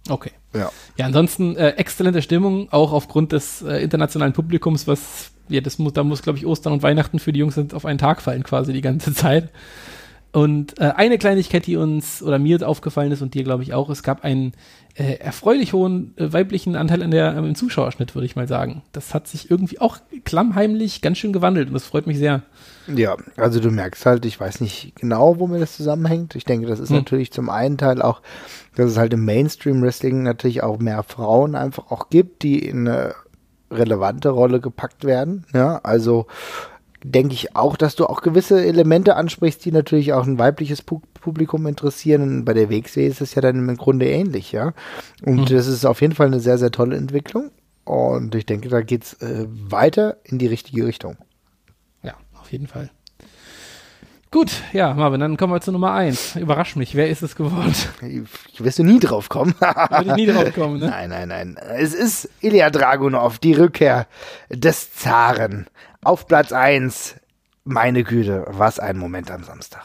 Okay. 0.09 0.31
Ja. 0.53 0.71
Ja, 0.97 1.05
ansonsten 1.05 1.55
äh, 1.55 1.71
exzellente 1.71 2.21
Stimmung, 2.21 2.71
auch 2.71 2.91
aufgrund 2.91 3.31
des 3.31 3.61
äh, 3.61 3.77
internationalen 3.83 4.33
Publikums, 4.33 4.87
was, 4.87 5.31
ja, 5.49 5.61
das 5.61 5.79
muss, 5.79 5.93
da 5.93 6.03
muss, 6.03 6.21
glaube 6.21 6.37
ich, 6.37 6.45
Ostern 6.45 6.73
und 6.73 6.83
Weihnachten 6.83 7.19
für 7.19 7.33
die 7.33 7.39
Jungs 7.39 7.57
auf 7.73 7.85
einen 7.85 7.99
Tag 7.99 8.21
fallen, 8.21 8.43
quasi 8.43 8.73
die 8.73 8.81
ganze 8.81 9.13
Zeit. 9.15 9.49
Und 10.35 10.81
äh, 10.81 10.91
eine 10.97 11.17
Kleinigkeit, 11.17 11.65
die 11.65 11.77
uns 11.77 12.21
oder 12.21 12.39
mir 12.39 12.67
aufgefallen 12.67 13.09
ist 13.13 13.21
und 13.21 13.33
dir, 13.35 13.45
glaube 13.45 13.63
ich, 13.63 13.73
auch, 13.73 13.89
es 13.89 14.03
gab 14.03 14.25
einen 14.25 14.51
äh, 14.95 15.13
erfreulich 15.13 15.71
hohen 15.71 16.13
äh, 16.17 16.33
weiblichen 16.33 16.75
Anteil 16.75 17.01
in 17.03 17.11
der, 17.11 17.37
im 17.37 17.55
Zuschauerschnitt, 17.55 18.15
würde 18.15 18.25
ich 18.25 18.35
mal 18.35 18.45
sagen. 18.45 18.81
Das 18.91 19.13
hat 19.13 19.29
sich 19.29 19.49
irgendwie 19.49 19.79
auch 19.79 19.99
klammheimlich 20.25 21.01
ganz 21.01 21.19
schön 21.19 21.31
gewandelt 21.31 21.69
und 21.69 21.73
das 21.73 21.85
freut 21.85 22.05
mich 22.05 22.17
sehr. 22.17 22.41
Ja, 22.93 23.15
also 23.37 23.61
du 23.61 23.71
merkst 23.71 24.05
halt, 24.05 24.25
ich 24.25 24.37
weiß 24.37 24.59
nicht 24.59 24.97
genau, 24.97 25.39
womit 25.39 25.61
das 25.61 25.77
zusammenhängt. 25.77 26.35
Ich 26.35 26.43
denke, 26.43 26.67
das 26.67 26.81
ist 26.81 26.89
hm. 26.89 26.97
natürlich 26.97 27.31
zum 27.31 27.49
einen 27.49 27.77
Teil 27.77 28.01
auch, 28.01 28.21
dass 28.75 28.91
es 28.91 28.97
halt 28.97 29.13
im 29.13 29.23
Mainstream-Wrestling 29.23 30.23
natürlich 30.23 30.63
auch 30.63 30.79
mehr 30.79 31.03
Frauen 31.03 31.55
einfach 31.55 31.91
auch 31.91 32.09
gibt, 32.09 32.43
die 32.43 32.59
in 32.59 32.89
eine 32.89 33.15
relevante 33.71 34.31
Rolle 34.31 34.59
gepackt 34.59 35.05
werden. 35.05 35.45
Ja, 35.53 35.79
also 35.81 36.27
denke 37.11 37.33
ich 37.35 37.55
auch, 37.55 37.77
dass 37.77 37.95
du 37.95 38.07
auch 38.07 38.21
gewisse 38.21 38.65
Elemente 38.65 39.15
ansprichst, 39.15 39.63
die 39.63 39.71
natürlich 39.71 40.13
auch 40.13 40.25
ein 40.25 40.39
weibliches 40.39 40.81
Publikum 40.81 41.67
interessieren. 41.67 42.21
Und 42.21 42.45
bei 42.45 42.53
der 42.53 42.69
WXW 42.69 43.05
ist 43.05 43.21
es 43.21 43.35
ja 43.35 43.41
dann 43.41 43.57
im 43.57 43.77
Grunde 43.77 44.07
ähnlich, 44.07 44.51
ja. 44.51 44.73
Und 45.23 45.41
mhm. 45.41 45.45
das 45.45 45.67
ist 45.67 45.85
auf 45.85 46.01
jeden 46.01 46.15
Fall 46.15 46.27
eine 46.27 46.39
sehr, 46.39 46.57
sehr 46.57 46.71
tolle 46.71 46.97
Entwicklung. 46.97 47.51
Und 47.83 48.33
ich 48.33 48.47
denke, 48.47 48.69
da 48.69 48.81
geht's 48.81 49.13
äh, 49.21 49.45
weiter 49.47 50.17
in 50.23 50.39
die 50.39 50.47
richtige 50.47 50.85
Richtung. 50.85 51.17
Ja, 52.01 52.15
auf 52.41 52.51
jeden 52.51 52.67
Fall. 52.67 52.89
Gut, 54.31 54.51
ja, 54.73 54.93
Marvin, 54.93 55.21
dann 55.21 55.37
kommen 55.37 55.53
wir 55.53 55.61
zu 55.61 55.71
Nummer 55.71 55.93
1. 55.93 56.35
Überrasch 56.35 56.75
mich, 56.75 56.95
wer 56.95 57.07
ist 57.07 57.21
es 57.21 57.35
geworden? 57.35 57.73
Ich 58.01 58.61
wirst 58.61 58.79
du 58.79 58.83
nie 58.83 58.99
drauf 58.99 59.29
kommen. 59.29 59.53
Würde 59.59 60.09
ich 60.09 60.15
nie 60.15 60.25
drauf 60.25 60.53
kommen, 60.53 60.79
ne? 60.79 60.87
Nein, 60.89 61.09
nein, 61.09 61.27
nein. 61.29 61.57
Es 61.77 61.93
ist 61.93 62.29
Ilya 62.41 62.69
Dragunov, 62.69 63.37
die 63.37 63.53
Rückkehr 63.53 64.07
des 64.49 64.91
Zaren. 64.93 65.67
Auf 66.05 66.27
Platz 66.27 66.51
1. 66.51 67.15
Meine 67.63 68.03
Güte, 68.03 68.45
was 68.47 68.77
ein 68.77 68.95
Moment 68.95 69.31
am 69.31 69.43
Samstag. 69.43 69.81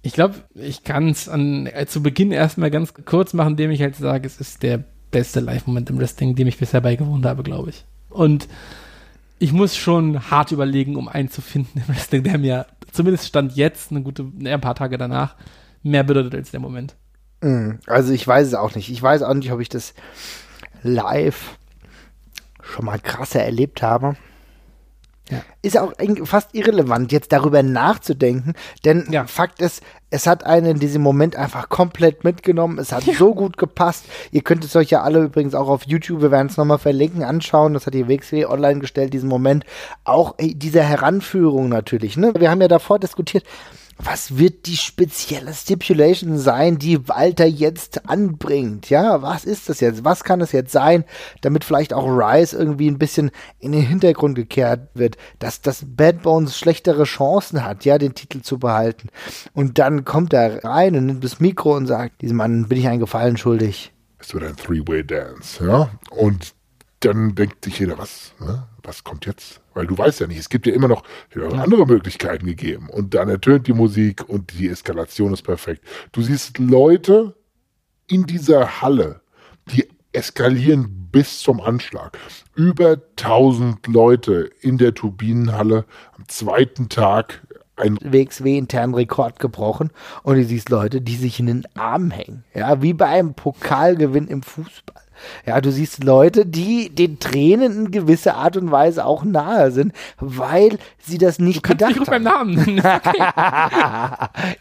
Ich 0.00 0.14
glaube, 0.14 0.36
ich 0.54 0.84
kann 0.84 1.10
es 1.10 1.28
äh, 1.28 1.84
zu 1.86 2.02
Beginn 2.02 2.32
erstmal 2.32 2.70
ganz 2.70 2.94
kurz 2.94 3.34
machen, 3.34 3.50
indem 3.50 3.70
ich 3.70 3.82
halt 3.82 3.96
sage, 3.96 4.26
es 4.26 4.40
ist 4.40 4.62
der 4.62 4.82
beste 5.10 5.40
Live-Moment 5.40 5.90
im 5.90 5.98
Wrestling, 5.98 6.34
dem 6.34 6.48
ich 6.48 6.56
bisher 6.56 6.80
beigewohnt 6.80 7.26
habe, 7.26 7.42
glaube 7.42 7.68
ich. 7.68 7.84
Und 8.08 8.48
ich 9.38 9.52
muss 9.52 9.76
schon 9.76 10.30
hart 10.30 10.50
überlegen, 10.50 10.96
um 10.96 11.08
einen 11.08 11.30
zu 11.30 11.42
finden 11.42 11.80
im 11.80 11.88
Wrestling, 11.88 12.22
der 12.22 12.38
mir 12.38 12.64
zumindest 12.90 13.26
stand 13.26 13.54
jetzt, 13.54 13.90
eine 13.90 14.00
gute, 14.00 14.32
ein 14.42 14.60
paar 14.62 14.76
Tage 14.76 14.96
danach, 14.96 15.36
mehr 15.82 16.04
bedeutet 16.04 16.34
als 16.34 16.52
der 16.52 16.60
Moment. 16.60 16.96
Mm, 17.42 17.72
also 17.86 18.14
ich 18.14 18.26
weiß 18.26 18.46
es 18.46 18.54
auch 18.54 18.74
nicht. 18.74 18.88
Ich 18.88 19.02
weiß 19.02 19.20
auch 19.20 19.34
nicht, 19.34 19.52
ob 19.52 19.60
ich 19.60 19.68
das 19.68 19.92
live 20.82 21.58
schon 22.62 22.86
mal 22.86 22.98
krasser 22.98 23.44
erlebt 23.44 23.82
habe. 23.82 24.16
Ja. 25.30 25.42
Ist 25.62 25.76
auch 25.76 25.92
fast 26.24 26.54
irrelevant, 26.54 27.12
jetzt 27.12 27.32
darüber 27.32 27.62
nachzudenken, 27.62 28.54
denn 28.84 29.06
ja. 29.10 29.26
Fakt 29.26 29.60
ist, 29.60 29.82
es 30.10 30.26
hat 30.26 30.44
einen 30.44 30.66
in 30.66 30.78
diesem 30.78 31.02
Moment 31.02 31.36
einfach 31.36 31.68
komplett 31.68 32.24
mitgenommen. 32.24 32.78
Es 32.78 32.92
hat 32.92 33.04
ja. 33.04 33.14
so 33.14 33.34
gut 33.34 33.58
gepasst. 33.58 34.06
Ihr 34.30 34.42
könnt 34.42 34.64
es 34.64 34.74
euch 34.74 34.90
ja 34.90 35.02
alle 35.02 35.24
übrigens 35.24 35.54
auch 35.54 35.68
auf 35.68 35.86
YouTube, 35.86 36.22
wir 36.22 36.30
werden 36.30 36.48
es 36.48 36.56
nochmal 36.56 36.78
verlinken, 36.78 37.22
anschauen. 37.22 37.74
Das 37.74 37.86
hat 37.86 37.94
die 37.94 38.08
WXW 38.08 38.46
online 38.46 38.80
gestellt, 38.80 39.12
diesen 39.12 39.28
Moment. 39.28 39.64
Auch 40.04 40.34
dieser 40.38 40.82
Heranführung 40.82 41.68
natürlich. 41.68 42.16
Ne? 42.16 42.32
Wir 42.38 42.50
haben 42.50 42.62
ja 42.62 42.68
davor 42.68 42.98
diskutiert, 42.98 43.44
was 43.98 44.38
wird 44.38 44.66
die 44.66 44.76
spezielle 44.76 45.52
Stipulation 45.52 46.38
sein, 46.38 46.78
die 46.78 47.08
Walter 47.08 47.46
jetzt 47.46 48.08
anbringt? 48.08 48.90
Ja, 48.90 49.22
was 49.22 49.44
ist 49.44 49.68
das 49.68 49.80
jetzt? 49.80 50.04
Was 50.04 50.22
kann 50.22 50.40
es 50.40 50.52
jetzt 50.52 50.72
sein, 50.72 51.04
damit 51.40 51.64
vielleicht 51.64 51.92
auch 51.92 52.06
Rice 52.06 52.52
irgendwie 52.52 52.88
ein 52.88 52.98
bisschen 52.98 53.32
in 53.58 53.72
den 53.72 53.82
Hintergrund 53.82 54.36
gekehrt 54.36 54.88
wird, 54.94 55.16
dass 55.40 55.62
das 55.62 55.84
Bad 55.84 56.22
Bones 56.22 56.56
schlechtere 56.56 57.04
Chancen 57.04 57.64
hat, 57.64 57.84
ja, 57.84 57.98
den 57.98 58.14
Titel 58.14 58.40
zu 58.42 58.58
behalten. 58.58 59.08
Und 59.52 59.78
dann 59.78 60.04
kommt 60.04 60.32
er 60.32 60.64
rein 60.64 60.94
und 60.96 61.06
nimmt 61.06 61.24
das 61.24 61.40
Mikro 61.40 61.76
und 61.76 61.86
sagt, 61.86 62.22
diesem 62.22 62.36
Mann 62.36 62.68
bin 62.68 62.78
ich 62.78 62.86
einen 62.86 63.00
Gefallen 63.00 63.36
schuldig. 63.36 63.92
Es 64.20 64.32
wird 64.32 64.44
ein 64.44 64.56
Three-Way-Dance, 64.56 65.66
ja? 65.66 65.90
Und 66.10 66.54
dann 67.00 67.34
denkt 67.34 67.64
sich 67.64 67.78
jeder, 67.78 67.98
was, 67.98 68.32
ne? 68.40 68.66
was 68.82 69.04
kommt 69.04 69.26
jetzt? 69.26 69.60
Weil 69.74 69.86
du 69.86 69.96
weißt 69.96 70.20
ja 70.20 70.26
nicht, 70.26 70.38
es 70.38 70.48
gibt 70.48 70.66
ja 70.66 70.74
immer 70.74 70.88
noch 70.88 71.04
andere 71.34 71.86
Möglichkeiten 71.86 72.46
gegeben. 72.46 72.88
Und 72.90 73.14
dann 73.14 73.28
ertönt 73.28 73.66
die 73.66 73.72
Musik 73.72 74.28
und 74.28 74.58
die 74.58 74.68
Eskalation 74.68 75.32
ist 75.32 75.42
perfekt. 75.42 75.84
Du 76.12 76.22
siehst 76.22 76.58
Leute 76.58 77.36
in 78.08 78.24
dieser 78.24 78.82
Halle, 78.82 79.20
die 79.70 79.88
eskalieren 80.12 81.08
bis 81.12 81.40
zum 81.40 81.60
Anschlag. 81.60 82.18
Über 82.54 83.00
1000 83.16 83.86
Leute 83.86 84.50
in 84.60 84.78
der 84.78 84.94
Turbinenhalle 84.94 85.84
am 86.16 86.28
zweiten 86.28 86.88
Tag 86.88 87.42
ein 87.76 87.96
WXW-internen 88.02 88.94
Rekord 88.94 89.38
gebrochen 89.38 89.90
und 90.24 90.36
du 90.36 90.44
siehst 90.44 90.68
Leute, 90.68 91.00
die 91.00 91.14
sich 91.14 91.38
in 91.38 91.46
den 91.46 91.64
Arm 91.76 92.10
hängen. 92.10 92.44
Ja, 92.52 92.82
wie 92.82 92.92
bei 92.92 93.06
einem 93.06 93.34
Pokalgewinn 93.34 94.26
im 94.26 94.42
Fußball. 94.42 95.02
Ja, 95.46 95.60
du 95.60 95.70
siehst 95.70 96.04
Leute, 96.04 96.46
die 96.46 96.90
den 96.90 97.18
Tränen 97.18 97.86
in 97.86 97.90
gewisser 97.90 98.36
Art 98.36 98.56
und 98.56 98.70
Weise 98.70 99.04
auch 99.04 99.24
nahe 99.24 99.70
sind, 99.70 99.92
weil 100.18 100.78
sie 100.98 101.18
das 101.18 101.38
nicht 101.38 101.64
du 101.64 101.70
gedacht 101.70 101.98
nicht 101.98 102.10
haben. 102.10 102.10
beim 102.10 102.22
Namen 102.22 102.54
nennen. 102.64 102.82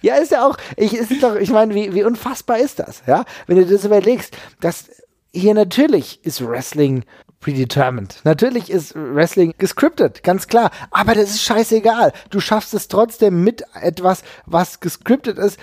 ja, 0.01 0.15
ist 0.21 0.31
ja 0.31 0.45
auch, 0.45 0.57
ich, 0.75 0.93
ist 0.93 1.11
doch, 1.21 1.35
ich 1.35 1.49
meine, 1.51 1.73
wie, 1.75 1.93
wie 1.93 2.03
unfassbar 2.03 2.59
ist 2.59 2.79
das, 2.79 3.03
ja? 3.07 3.25
Wenn 3.45 3.57
du 3.57 3.65
das 3.65 3.85
überlegst, 3.85 4.35
dass 4.61 4.89
hier 5.33 5.53
natürlich 5.53 6.23
ist 6.25 6.45
Wrestling 6.45 7.03
predetermined. 7.39 8.21
Natürlich 8.23 8.69
ist 8.69 8.95
Wrestling 8.95 9.53
gescriptet, 9.57 10.23
ganz 10.23 10.47
klar. 10.47 10.71
Aber 10.91 11.13
das 11.13 11.29
ist 11.29 11.43
scheißegal. 11.43 12.13
Du 12.29 12.39
schaffst 12.39 12.73
es 12.73 12.87
trotzdem 12.87 13.43
mit 13.43 13.63
etwas, 13.79 14.23
was 14.45 14.79
gescriptet 14.79 15.37
ist, 15.37 15.59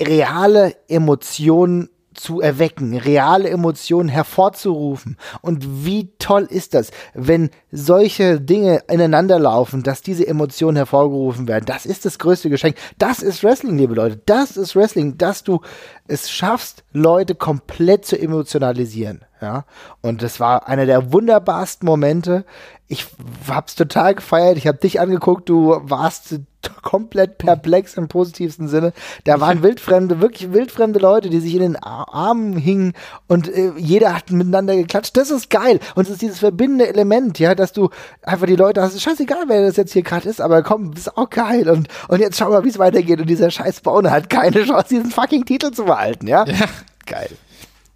reale 0.00 0.76
Emotionen 0.88 1.90
zu 2.14 2.40
erwecken, 2.40 2.96
reale 2.96 3.50
Emotionen 3.50 4.08
hervorzurufen. 4.08 5.16
Und 5.40 5.84
wie 5.84 6.12
toll 6.18 6.46
ist 6.48 6.74
das, 6.74 6.90
wenn 7.14 7.50
solche 7.70 8.40
Dinge 8.40 8.82
ineinander 8.88 9.38
laufen, 9.38 9.82
dass 9.82 10.02
diese 10.02 10.26
Emotionen 10.26 10.76
hervorgerufen 10.76 11.48
werden. 11.48 11.64
Das 11.66 11.86
ist 11.86 12.04
das 12.04 12.18
größte 12.18 12.50
Geschenk. 12.50 12.76
Das 12.98 13.20
ist 13.20 13.42
Wrestling, 13.42 13.76
liebe 13.76 13.94
Leute. 13.94 14.20
Das 14.26 14.56
ist 14.56 14.74
Wrestling, 14.76 15.18
dass 15.18 15.44
du 15.44 15.60
es 16.06 16.30
schaffst, 16.30 16.84
Leute 16.92 17.34
komplett 17.34 18.04
zu 18.04 18.18
emotionalisieren. 18.18 19.24
Ja, 19.40 19.66
und 20.00 20.22
das 20.22 20.40
war 20.40 20.68
einer 20.68 20.86
der 20.86 21.12
wunderbarsten 21.12 21.86
Momente. 21.86 22.46
Ich 22.88 23.06
hab's 23.46 23.74
total 23.74 24.14
gefeiert. 24.14 24.56
Ich 24.56 24.66
habe 24.66 24.78
dich 24.78 25.00
angeguckt. 25.00 25.48
Du 25.48 25.80
warst 25.82 26.36
komplett 26.82 27.38
perplex 27.38 27.94
im 27.94 28.08
positivsten 28.08 28.68
Sinne. 28.68 28.92
Da 29.24 29.40
waren 29.40 29.62
wildfremde, 29.62 30.20
wirklich 30.20 30.52
wildfremde 30.52 30.98
Leute, 30.98 31.30
die 31.30 31.40
sich 31.40 31.54
in 31.54 31.60
den 31.60 31.76
Armen 31.76 32.56
hingen 32.56 32.92
und 33.26 33.48
äh, 33.48 33.72
jeder 33.76 34.14
hat 34.14 34.30
miteinander 34.30 34.76
geklatscht. 34.76 35.16
Das 35.16 35.30
ist 35.30 35.50
geil. 35.50 35.80
Und 35.94 36.04
es 36.04 36.10
ist 36.10 36.22
dieses 36.22 36.38
verbindende 36.38 36.88
Element, 36.88 37.38
ja, 37.38 37.54
dass 37.54 37.72
du 37.72 37.90
einfach 38.22 38.46
die 38.46 38.56
Leute 38.56 38.82
hast. 38.82 39.00
Scheißegal, 39.00 39.44
wer 39.48 39.62
das 39.62 39.76
jetzt 39.76 39.92
hier 39.92 40.02
gerade 40.02 40.28
ist, 40.28 40.40
aber 40.40 40.62
komm, 40.62 40.92
ist 40.92 41.16
auch 41.16 41.30
geil. 41.30 41.68
Und, 41.68 41.88
und 42.08 42.20
jetzt 42.20 42.38
schau 42.38 42.50
mal, 42.50 42.64
wie 42.64 42.68
es 42.68 42.78
weitergeht. 42.78 43.20
Und 43.20 43.28
dieser 43.28 43.50
scheiß 43.50 43.80
Bauner 43.80 44.10
hat 44.10 44.30
keine 44.30 44.64
Chance, 44.64 44.88
diesen 44.90 45.10
fucking 45.10 45.44
Titel 45.44 45.70
zu 45.70 45.84
behalten, 45.84 46.26
ja? 46.26 46.44
ja. 46.46 46.66
Geil. 47.06 47.30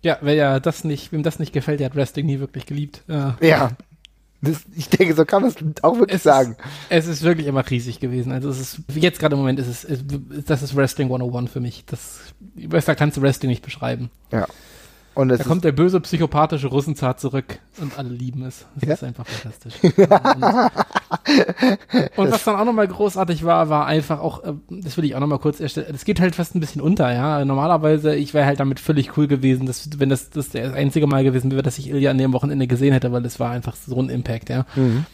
Ja, 0.03 0.19
wer 0.21 0.35
ja 0.35 0.61
das 0.61 0.85
nicht, 0.85 1.13
wem 1.13 1.23
das 1.23 1.39
nicht 1.39 1.53
gefällt, 1.53 1.81
der 1.81 1.87
hat 1.87 1.97
Wrestling 1.97 2.27
nie 2.27 2.39
wirklich 2.39 2.67
geliebt. 2.67 3.03
Ja. 3.09 3.37
ja. 3.41 3.71
Das, 4.41 4.63
ich 4.77 4.89
denke, 4.89 5.15
so 5.15 5.25
kann 5.25 5.43
man 5.43 5.51
es 5.51 5.57
auch 5.83 5.99
wirklich 5.99 6.17
es 6.17 6.23
sagen. 6.23 6.57
Ist, 6.91 7.07
es 7.07 7.09
ist 7.09 7.23
wirklich 7.23 7.49
immer 7.49 7.69
riesig 7.69 7.99
gewesen. 7.99 8.31
Also 8.31 8.51
es 8.51 8.61
ist, 8.61 8.81
jetzt 8.95 9.19
gerade 9.19 9.35
im 9.35 9.41
Moment 9.41 9.59
ist 9.59 9.67
es, 9.67 9.85
ist, 9.85 10.05
das 10.47 10.63
ist 10.63 10.77
Wrestling 10.77 11.09
101 11.09 11.51
für 11.51 11.61
mich. 11.61 11.85
Das, 11.87 12.21
besser 12.55 12.95
kannst 12.95 13.17
du 13.17 13.23
Wrestling 13.23 13.51
nicht 13.51 13.65
beschreiben. 13.65 14.11
Ja. 14.31 14.47
Und 15.19 15.31
da 15.31 15.37
kommt 15.37 15.65
der 15.65 15.73
böse 15.73 15.99
psychopathische 15.99 16.69
Russenzart 16.69 17.19
zurück 17.19 17.59
und 17.81 17.99
alle 17.99 18.11
lieben 18.11 18.45
es. 18.45 18.67
Das 18.77 18.89
ja? 18.89 18.95
ist 18.95 19.03
einfach 19.03 19.27
fantastisch. 19.27 19.75
und 22.17 22.31
was 22.31 22.45
dann 22.45 22.55
auch 22.55 22.65
nochmal 22.65 22.87
großartig 22.87 23.43
war, 23.43 23.69
war 23.69 23.87
einfach 23.87 24.21
auch, 24.21 24.45
äh, 24.45 24.53
das 24.71 24.97
will 24.97 25.05
ich 25.05 25.17
auch 25.17 25.21
nochmal 25.21 25.41
kurz 25.41 25.59
erstellen, 25.59 25.89
das 25.91 26.05
geht 26.05 26.21
halt 26.21 26.37
fast 26.37 26.55
ein 26.55 26.61
bisschen 26.61 26.81
unter, 26.81 27.13
ja. 27.13 27.45
Normalerweise, 27.45 28.15
ich 28.15 28.33
wäre 28.33 28.47
halt 28.47 28.61
damit 28.61 28.79
völlig 28.79 29.17
cool 29.17 29.27
gewesen, 29.27 29.67
dass, 29.67 29.99
wenn 29.99 30.09
das, 30.09 30.31
das 30.31 30.51
das 30.51 30.73
einzige 30.73 31.09
Mal 31.09 31.25
gewesen 31.25 31.51
wäre, 31.51 31.65
dass 31.65 31.79
ich 31.79 31.91
Ilya 31.91 32.13
an 32.13 32.19
dem 32.19 32.33
Wochenende 32.33 32.69
gesehen 32.69 32.93
hätte, 32.93 33.11
weil 33.11 33.23
das 33.23 33.41
war 33.41 33.51
einfach 33.51 33.75
so 33.75 34.01
ein 34.01 34.11
Impact, 34.11 34.51
ja. 34.51 34.67
Mhm. 34.77 35.05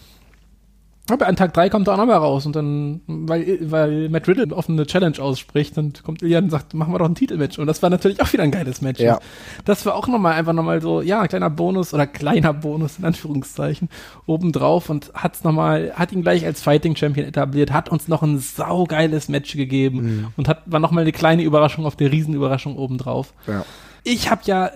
Aber 1.10 1.26
an 1.26 1.36
Tag 1.36 1.52
3 1.52 1.68
kommt 1.68 1.86
er 1.86 1.94
auch 1.94 1.98
nochmal 1.98 2.16
raus 2.16 2.46
und 2.46 2.56
dann, 2.56 3.02
weil, 3.06 3.58
weil 3.60 4.08
Matt 4.08 4.26
Riddle 4.26 4.44
eine 4.44 4.56
offene 4.56 4.86
Challenge 4.86 5.18
ausspricht, 5.18 5.76
dann 5.76 5.92
kommt 6.02 6.22
Ilya 6.22 6.38
und 6.38 6.48
sagt, 6.48 6.72
machen 6.72 6.94
wir 6.94 6.98
doch 6.98 7.08
ein 7.08 7.14
Titelmatch. 7.14 7.58
Und 7.58 7.66
das 7.66 7.82
war 7.82 7.90
natürlich 7.90 8.22
auch 8.22 8.32
wieder 8.32 8.42
ein 8.42 8.50
geiles 8.50 8.80
Match. 8.80 9.00
Ja. 9.00 9.18
Das 9.66 9.84
war 9.84 9.96
auch 9.96 10.08
nochmal 10.08 10.32
einfach 10.32 10.54
nochmal 10.54 10.80
so, 10.80 11.02
ja, 11.02 11.20
ein 11.20 11.28
kleiner 11.28 11.50
Bonus 11.50 11.92
oder 11.92 12.06
kleiner 12.06 12.54
Bonus 12.54 12.98
in 12.98 13.04
Anführungszeichen 13.04 13.90
obendrauf 14.24 14.88
und 14.88 15.12
hat's 15.12 15.44
nochmal, 15.44 15.92
hat 15.94 16.10
ihn 16.12 16.22
gleich 16.22 16.46
als 16.46 16.62
Fighting 16.62 16.96
Champion 16.96 17.26
etabliert, 17.26 17.70
hat 17.70 17.90
uns 17.90 18.08
noch 18.08 18.22
ein 18.22 18.38
saugeiles 18.38 19.28
Match 19.28 19.54
gegeben 19.56 19.98
mhm. 19.98 20.26
und 20.38 20.48
hat, 20.48 20.62
war 20.64 20.80
nochmal 20.80 21.02
eine 21.02 21.12
kleine 21.12 21.42
Überraschung 21.42 21.84
auf 21.84 21.96
der 21.96 22.12
Riesenüberraschung 22.12 22.78
obendrauf. 22.78 23.34
Ja. 23.46 23.66
Ich 24.04 24.30
habe 24.30 24.42
ja 24.46 24.70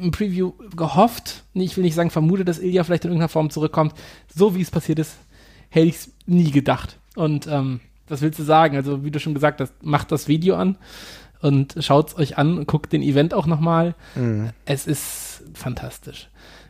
im 0.00 0.12
Preview 0.12 0.52
gehofft, 0.76 1.44
ich 1.52 1.76
will 1.76 1.84
nicht 1.84 1.94
sagen 1.94 2.10
vermutet, 2.10 2.48
dass 2.48 2.58
Ilya 2.58 2.84
vielleicht 2.84 3.04
in 3.04 3.10
irgendeiner 3.10 3.28
Form 3.30 3.50
zurückkommt. 3.50 3.94
So 4.34 4.54
wie 4.54 4.60
es 4.60 4.70
passiert 4.70 4.98
ist, 4.98 5.16
hätte 5.74 5.86
ich 5.86 5.96
es 5.96 6.12
nie 6.26 6.50
gedacht. 6.50 6.98
Und 7.16 7.46
ähm, 7.46 7.80
was 8.08 8.22
willst 8.22 8.38
du 8.38 8.44
sagen? 8.44 8.76
Also, 8.76 9.04
wie 9.04 9.10
du 9.10 9.18
schon 9.18 9.34
gesagt 9.34 9.60
hast, 9.60 9.72
macht 9.82 10.12
das 10.12 10.28
Video 10.28 10.54
an 10.56 10.76
und 11.40 11.76
schaut 11.80 12.08
es 12.08 12.16
euch 12.16 12.38
an, 12.38 12.66
guckt 12.66 12.92
den 12.92 13.02
Event 13.02 13.34
auch 13.34 13.46
nochmal. 13.46 13.94
Mhm. 14.14 14.50
Es 14.64 14.86
ist 14.86 15.42
fantastisch. 15.54 16.28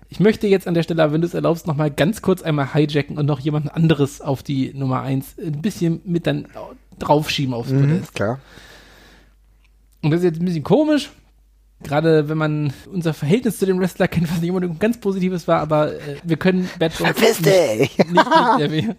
Ich 0.08 0.20
möchte 0.20 0.46
jetzt 0.46 0.66
an 0.66 0.74
der 0.74 0.82
Stelle, 0.82 1.12
wenn 1.12 1.20
du 1.20 1.26
es 1.26 1.34
erlaubst, 1.34 1.66
nochmal 1.66 1.90
ganz 1.90 2.22
kurz 2.22 2.42
einmal 2.42 2.72
hijacken 2.72 3.18
und 3.18 3.26
noch 3.26 3.40
jemand 3.40 3.74
anderes 3.74 4.20
auf 4.20 4.42
die 4.42 4.72
Nummer 4.74 5.02
1 5.02 5.38
ein 5.38 5.60
bisschen 5.60 6.00
mit 6.04 6.26
dann 6.26 6.46
draufschieben 6.98 7.52
aufs 7.52 7.70
mhm, 7.70 7.80
Podest. 7.80 8.14
Klar. 8.14 8.38
Und 10.02 10.10
das 10.10 10.20
ist 10.20 10.24
jetzt 10.24 10.40
ein 10.40 10.44
bisschen 10.44 10.62
komisch, 10.62 11.10
gerade 11.84 12.28
wenn 12.28 12.38
man 12.38 12.72
unser 12.90 13.14
Verhältnis 13.14 13.58
zu 13.58 13.66
dem 13.66 13.78
Wrestler 13.78 14.08
kennt, 14.08 14.30
was 14.30 14.40
nicht 14.40 14.48
immer 14.48 14.60
ein 14.60 14.78
ganz 14.78 14.98
positives 14.98 15.46
war, 15.46 15.60
aber 15.60 15.92
äh, 15.92 16.16
wir 16.24 16.36
können 16.36 16.68
Bad 16.78 16.98
Bones 16.98 17.40
nicht, 17.40 17.44
nicht, 17.44 17.98
nicht, 17.98 18.96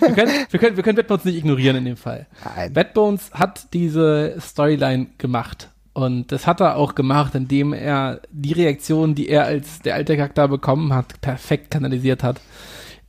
wir, 0.00 0.14
können, 0.14 0.32
wir, 0.50 0.60
können, 0.60 0.76
wir 0.76 0.82
können 0.82 0.96
Bad 0.96 1.06
Bones 1.06 1.24
nicht 1.24 1.36
ignorieren 1.36 1.76
in 1.76 1.84
dem 1.84 1.96
Fall. 1.96 2.26
Nein. 2.44 2.72
Bad 2.72 2.94
Bones 2.94 3.30
hat 3.32 3.72
diese 3.72 4.36
Storyline 4.40 5.06
gemacht 5.18 5.70
und 5.94 6.32
das 6.32 6.46
hat 6.46 6.60
er 6.60 6.76
auch 6.76 6.96
gemacht, 6.96 7.34
indem 7.36 7.72
er 7.72 8.20
die 8.30 8.52
Reaktion, 8.52 9.14
die 9.14 9.28
er 9.28 9.44
als 9.44 9.80
der 9.80 9.94
alte 9.94 10.16
Charakter 10.16 10.48
bekommen 10.48 10.92
hat, 10.92 11.20
perfekt 11.20 11.70
kanalisiert 11.70 12.24
hat. 12.24 12.40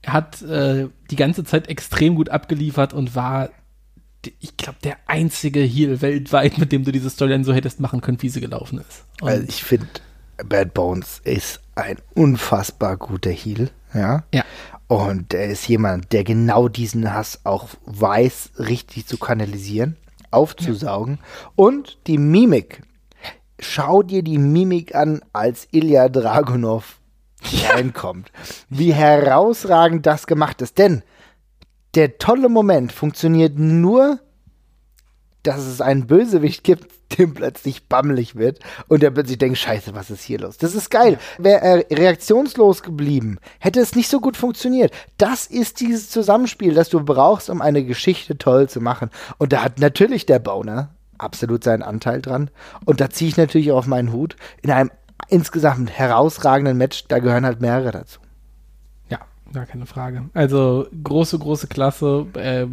Er 0.04 0.14
hat 0.14 0.42
äh, 0.44 0.88
die 1.10 1.16
ganze 1.16 1.44
Zeit 1.44 1.68
extrem 1.68 2.16
gut 2.16 2.30
abgeliefert 2.30 2.94
und 2.94 3.16
war 3.16 3.50
ich 4.40 4.58
glaube, 4.58 4.80
der 4.84 4.98
einzige 5.08 5.62
Heal 5.62 6.02
weltweit, 6.02 6.58
mit 6.58 6.72
dem 6.72 6.84
du 6.84 6.92
diese 6.92 7.10
Storyline 7.10 7.44
so 7.44 7.54
hättest 7.54 7.80
machen 7.80 8.02
können, 8.02 8.22
wie 8.22 8.30
sie 8.30 8.42
gelaufen 8.42 8.80
ist. 8.80 9.06
Und 9.22 9.30
also 9.30 9.46
ich 9.48 9.64
finde, 9.64 9.88
Bad 10.44 10.74
Bones 10.74 11.22
ist 11.24 11.62
ein 11.76 11.98
unfassbar 12.14 12.98
guter 12.98 13.32
Heal, 13.32 13.70
ja. 13.94 14.24
Ja. 14.34 14.44
Und 14.88 15.34
er 15.34 15.48
ist 15.48 15.68
jemand, 15.68 16.12
der 16.12 16.24
genau 16.24 16.68
diesen 16.68 17.14
Hass 17.14 17.40
auch 17.44 17.70
weiß, 17.86 18.52
richtig 18.60 19.08
zu 19.08 19.18
kanalisieren, 19.18 19.98
aufzusaugen. 20.32 21.20
Ja. 21.20 21.52
Und 21.56 21.98
die 22.08 22.18
Mimik. 22.18 22.84
Schau 23.58 24.04
dir 24.04 24.22
die 24.22 24.38
Mimik 24.38 24.94
an, 24.96 25.22
als 25.34 25.68
Ilya 25.72 26.10
Dragunov 26.10 27.00
ja. 27.50 27.72
reinkommt. 27.72 28.32
Wie 28.70 28.94
herausragend 28.94 30.06
das 30.06 30.28
gemacht 30.28 30.62
ist. 30.62 30.78
Denn 30.78 31.04
der 31.96 32.18
tolle 32.18 32.50
Moment 32.50 32.92
funktioniert 32.92 33.58
nur, 33.58 34.20
dass 35.44 35.66
es 35.66 35.80
einen 35.80 36.08
Bösewicht 36.08 36.64
gibt, 36.64 36.94
dem 37.18 37.34
plötzlich 37.34 37.88
bammelig 37.88 38.36
wird 38.36 38.60
und 38.88 39.04
der 39.04 39.12
plötzlich 39.12 39.38
denkt, 39.38 39.58
scheiße, 39.60 39.94
was 39.94 40.10
ist 40.10 40.24
hier 40.24 40.40
los? 40.40 40.58
Das 40.58 40.74
ist 40.76 40.90
geil. 40.90 41.20
Wäre 41.38 41.62
er 41.62 41.98
reaktionslos 41.98 42.82
geblieben, 42.82 43.38
hätte 43.60 43.80
es 43.80 43.96
nicht 43.96 44.10
so 44.10 44.20
gut 44.20 44.36
funktioniert. 44.36 44.92
Das 45.18 45.46
ist 45.46 45.80
dieses 45.80 46.10
Zusammenspiel, 46.10 46.74
das 46.74 46.90
du 46.90 47.04
brauchst, 47.04 47.50
um 47.50 47.62
eine 47.62 47.86
Geschichte 47.86 48.38
toll 48.38 48.68
zu 48.68 48.82
machen. 48.82 49.12
Und 49.38 49.54
da 49.54 49.64
hat 49.64 49.80
natürlich 49.80 50.26
der 50.26 50.40
Boner 50.40 50.96
absolut 51.18 51.64
seinen 51.64 51.84
Anteil 51.84 52.22
dran. 52.22 52.50
Und 52.86 53.00
da 53.00 53.10
ziehe 53.10 53.30
ich 53.30 53.38
natürlich 53.38 53.72
auch 53.72 53.78
auf 53.78 53.88
meinen 53.88 54.12
Hut. 54.12 54.36
In 54.62 54.72
einem 54.72 54.92
insgesamt 55.30 55.92
herausragenden 55.92 56.78
Match, 56.78 57.06
da 57.08 57.20
gehören 57.20 57.46
halt 57.46 57.62
mehrere 57.62 57.92
dazu. 57.92 58.20
Gar 59.56 59.66
keine 59.66 59.86
Frage. 59.86 60.26
Also 60.34 60.86
große, 61.02 61.40
große 61.40 61.68
Klasse. 61.68 62.28
Äh, 62.34 62.68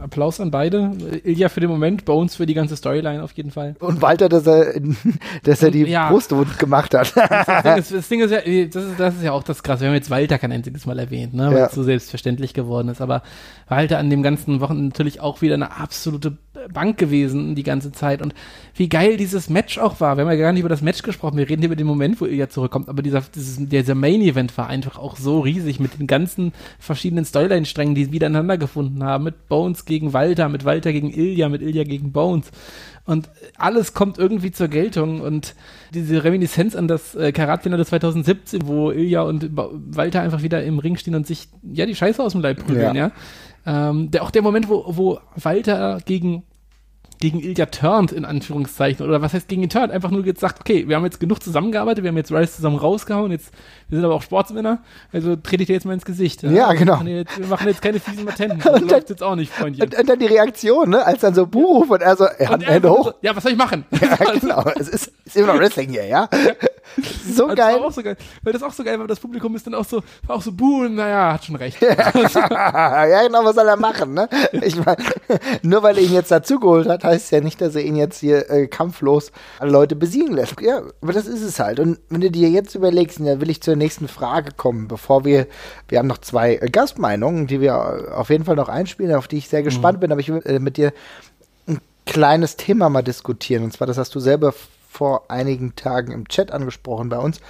Applaus 0.00 0.40
an 0.40 0.50
beide. 0.50 0.92
Ilja 1.24 1.48
für 1.48 1.60
den 1.60 1.70
Moment, 1.70 2.04
Bones 2.04 2.36
für 2.36 2.46
die 2.46 2.54
ganze 2.54 2.76
Storyline 2.76 3.22
auf 3.22 3.32
jeden 3.32 3.50
Fall. 3.50 3.76
Und 3.80 4.02
Walter, 4.02 4.28
dass 4.28 4.46
er, 4.46 4.80
dass 5.42 5.62
er 5.62 5.70
die 5.70 5.84
ja. 5.84 6.10
Brust 6.10 6.32
gemacht 6.58 6.94
hat. 6.94 7.14
Das 7.16 7.62
Ding, 7.62 7.76
ist, 7.76 7.92
das 7.92 8.08
Ding 8.08 8.20
ist 8.20 8.30
ja, 8.30 8.38
das 8.38 8.84
ist, 8.84 9.00
das 9.00 9.14
ist 9.16 9.22
ja 9.22 9.32
auch 9.32 9.42
das 9.42 9.62
Krasse. 9.62 9.82
Wir 9.82 9.88
haben 9.88 9.94
jetzt 9.94 10.10
Walter 10.10 10.38
kein 10.38 10.52
einziges 10.52 10.86
Mal 10.86 10.98
erwähnt, 10.98 11.34
ne, 11.34 11.48
weil 11.48 11.58
ja. 11.58 11.66
es 11.66 11.72
so 11.72 11.82
selbstverständlich 11.82 12.54
geworden 12.54 12.88
ist. 12.88 13.00
Aber 13.00 13.22
Walter 13.68 13.98
an 13.98 14.10
dem 14.10 14.22
ganzen 14.22 14.60
Wochen 14.60 14.86
natürlich 14.86 15.20
auch 15.20 15.42
wieder 15.42 15.54
eine 15.54 15.76
absolute 15.76 16.36
Bank 16.72 16.98
gewesen 16.98 17.54
die 17.54 17.62
ganze 17.62 17.92
Zeit. 17.92 18.22
Und 18.22 18.34
wie 18.74 18.88
geil 18.88 19.16
dieses 19.16 19.48
Match 19.48 19.78
auch 19.78 20.00
war. 20.00 20.16
Wir 20.16 20.24
haben 20.24 20.30
ja 20.30 20.36
gar 20.36 20.52
nicht 20.52 20.60
über 20.60 20.68
das 20.68 20.82
Match 20.82 21.02
gesprochen. 21.02 21.36
Wir 21.36 21.48
reden 21.48 21.62
hier 21.62 21.68
über 21.68 21.76
den 21.76 21.86
Moment, 21.86 22.20
wo 22.20 22.26
Ilya 22.26 22.48
zurückkommt. 22.48 22.88
Aber 22.88 23.02
dieser, 23.02 23.22
dieses, 23.34 23.56
dieser 23.68 23.94
Main-Event 23.94 24.56
war 24.58 24.68
einfach 24.68 24.98
auch 24.98 25.16
so 25.16 25.40
riesig 25.40 25.80
mit 25.80 25.98
den 25.98 26.06
ganzen 26.06 26.52
verschiedenen 26.78 27.24
Storyline-Strängen, 27.24 27.94
die 27.94 28.12
wieder 28.12 28.26
aneinander 28.26 28.58
gefunden 28.58 29.02
haben. 29.02 29.24
Mit 29.24 29.48
Bones 29.48 29.84
gegen 29.86 30.12
Walter, 30.12 30.48
mit 30.48 30.64
Walter 30.64 30.92
gegen 30.92 31.10
Ilya, 31.10 31.48
mit 31.48 31.62
Ilya 31.62 31.84
gegen 31.84 32.12
Bones. 32.12 32.50
Und 33.04 33.28
alles 33.56 33.94
kommt 33.94 34.18
irgendwie 34.18 34.50
zur 34.50 34.68
Geltung. 34.68 35.20
Und 35.20 35.54
diese 35.94 36.24
Reminiszenz 36.24 36.74
an 36.74 36.88
das 36.88 37.14
äh, 37.14 37.32
Karatfinale 37.32 37.86
2017, 37.86 38.66
wo 38.66 38.90
Ilya 38.90 39.22
und 39.22 39.54
ba 39.54 39.70
Walter 39.72 40.20
einfach 40.20 40.42
wieder 40.42 40.62
im 40.64 40.78
Ring 40.78 40.96
stehen 40.96 41.14
und 41.14 41.26
sich, 41.26 41.48
ja, 41.62 41.86
die 41.86 41.94
Scheiße 41.94 42.22
aus 42.22 42.32
dem 42.32 42.40
Leib 42.40 42.64
prügeln, 42.64 42.96
ja. 42.96 43.12
ja? 43.66 43.90
Ähm, 43.90 44.10
der, 44.10 44.22
auch 44.22 44.30
der 44.30 44.42
Moment, 44.42 44.68
wo, 44.68 44.84
wo 44.88 45.18
Walter 45.36 45.98
gegen 46.04 46.42
gegen 47.20 47.40
Ilya 47.40 47.66
turnt, 47.66 48.12
in 48.12 48.24
Anführungszeichen. 48.24 49.06
Oder 49.06 49.22
was 49.22 49.32
heißt 49.32 49.48
gegen 49.48 49.62
ihn 49.62 49.70
turnt? 49.70 49.92
Einfach 49.92 50.10
nur 50.10 50.24
jetzt 50.24 50.40
sagt, 50.40 50.60
okay, 50.60 50.88
wir 50.88 50.96
haben 50.96 51.04
jetzt 51.04 51.20
genug 51.20 51.42
zusammengearbeitet, 51.42 52.04
wir 52.04 52.08
haben 52.08 52.16
jetzt 52.16 52.32
Rice 52.32 52.56
zusammen 52.56 52.76
rausgehauen, 52.76 53.32
jetzt, 53.32 53.52
wir 53.88 53.96
sind 53.96 54.04
aber 54.04 54.14
auch 54.14 54.22
Sportsmänner, 54.22 54.78
also 55.12 55.36
trete 55.36 55.62
ich 55.62 55.66
dir 55.66 55.74
jetzt 55.74 55.86
mal 55.86 55.94
ins 55.94 56.04
Gesicht. 56.04 56.42
Ja, 56.42 56.50
ja 56.50 56.72
genau. 56.72 56.92
Wir 56.92 56.96
machen, 56.96 57.06
jetzt, 57.08 57.38
wir 57.38 57.46
machen, 57.46 57.68
jetzt, 57.68 57.82
keine 57.82 58.00
fiesen 58.00 58.24
Matenten. 58.24 58.62
Das 58.66 58.84
dann, 58.84 59.02
jetzt 59.08 59.22
auch 59.22 59.36
nicht, 59.36 59.52
Freundchen. 59.52 59.84
Und, 59.84 59.98
und, 59.98 60.08
dann 60.08 60.18
die 60.18 60.26
Reaktion, 60.26 60.90
ne, 60.90 61.06
als 61.06 61.20
dann 61.20 61.34
so 61.34 61.46
Buch 61.46 61.88
und 61.88 62.02
er 62.02 62.16
so, 62.16 62.24
er 62.24 62.48
hat 62.50 62.66
Hände 62.66 62.90
hoch. 62.90 63.06
So, 63.06 63.14
ja, 63.22 63.34
was 63.34 63.42
soll 63.42 63.52
ich 63.52 63.58
machen? 63.58 63.84
Ja, 64.00 64.16
genau. 64.40 64.64
es 64.78 64.88
ist, 64.88 65.12
ist 65.24 65.36
immer 65.36 65.54
noch 65.54 65.60
Wrestling 65.60 65.90
hier, 65.90 66.06
ja. 66.06 66.28
So 67.26 67.44
also 67.44 67.56
geil. 67.56 67.76
Das 67.76 67.82
auch 67.82 67.92
so 67.92 68.02
geil. 68.02 68.16
Weil 68.42 68.52
das 68.52 68.62
auch 68.62 68.72
so 68.72 68.84
geil 68.84 68.98
war, 68.98 69.06
das 69.06 69.20
Publikum 69.20 69.54
ist 69.54 69.66
dann 69.66 69.74
auch 69.74 69.84
so, 69.84 70.02
auch 70.28 70.40
so 70.40 70.52
buhen, 70.52 70.94
naja, 70.94 71.34
hat 71.34 71.44
schon 71.44 71.56
recht. 71.56 71.80
ja, 71.82 73.22
genau, 73.26 73.44
was 73.44 73.54
soll 73.54 73.68
er 73.68 73.76
machen, 73.76 74.14
ne? 74.14 74.28
Ich 74.52 74.76
meine, 74.84 75.02
nur 75.62 75.82
weil 75.82 75.98
er 75.98 76.04
ihn 76.04 76.12
jetzt 76.12 76.30
dazugeholt 76.30 76.88
hat, 76.88 77.04
heißt 77.04 77.32
ja 77.32 77.40
nicht, 77.40 77.60
dass 77.60 77.74
er 77.74 77.82
ihn 77.82 77.96
jetzt 77.96 78.20
hier 78.20 78.50
äh, 78.50 78.66
kampflos 78.66 79.32
alle 79.58 79.70
Leute 79.70 79.96
besiegen 79.96 80.34
lässt. 80.34 80.60
Ja, 80.60 80.82
aber 81.00 81.12
das 81.12 81.26
ist 81.26 81.42
es 81.42 81.58
halt. 81.58 81.80
Und 81.80 81.98
wenn 82.08 82.20
du 82.20 82.30
dir 82.30 82.48
jetzt 82.48 82.74
überlegst, 82.74 83.20
da 83.20 83.40
will 83.40 83.50
ich 83.50 83.62
zur 83.62 83.76
nächsten 83.76 84.08
Frage 84.08 84.52
kommen, 84.56 84.88
bevor 84.88 85.24
wir, 85.24 85.46
wir 85.88 85.98
haben 85.98 86.06
noch 86.06 86.18
zwei 86.18 86.56
äh, 86.56 86.70
Gastmeinungen, 86.70 87.46
die 87.46 87.60
wir 87.60 88.16
auf 88.16 88.30
jeden 88.30 88.44
Fall 88.44 88.56
noch 88.56 88.68
einspielen, 88.68 89.14
auf 89.14 89.28
die 89.28 89.38
ich 89.38 89.48
sehr 89.48 89.62
gespannt 89.62 89.98
mhm. 89.98 90.00
bin, 90.00 90.12
aber 90.12 90.20
ich 90.20 90.28
will 90.28 90.42
äh, 90.44 90.58
mit 90.58 90.76
dir 90.76 90.92
ein 91.66 91.80
kleines 92.06 92.56
Thema 92.56 92.88
mal 92.88 93.02
diskutieren. 93.02 93.64
Und 93.64 93.72
zwar, 93.72 93.86
das 93.86 93.98
hast 93.98 94.14
du 94.14 94.20
selber 94.20 94.54
vor 94.96 95.30
einigen 95.30 95.76
Tagen 95.76 96.10
im 96.12 96.26
Chat 96.28 96.50
angesprochen 96.50 97.10
bei 97.10 97.18
uns. 97.18 97.40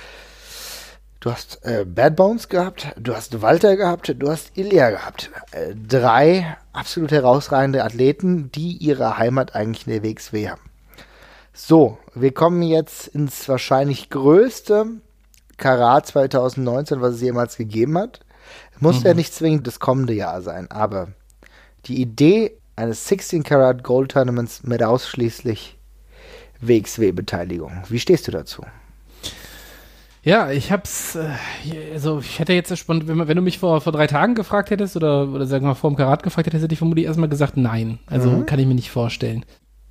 Du 1.20 1.30
hast 1.30 1.64
äh, 1.64 1.84
Bad 1.84 2.16
Bones 2.16 2.48
gehabt, 2.48 2.88
du 2.98 3.14
hast 3.14 3.40
Walter 3.40 3.76
gehabt, 3.76 4.14
du 4.18 4.30
hast 4.30 4.56
Ilya 4.56 4.90
gehabt. 4.90 5.30
Äh, 5.52 5.74
drei 5.74 6.56
absolut 6.72 7.10
herausragende 7.10 7.84
Athleten, 7.84 8.50
die 8.52 8.76
ihre 8.76 9.16
Heimat 9.16 9.54
eigentlich 9.54 9.86
in 9.86 9.92
der 9.92 10.02
WXW 10.02 10.50
haben. 10.50 10.60
So, 11.52 11.98
wir 12.14 12.32
kommen 12.32 12.62
jetzt 12.62 13.08
ins 13.08 13.48
wahrscheinlich 13.48 14.10
größte 14.10 14.86
Karat 15.56 16.06
2019, 16.06 17.00
was 17.00 17.14
es 17.14 17.22
jemals 17.22 17.56
gegeben 17.56 17.96
hat. 17.96 18.20
Muss 18.78 19.00
mhm. 19.00 19.06
ja 19.06 19.14
nicht 19.14 19.34
zwingend 19.34 19.66
das 19.66 19.80
kommende 19.80 20.12
Jahr 20.12 20.42
sein, 20.42 20.70
aber 20.70 21.08
die 21.86 22.00
Idee 22.00 22.58
eines 22.76 23.08
16 23.08 23.42
Karat 23.42 23.82
Gold 23.82 24.12
Tournaments 24.12 24.64
mit 24.64 24.82
ausschließlich 24.82 25.75
WXW-Beteiligung. 26.68 27.84
Wie 27.88 27.98
stehst 27.98 28.26
du 28.28 28.32
dazu? 28.32 28.64
Ja, 30.26 30.50
ich 30.50 30.72
hab's, 30.72 31.14
äh, 31.14 31.28
also 31.92 32.18
ich 32.18 32.40
hätte 32.40 32.52
jetzt 32.52 32.76
spannend, 32.76 33.06
wenn, 33.06 33.28
wenn, 33.28 33.36
du 33.36 33.42
mich 33.42 33.60
vor, 33.60 33.80
vor 33.80 33.92
drei 33.92 34.08
Tagen 34.08 34.34
gefragt 34.34 34.70
hättest 34.70 34.96
oder, 34.96 35.28
oder 35.28 35.46
sagen 35.46 35.62
wir 35.62 35.68
mal 35.68 35.74
vor 35.74 35.90
dem 35.90 35.96
Karat 35.96 36.24
gefragt 36.24 36.48
hättest, 36.48 36.64
hätte 36.64 36.72
ich 36.72 36.78
vermutlich 36.78 37.06
erstmal 37.06 37.28
gesagt, 37.28 37.56
nein. 37.56 38.00
Also 38.06 38.30
mhm. 38.30 38.44
kann 38.44 38.58
ich 38.58 38.66
mir 38.66 38.74
nicht 38.74 38.90
vorstellen. 38.90 39.44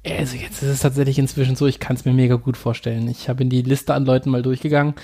Also 0.05 0.35
jetzt 0.35 0.61
ist 0.61 0.69
es 0.69 0.79
tatsächlich 0.81 1.17
inzwischen 1.17 1.55
so, 1.55 1.67
ich 1.67 1.79
kann 1.79 1.95
es 1.95 2.03
mir 2.03 2.11
mega 2.11 2.35
gut 2.35 2.57
vorstellen. 2.57 3.07
Ich 3.07 3.29
habe 3.29 3.43
in 3.43 3.49
die 3.49 3.61
Liste 3.61 3.93
an 3.93 4.05
Leuten 4.05 4.29
mal 4.29 4.41
durchgegangen. 4.41 4.95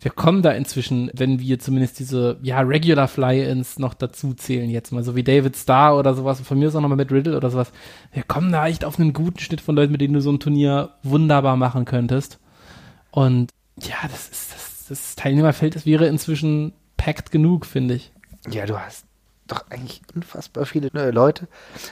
Wir 0.00 0.10
kommen 0.10 0.42
da 0.42 0.50
inzwischen, 0.52 1.10
wenn 1.14 1.40
wir 1.40 1.58
zumindest 1.58 1.98
diese, 1.98 2.38
ja, 2.42 2.60
Regular 2.60 3.06
Fly-Ins 3.06 3.78
noch 3.78 3.94
dazu 3.94 4.32
zählen 4.34 4.70
jetzt 4.70 4.92
mal, 4.92 5.04
so 5.04 5.14
wie 5.14 5.22
David 5.22 5.56
Starr 5.56 5.98
oder 5.98 6.14
sowas, 6.14 6.40
von 6.40 6.58
mir 6.58 6.68
ist 6.68 6.74
auch 6.74 6.80
nochmal 6.80 6.96
mit 6.96 7.12
Riddle 7.12 7.36
oder 7.36 7.50
sowas. 7.50 7.72
Wir 8.12 8.22
kommen 8.22 8.50
da 8.50 8.66
echt 8.66 8.84
auf 8.84 8.98
einen 8.98 9.12
guten 9.12 9.38
Schnitt 9.38 9.60
von 9.60 9.76
Leuten, 9.76 9.92
mit 9.92 10.00
denen 10.00 10.14
du 10.14 10.20
so 10.20 10.30
ein 10.30 10.40
Turnier 10.40 10.94
wunderbar 11.02 11.56
machen 11.56 11.84
könntest. 11.84 12.38
Und 13.10 13.50
ja, 13.78 13.96
das 14.02 14.28
ist, 14.28 14.54
das 14.54 14.70
das 14.90 15.14
Teilnehmerfeld 15.14 15.76
das 15.76 15.86
wäre 15.86 16.06
inzwischen 16.06 16.72
packed 16.96 17.30
genug, 17.30 17.64
finde 17.64 17.94
ich. 17.94 18.12
Ja, 18.50 18.66
du 18.66 18.78
hast 18.78 19.06
doch 19.50 19.64
eigentlich 19.70 20.02
unfassbar 20.14 20.66
viele 20.66 20.90
neue 20.92 21.10
Leute. 21.10 21.48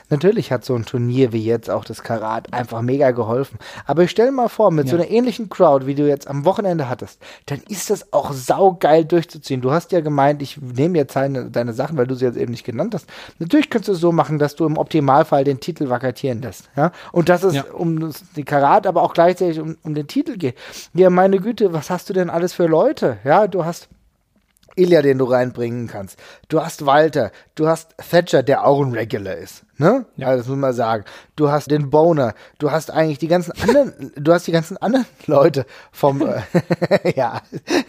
Natürlich 0.09 0.51
hat 0.51 0.65
so 0.65 0.75
ein 0.75 0.85
Turnier 0.85 1.33
wie 1.33 1.43
jetzt 1.43 1.69
auch 1.69 1.85
das 1.85 2.03
Karat 2.03 2.53
einfach 2.53 2.81
mega 2.81 3.11
geholfen. 3.11 3.59
Aber 3.85 4.03
ich 4.03 4.11
stelle 4.11 4.31
mal 4.31 4.49
vor, 4.49 4.71
mit 4.71 4.85
ja. 4.85 4.91
so 4.91 4.97
einer 4.97 5.09
ähnlichen 5.09 5.49
Crowd, 5.49 5.85
wie 5.85 5.95
du 5.95 6.07
jetzt 6.07 6.27
am 6.27 6.45
Wochenende 6.45 6.89
hattest, 6.89 7.21
dann 7.45 7.61
ist 7.67 7.89
das 7.89 8.13
auch 8.13 8.33
saugeil 8.33 9.05
durchzuziehen. 9.05 9.61
Du 9.61 9.71
hast 9.71 9.91
ja 9.91 10.01
gemeint, 10.01 10.41
ich 10.41 10.59
nehme 10.61 10.97
jetzt 10.97 11.15
deine, 11.15 11.49
deine 11.49 11.73
Sachen, 11.73 11.97
weil 11.97 12.07
du 12.07 12.15
sie 12.15 12.25
jetzt 12.25 12.37
eben 12.37 12.51
nicht 12.51 12.65
genannt 12.65 12.93
hast. 12.93 13.07
Natürlich 13.39 13.69
kannst 13.69 13.87
du 13.87 13.93
es 13.93 13.99
so 13.99 14.11
machen, 14.11 14.39
dass 14.39 14.55
du 14.55 14.65
im 14.65 14.77
Optimalfall 14.77 15.43
den 15.43 15.59
Titel 15.59 15.89
vakatieren 15.89 16.41
lässt. 16.41 16.69
Ja? 16.75 16.91
Und 17.11 17.29
dass 17.29 17.43
es 17.43 17.55
ja. 17.55 17.63
um 17.73 18.11
die 18.35 18.43
Karat, 18.43 18.87
aber 18.87 19.03
auch 19.03 19.13
gleichzeitig 19.13 19.59
um, 19.59 19.77
um 19.83 19.93
den 19.93 20.07
Titel 20.07 20.37
geht. 20.37 20.55
Ja, 20.93 21.09
meine 21.09 21.39
Güte, 21.39 21.73
was 21.73 21.89
hast 21.89 22.09
du 22.09 22.13
denn 22.13 22.29
alles 22.29 22.53
für 22.53 22.67
Leute? 22.67 23.17
Ja, 23.23 23.47
du 23.47 23.65
hast 23.65 23.89
Ilya, 24.79 25.01
den 25.01 25.17
du 25.17 25.25
reinbringen 25.25 25.87
kannst. 25.87 26.17
Du 26.47 26.63
hast 26.63 26.85
Walter, 26.85 27.31
du 27.55 27.67
hast 27.67 27.95
Thatcher, 27.97 28.43
der 28.43 28.65
auch 28.65 28.81
ein 28.81 28.93
Regular 28.93 29.35
ist. 29.35 29.63
Ne? 29.77 30.05
Ja. 30.17 30.27
Also 30.27 30.39
das 30.39 30.47
muss 30.47 30.57
man 30.57 30.73
sagen. 30.73 31.05
Du 31.35 31.51
hast 31.51 31.71
den 31.71 31.89
Boner, 31.89 32.33
du 32.57 32.71
hast 32.71 32.91
eigentlich 32.91 33.17
die 33.17 33.27
ganzen 33.27 33.53
anderen, 33.61 34.11
du 34.15 34.33
hast 34.33 34.47
die 34.47 34.51
ganzen 34.51 34.77
anderen 34.77 35.05
Leute 35.25 35.65
vom, 35.91 36.21
äh, 36.21 36.41
ja. 37.15 37.41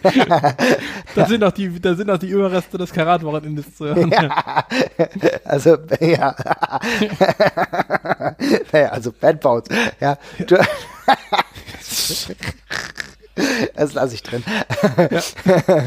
da 1.14 1.26
sind 1.26 1.42
auch 1.42 1.52
die, 1.52 1.80
da 1.80 1.94
sind 1.94 2.10
auch 2.10 2.18
die 2.18 2.28
Überreste 2.28 2.78
des 2.78 2.92
Karatwochenendes 2.92 3.74
zu 3.74 3.86
hören. 3.86 4.10
Ja. 4.10 4.64
Also, 5.44 5.78
ja. 6.00 6.36
naja, 8.72 8.88
also 8.90 9.12
Bad 9.12 9.40
Bones. 9.40 9.64
Ja. 10.00 10.16
Du, 10.46 10.56
das 13.74 13.94
lasse 13.94 14.14
ich 14.14 14.22
drin. 14.22 14.42
Ja. 15.10 15.20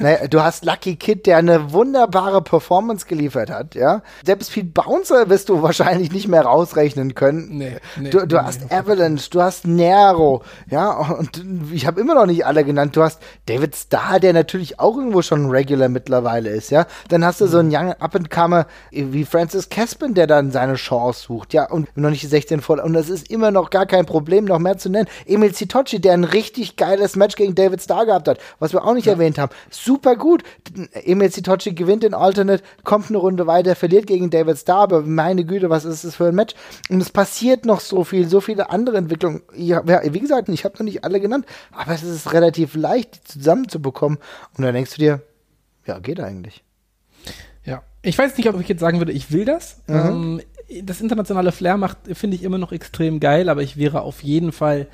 naja, 0.00 0.28
du 0.28 0.42
hast 0.42 0.64
Lucky 0.64 0.96
Kid, 0.96 1.26
der 1.26 1.38
eine 1.38 1.72
wunderbare 1.72 2.42
Performance 2.42 3.06
geliefert 3.06 3.50
hat, 3.50 3.74
ja. 3.74 4.02
Selbst 4.24 4.52
Pete 4.52 4.68
Bouncer 4.68 5.28
wirst 5.28 5.48
du 5.48 5.62
wahrscheinlich 5.62 6.12
nicht 6.12 6.28
mehr 6.28 6.42
rausrechnen 6.42 7.14
können. 7.14 7.48
Nee, 7.58 7.76
nee, 7.96 8.10
du, 8.10 8.26
du 8.26 8.36
nee, 8.36 8.42
hast 8.42 8.60
nee. 8.62 8.76
Avalanche, 8.76 9.30
du 9.30 9.42
hast 9.42 9.66
Nero, 9.66 10.42
ja, 10.70 10.90
und 10.90 11.42
ich 11.72 11.86
habe 11.86 12.00
immer 12.00 12.14
noch 12.14 12.26
nicht 12.26 12.46
alle 12.46 12.64
genannt. 12.64 12.96
Du 12.96 13.02
hast 13.02 13.20
David 13.46 13.76
Starr, 13.76 14.20
der 14.20 14.32
natürlich 14.32 14.80
auch 14.80 14.96
irgendwo 14.96 15.22
schon 15.22 15.44
ein 15.46 15.50
Regular 15.50 15.88
mittlerweile 15.88 16.50
ist, 16.50 16.70
ja. 16.70 16.86
Dann 17.08 17.24
hast 17.24 17.40
du 17.40 17.46
mhm. 17.46 17.50
so 17.50 17.58
einen 17.58 17.74
Young 17.74 17.92
Up-and-Comer 17.92 18.66
wie 18.90 19.24
Francis 19.24 19.68
Caspin, 19.68 20.14
der 20.14 20.26
dann 20.26 20.50
seine 20.50 20.74
Chance 20.74 21.24
sucht, 21.26 21.54
ja, 21.54 21.68
und 21.70 21.96
noch 21.96 22.10
nicht 22.10 22.28
16 22.28 22.60
voll. 22.60 22.80
Und 22.80 22.92
das 22.94 23.08
ist 23.08 23.30
immer 23.30 23.50
noch 23.50 23.70
gar 23.70 23.86
kein 23.86 24.06
Problem, 24.06 24.44
noch 24.44 24.58
mehr 24.58 24.78
zu 24.78 24.88
nennen. 24.88 25.08
Emil 25.26 25.54
Zitocci, 25.54 26.00
der 26.00 26.14
ein 26.14 26.24
richtig 26.24 26.76
geiles 26.94 27.16
Match 27.16 27.36
gegen 27.36 27.54
David 27.54 27.82
Starr 27.82 28.06
gehabt 28.06 28.28
hat, 28.28 28.38
was 28.58 28.72
wir 28.72 28.84
auch 28.84 28.94
nicht 28.94 29.06
ja. 29.06 29.12
erwähnt 29.12 29.38
haben. 29.38 29.52
Super 29.70 30.16
gut. 30.16 30.42
Emil 30.92 31.30
Zitocci 31.30 31.72
gewinnt 31.72 32.02
den 32.02 32.14
Alternate, 32.14 32.62
kommt 32.84 33.08
eine 33.08 33.18
Runde 33.18 33.46
weiter, 33.46 33.74
verliert 33.74 34.06
gegen 34.06 34.30
David 34.30 34.58
Starr, 34.58 34.82
aber 34.82 35.02
meine 35.02 35.44
Güte, 35.44 35.70
was 35.70 35.84
ist 35.84 36.04
das 36.04 36.16
für 36.16 36.26
ein 36.26 36.34
Match? 36.34 36.54
Und 36.88 37.00
es 37.00 37.10
passiert 37.10 37.64
noch 37.64 37.80
so 37.80 38.04
viel, 38.04 38.28
so 38.28 38.40
viele 38.40 38.70
andere 38.70 38.96
Entwicklungen. 38.96 39.42
Ja, 39.56 39.82
wie 39.86 40.20
gesagt, 40.20 40.48
ich 40.48 40.64
habe 40.64 40.74
noch 40.78 40.84
nicht 40.84 41.04
alle 41.04 41.20
genannt, 41.20 41.46
aber 41.72 41.92
es 41.92 42.02
ist 42.02 42.32
relativ 42.32 42.74
leicht, 42.74 43.16
die 43.16 43.38
zusammenzubekommen. 43.38 44.18
Und 44.56 44.64
dann 44.64 44.74
denkst 44.74 44.92
du 44.92 44.98
dir, 44.98 45.22
ja, 45.86 45.98
geht 45.98 46.20
eigentlich. 46.20 46.62
Ja, 47.64 47.82
ich 48.02 48.16
weiß 48.16 48.36
nicht, 48.36 48.48
ob 48.48 48.60
ich 48.60 48.68
jetzt 48.68 48.80
sagen 48.80 48.98
würde, 48.98 49.12
ich 49.12 49.32
will 49.32 49.44
das. 49.44 49.82
Mhm. 49.86 49.94
Ähm, 49.96 50.40
das 50.82 51.00
internationale 51.00 51.52
Flair 51.52 51.76
macht, 51.76 51.98
finde 52.12 52.36
ich 52.36 52.42
immer 52.42 52.58
noch 52.58 52.72
extrem 52.72 53.20
geil, 53.20 53.48
aber 53.48 53.62
ich 53.62 53.76
wäre 53.76 54.02
auf 54.02 54.22
jeden 54.22 54.52
Fall, 54.52 54.86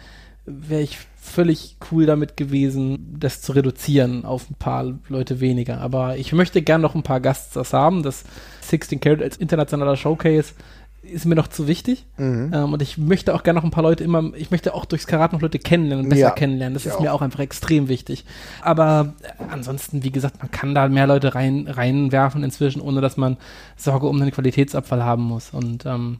wäre 0.68 0.82
ich 0.82 0.98
völlig 1.20 1.76
cool 1.90 2.06
damit 2.06 2.36
gewesen, 2.36 3.16
das 3.18 3.42
zu 3.42 3.52
reduzieren 3.52 4.24
auf 4.24 4.50
ein 4.50 4.54
paar 4.54 4.84
Leute 5.08 5.40
weniger. 5.40 5.80
Aber 5.80 6.16
ich 6.16 6.32
möchte 6.32 6.62
gern 6.62 6.80
noch 6.80 6.94
ein 6.94 7.02
paar 7.02 7.20
Gaststars 7.20 7.72
haben. 7.72 8.02
Das 8.02 8.24
16 8.62 9.00
Carat 9.00 9.22
als 9.22 9.36
internationaler 9.36 9.96
Showcase 9.96 10.54
ist 11.02 11.24
mir 11.24 11.34
noch 11.34 11.48
zu 11.48 11.66
wichtig. 11.66 12.06
Mhm. 12.16 12.52
Ähm, 12.54 12.72
und 12.72 12.82
ich 12.82 12.98
möchte 12.98 13.34
auch 13.34 13.42
gerne 13.42 13.58
noch 13.58 13.64
ein 13.64 13.70
paar 13.70 13.82
Leute 13.82 14.04
immer, 14.04 14.32
ich 14.34 14.50
möchte 14.50 14.74
auch 14.74 14.84
durchs 14.84 15.06
Karat 15.06 15.32
noch 15.32 15.40
Leute 15.40 15.58
kennenlernen, 15.58 16.08
besser 16.08 16.20
ja, 16.20 16.30
kennenlernen. 16.30 16.74
Das 16.74 16.86
ist 16.86 16.96
auch. 16.96 17.00
mir 17.00 17.12
auch 17.12 17.22
einfach 17.22 17.40
extrem 17.40 17.88
wichtig. 17.88 18.24
Aber 18.62 19.14
äh, 19.22 19.44
ansonsten, 19.50 20.02
wie 20.02 20.10
gesagt, 20.10 20.38
man 20.38 20.50
kann 20.50 20.74
da 20.74 20.88
mehr 20.88 21.06
Leute 21.06 21.34
rein, 21.34 21.68
reinwerfen 21.68 22.44
inzwischen, 22.44 22.80
ohne 22.80 23.00
dass 23.00 23.16
man 23.16 23.36
Sorge 23.76 24.08
um 24.08 24.20
einen 24.20 24.30
Qualitätsabfall 24.30 25.04
haben 25.04 25.22
muss. 25.22 25.50
Und 25.50 25.86
ähm, 25.86 26.18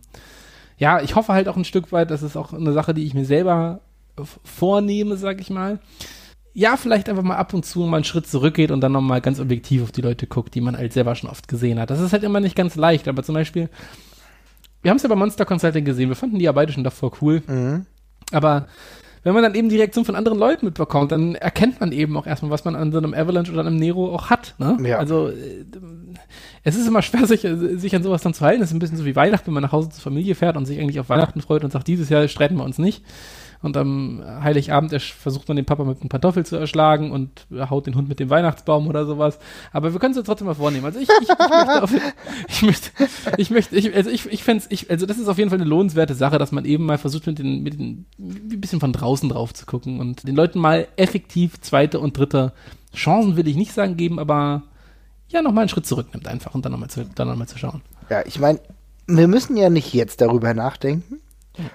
ja, 0.78 1.00
ich 1.00 1.14
hoffe 1.14 1.32
halt 1.32 1.48
auch 1.48 1.56
ein 1.56 1.64
Stück 1.64 1.92
weit, 1.92 2.10
das 2.10 2.22
ist 2.22 2.36
auch 2.36 2.52
eine 2.52 2.72
Sache, 2.72 2.94
die 2.94 3.04
ich 3.04 3.12
mir 3.12 3.26
selber 3.26 3.80
vornehme, 4.44 5.16
sag 5.16 5.40
ich 5.40 5.50
mal 5.50 5.80
ja, 6.52 6.76
vielleicht 6.76 7.08
einfach 7.08 7.22
mal 7.22 7.36
ab 7.36 7.54
und 7.54 7.64
zu 7.64 7.80
mal 7.80 7.98
einen 7.98 8.04
Schritt 8.04 8.26
zurückgeht 8.26 8.70
und 8.70 8.80
dann 8.80 8.92
nochmal 8.92 9.20
ganz 9.20 9.38
objektiv 9.40 9.82
auf 9.82 9.92
die 9.92 10.00
Leute 10.00 10.26
guckt, 10.26 10.54
die 10.54 10.60
man 10.60 10.76
halt 10.76 10.92
selber 10.92 11.14
schon 11.14 11.30
oft 11.30 11.48
gesehen 11.48 11.78
hat. 11.78 11.90
Das 11.90 12.00
ist 12.00 12.12
halt 12.12 12.24
immer 12.24 12.40
nicht 12.40 12.56
ganz 12.56 12.76
leicht, 12.76 13.08
aber 13.08 13.22
zum 13.22 13.34
Beispiel, 13.34 13.68
wir 14.82 14.90
haben 14.90 14.96
es 14.96 15.02
ja 15.02 15.08
bei 15.08 15.14
Monster 15.14 15.44
Consulting 15.44 15.84
gesehen, 15.84 16.08
wir 16.08 16.16
fanden 16.16 16.38
die 16.38 16.44
ja 16.44 16.52
beide 16.52 16.72
schon 16.72 16.84
davor 16.84 17.12
cool. 17.20 17.42
Mhm. 17.46 17.86
Aber 18.32 18.66
wenn 19.22 19.34
man 19.34 19.42
dann 19.42 19.54
eben 19.54 19.68
die 19.68 19.76
Reaktion 19.76 20.04
von 20.04 20.16
anderen 20.16 20.38
Leuten 20.38 20.66
mitbekommt, 20.66 21.12
dann 21.12 21.34
erkennt 21.34 21.78
man 21.78 21.92
eben 21.92 22.16
auch 22.16 22.26
erstmal, 22.26 22.50
was 22.50 22.64
man 22.64 22.74
an 22.74 22.90
so 22.90 22.98
einem 22.98 23.12
Avalanche 23.12 23.52
oder 23.52 23.60
einem 23.60 23.76
Nero 23.76 24.14
auch 24.14 24.30
hat. 24.30 24.54
Ne? 24.58 24.78
Ja. 24.82 24.98
Also 24.98 25.28
äh, 25.28 25.64
es 26.64 26.74
ist 26.74 26.88
immer 26.88 27.02
schwer, 27.02 27.26
sich, 27.26 27.42
sich 27.42 27.94
an 27.94 28.02
sowas 28.02 28.22
dann 28.22 28.34
zu 28.34 28.44
halten. 28.44 28.62
Es 28.62 28.70
ist 28.70 28.74
ein 28.74 28.80
bisschen 28.80 28.96
so 28.96 29.04
wie 29.04 29.14
Weihnachten, 29.14 29.46
wenn 29.48 29.54
man 29.54 29.62
nach 29.62 29.72
Hause 29.72 29.90
zur 29.90 30.02
Familie 30.02 30.34
fährt 30.34 30.56
und 30.56 30.64
sich 30.66 30.80
eigentlich 30.80 30.98
auf 30.98 31.10
Weihnachten 31.10 31.42
freut 31.42 31.64
und 31.64 31.70
sagt, 31.70 31.86
dieses 31.86 32.08
Jahr 32.08 32.26
streiten 32.28 32.56
wir 32.56 32.64
uns 32.64 32.78
nicht 32.78 33.04
und 33.62 33.76
am 33.76 34.22
Heiligabend 34.24 35.00
versucht 35.02 35.48
man 35.48 35.56
den 35.56 35.66
Papa 35.66 35.84
mit 35.84 36.00
einem 36.00 36.08
Pantoffel 36.08 36.46
zu 36.46 36.56
erschlagen 36.56 37.10
und 37.10 37.46
haut 37.68 37.86
den 37.86 37.94
Hund 37.94 38.08
mit 38.08 38.18
dem 38.18 38.30
Weihnachtsbaum 38.30 38.88
oder 38.88 39.04
sowas. 39.04 39.38
Aber 39.72 39.92
wir 39.92 40.00
können 40.00 40.12
es 40.12 40.18
uns 40.18 40.26
trotzdem 40.26 40.46
mal 40.46 40.54
vornehmen. 40.54 40.86
Also 40.86 40.98
ich, 40.98 41.08
ich, 41.08 41.28
ich 41.28 41.38
möchte, 41.38 41.82
auf, 41.82 41.94
ich 42.48 42.62
möchte, 42.62 42.90
ich 43.36 43.50
möchte, 43.50 43.76
ich, 43.76 43.94
also 43.94 44.08
ich, 44.08 44.26
ich 44.26 44.42
fände 44.44 44.64
ich, 44.70 44.90
also 44.90 45.04
das 45.04 45.18
ist 45.18 45.28
auf 45.28 45.36
jeden 45.36 45.50
Fall 45.50 45.60
eine 45.60 45.68
lohnenswerte 45.68 46.14
Sache, 46.14 46.38
dass 46.38 46.52
man 46.52 46.64
eben 46.64 46.86
mal 46.86 46.96
versucht, 46.96 47.26
mit 47.26 47.38
den, 47.38 47.62
mit 47.62 47.74
den, 47.74 48.06
ein 48.18 48.60
bisschen 48.60 48.80
von 48.80 48.94
draußen 48.94 49.28
drauf 49.28 49.52
zu 49.52 49.66
gucken 49.66 50.00
und 50.00 50.26
den 50.26 50.36
Leuten 50.36 50.58
mal 50.58 50.88
effektiv 50.96 51.60
zweite 51.60 52.00
und 52.00 52.16
dritte 52.16 52.52
Chancen 52.94 53.36
will 53.36 53.46
ich 53.46 53.56
nicht 53.56 53.72
sagen 53.72 53.96
geben, 53.96 54.18
aber 54.18 54.62
ja, 55.28 55.42
nochmal 55.42 55.62
einen 55.62 55.68
Schritt 55.68 55.86
zurücknimmt 55.86 56.26
einfach 56.26 56.54
und 56.54 56.64
dann 56.64 56.72
nochmal 56.72 56.90
zu, 56.90 57.04
dann 57.04 57.38
noch 57.38 57.46
zu 57.46 57.58
schauen. 57.58 57.82
Ja, 58.08 58.22
ich 58.26 58.40
meine, 58.40 58.58
wir 59.06 59.28
müssen 59.28 59.56
ja 59.56 59.70
nicht 59.70 59.92
jetzt 59.92 60.20
darüber 60.20 60.54
nachdenken. 60.54 61.20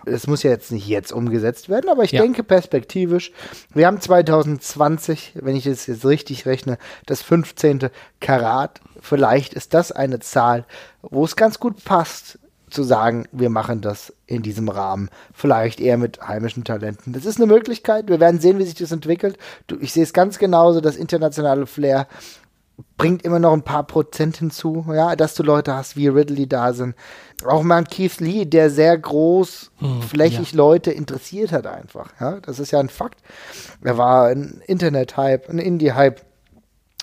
Es 0.06 0.28
muss 0.28 0.44
ja 0.44 0.52
jetzt 0.52 0.72
nicht 0.72 0.88
jetzt 0.88 1.12
umgesetzt 1.12 1.70
werden, 1.70 1.90
aber 1.90 2.04
ich 2.04 2.12
ja. 2.12 2.22
denke 2.22 2.44
perspektivisch. 2.44 3.32
Wir 3.74 3.88
haben 3.88 4.00
2020, 4.00 5.34
wenn 5.36 5.56
ich 5.56 5.66
es 5.66 5.88
jetzt 5.88 6.06
richtig 6.06 6.46
rechne, 6.46 6.78
das 7.06 7.22
15. 7.22 7.90
Karat. 8.20 8.82
Vielleicht 9.02 9.54
ist 9.54 9.74
das 9.74 9.92
eine 9.92 10.20
Zahl, 10.20 10.66
wo 11.02 11.26
es 11.26 11.36
ganz 11.36 11.60
gut 11.60 11.84
passt, 11.84 12.40
zu 12.70 12.84
sagen, 12.84 13.28
wir 13.32 13.50
machen 13.50 13.82
das 13.82 14.14
in 14.28 14.42
diesem 14.42 14.70
Rahmen. 14.70 15.10
Vielleicht 15.34 15.80
eher 15.80 15.98
mit 15.98 16.22
heimischen 16.28 16.64
Talenten. 16.64 17.14
Das 17.14 17.26
ist 17.26 17.38
eine 17.38 17.46
Möglichkeit. 17.46 18.10
Wir 18.10 18.20
werden 18.20 18.40
sehen, 18.40 18.60
wie 18.60 18.66
sich 18.66 18.76
das 18.76 18.92
entwickelt. 18.92 19.38
ich 19.80 19.94
sehe 19.94 20.04
es 20.04 20.14
ganz 20.14 20.40
genauso, 20.40 20.82
das 20.82 20.96
internationale 20.96 21.68
Flair 21.68 22.08
bringt 22.98 23.24
immer 23.24 23.40
noch 23.40 23.54
ein 23.54 23.64
paar 23.64 23.86
Prozent 23.86 24.38
hinzu, 24.38 24.86
ja, 24.94 25.16
dass 25.16 25.36
du 25.36 25.44
Leute 25.44 25.74
hast, 25.76 25.96
wie 25.96 26.08
Ridley 26.08 26.48
da 26.48 26.74
sind. 26.74 26.96
Auch 27.46 27.64
mal 27.64 27.78
ein 27.78 27.86
Keith 27.86 28.20
Lee, 28.20 28.46
der 28.46 28.70
sehr 28.70 28.98
groß, 28.98 29.72
hm, 29.78 30.02
ja. 30.14 30.42
Leute 30.54 30.92
interessiert 30.92 31.52
hat 31.52 31.68
einfach, 31.68 32.12
ja. 32.20 32.40
Das 32.42 32.60
ist 32.60 32.72
ja 32.72 32.80
ein 32.80 32.90
Fakt. 32.90 33.22
Er 33.82 33.98
war 33.98 34.28
ein 34.28 34.62
Internet-Hype, 34.66 35.50
ein 35.50 35.60
Indie-Hype. 35.60 36.22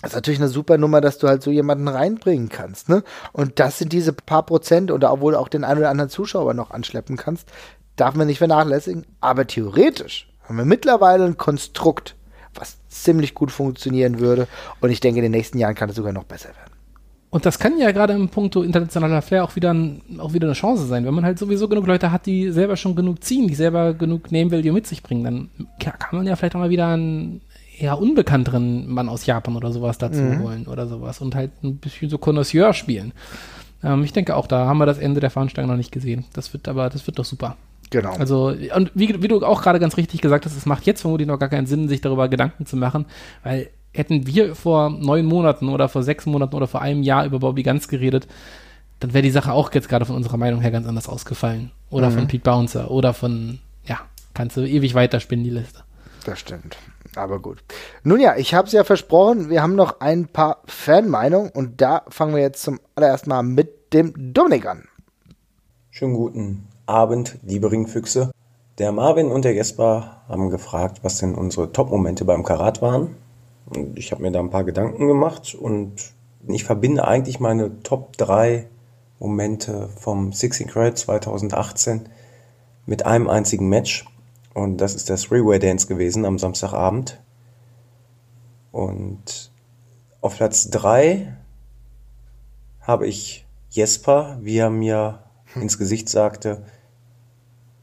Das 0.01 0.11
ist 0.11 0.17
natürlich 0.17 0.41
eine 0.41 0.49
super 0.49 0.79
Nummer, 0.79 1.01
dass 1.01 1.19
du 1.19 1.29
halt 1.29 1.43
so 1.43 1.51
jemanden 1.51 1.89
reinbringen 1.89 2.49
kannst, 2.49 2.89
ne? 2.89 3.05
Und 3.33 3.61
das 3.61 3.79
sind 3.79 3.93
diese 3.93 4.13
paar 4.13 4.45
Prozent 4.45 4.91
oder 4.91 5.13
obwohl 5.13 5.37
auch 5.37 5.49
den 5.49 5.65
einen 5.65 5.79
oder 5.79 5.91
anderen 5.91 6.11
Zuschauer 6.11 6.55
noch 6.55 6.73
anschleppen 6.73 7.17
kannst, 7.17 7.49
darf 7.97 8.15
man 8.15 8.27
nicht 8.27 8.39
vernachlässigen. 8.39 9.07
Aber 9.21 9.47
theoretisch 9.47 10.29
haben 10.43 10.59
wir 10.59 10.65
mittlerweile 10.65 11.25
ein 11.25 11.37
Konstrukt, 11.37 12.17
was 12.55 12.79
ziemlich 12.89 13.35
gut 13.35 13.51
funktionieren 13.51 14.21
würde. 14.21 14.47
Und 14.81 14.91
ich 14.91 15.01
denke, 15.01 15.19
in 15.19 15.25
den 15.25 15.33
nächsten 15.33 15.59
Jahren 15.59 15.75
kann 15.75 15.91
es 15.91 15.97
sogar 15.97 16.13
noch 16.13 16.25
besser 16.25 16.49
werden. 16.49 16.73
Und 17.31 17.47
das 17.47 17.59
kann 17.59 17.79
ja 17.79 17.93
gerade 17.93 18.13
im 18.13 18.29
Punkto 18.29 18.63
internationaler 18.63 19.23
Flair 19.23 19.43
auch 19.43 19.57
wieder, 19.57 19.73
ein, 19.73 20.03
auch 20.19 20.35
wieder 20.35 20.47
eine 20.47 20.55
Chance 20.55 20.87
sein. 20.87 21.07
Wenn 21.07 21.15
man 21.15 21.25
halt 21.25 21.39
sowieso 21.39 21.67
genug 21.67 21.87
Leute 21.87 22.13
hat, 22.13 22.27
die 22.27 22.51
selber 22.51 22.77
schon 22.77 22.95
genug 22.95 23.25
ziehen, 23.25 23.49
die 23.49 23.55
selber 23.55 23.95
genug 23.95 24.31
Name 24.31 24.51
Value 24.51 24.73
mit 24.73 24.87
sich 24.87 25.03
bringen, 25.03 25.25
dann 25.25 25.51
kann 25.79 26.19
man 26.19 26.27
ja 26.27 26.37
vielleicht 26.37 26.55
auch 26.55 26.61
mal 26.61 26.69
wieder 26.69 26.89
einen 26.89 27.41
eher 27.79 27.99
unbekannteren 27.99 28.87
Mann 28.87 29.09
aus 29.09 29.25
Japan 29.25 29.57
oder 29.57 29.73
sowas 29.73 29.97
dazu 29.97 30.21
mhm. 30.21 30.43
holen 30.43 30.67
oder 30.67 30.87
sowas 30.87 31.23
und 31.23 31.35
halt 31.35 31.51
ein 31.63 31.79
bisschen 31.79 32.11
so 32.11 32.19
Connoisseur 32.19 32.75
spielen. 32.75 33.13
Ähm, 33.83 34.05
ich 34.05 34.13
denke 34.13 34.37
auch, 34.37 34.47
da 34.47 34.67
haben 34.67 34.77
wir 34.77 34.87
das 34.87 34.99
Ende 34.99 35.21
der 35.21 35.31
Fahnenstange 35.31 35.69
noch 35.69 35.77
nicht 35.77 35.91
gesehen. 35.91 36.27
Das 36.35 36.53
wird 36.53 36.69
aber, 36.69 36.91
das 36.91 37.07
wird 37.07 37.19
doch 37.19 37.25
super. 37.25 37.57
Genau. 37.93 38.15
Also, 38.15 38.55
und 38.75 38.91
wie, 38.95 39.23
wie 39.23 39.29
du 39.29 39.45
auch 39.45 39.61
gerade 39.61 39.79
ganz 39.79 39.99
richtig 39.99 40.23
gesagt 40.23 40.47
hast, 40.47 40.57
es 40.57 40.65
macht 40.65 40.87
jetzt 40.87 41.03
vermutlich 41.03 41.29
noch 41.29 41.39
gar 41.39 41.51
keinen 41.51 41.67
Sinn, 41.67 41.89
sich 41.89 42.01
darüber 42.01 42.29
Gedanken 42.29 42.65
zu 42.65 42.77
machen, 42.77 43.05
weil 43.45 43.69
hätten 43.93 44.27
wir 44.27 44.55
vor 44.55 44.89
neun 44.89 45.27
Monaten 45.27 45.69
oder 45.69 45.91
vor 45.91 46.03
sechs 46.03 46.25
Monaten 46.25 46.57
oder 46.57 46.67
vor 46.67 46.81
einem 46.81 47.03
Jahr 47.03 47.27
über 47.27 47.39
Bobby 47.39 47.63
Ganz 47.63 47.89
geredet, 47.89 48.27
dann 49.01 49.13
wäre 49.13 49.23
die 49.23 49.31
Sache 49.31 49.53
auch 49.53 49.71
jetzt 49.75 49.91
gerade 49.91 50.07
von 50.07 50.17
unserer 50.17 50.39
Meinung 50.39 50.63
her 50.63 50.71
ganz 50.71 50.87
anders 50.87 51.07
ausgefallen. 51.07 51.71
Oder 51.91 52.09
mhm. 52.09 52.15
von 52.15 52.29
Pete 52.29 52.43
Bouncer 52.43 52.91
oder 52.91 53.13
von, 53.13 53.59
ja, 53.85 54.01
kannst 54.33 54.57
du 54.57 54.63
ewig 54.63 54.95
weiterspinnen, 54.95 55.45
die 55.45 55.51
Liste. 55.51 55.83
Das 56.25 56.39
stimmt. 56.39 56.79
Aber 57.15 57.41
gut. 57.41 57.59
Nun 58.05 58.21
ja, 58.21 58.37
ich 58.37 58.55
habe 58.55 58.69
es 58.69 58.73
ja 58.73 58.85
versprochen, 58.85 59.51
wir 59.51 59.63
haben 59.63 59.75
noch 59.75 60.01
ein 60.01 60.29
paar 60.29 60.63
Fanmeinungen 60.65 61.51
und 61.51 61.83
da 61.83 62.05
fangen 62.09 62.35
wir 62.35 62.41
jetzt 62.41 62.63
zum 62.63 62.81
allerersten 62.95 63.29
Mal 63.29 63.43
mit 63.43 63.93
dem 63.93 64.33
Dominik 64.33 64.65
an. 64.65 64.85
Schönen 65.91 66.15
guten 66.15 66.72
Abend, 66.87 67.39
liebe 67.43 67.71
Ringfüchse. 67.71 68.33
Der 68.79 68.93
Marvin 68.93 69.31
und 69.31 69.45
der 69.45 69.55
Jesper 69.55 70.23
haben 70.29 70.51
gefragt, 70.51 71.01
was 71.03 71.19
denn 71.19 71.35
unsere 71.35 71.73
Top-Momente 71.73 72.25
beim 72.25 72.43
Karat 72.43 72.83
waren. 72.83 73.17
Und 73.67 73.99
ich 73.99 74.13
habe 74.13 74.23
mir 74.23 74.33
da 74.33 74.41
ein 74.41 74.51
paar 74.51 74.65
Gedanken 74.65 75.07
gemacht 75.07 75.55
und 75.55 76.13
ich 76.47 76.65
verbinde 76.65 77.07
eigentlich 77.07 77.39
meine 77.39 77.81
Top 77.83 78.17
3 78.17 78.69
Momente 79.19 79.89
vom 79.97 80.33
16 80.33 80.67
Karat 80.67 80.99
2018 80.99 82.09
mit 82.87 83.07
einem 83.07 83.29
einzigen 83.29 83.69
Match. 83.69 84.05
Und 84.55 84.79
das 84.79 84.95
ist 84.95 85.09
der 85.09 85.17
Three-Way 85.17 85.61
Dance 85.61 85.87
gewesen 85.87 86.25
am 86.25 86.39
Samstagabend. 86.39 87.21
Und 88.73 89.53
auf 90.21 90.37
Platz 90.37 90.71
3 90.71 91.37
habe 92.81 93.07
ich 93.07 93.47
Jesper, 93.71 94.39
wie 94.41 94.59
er 94.59 94.71
mir 94.71 95.21
ins 95.55 95.79
Gesicht 95.79 96.09
sagte, 96.09 96.65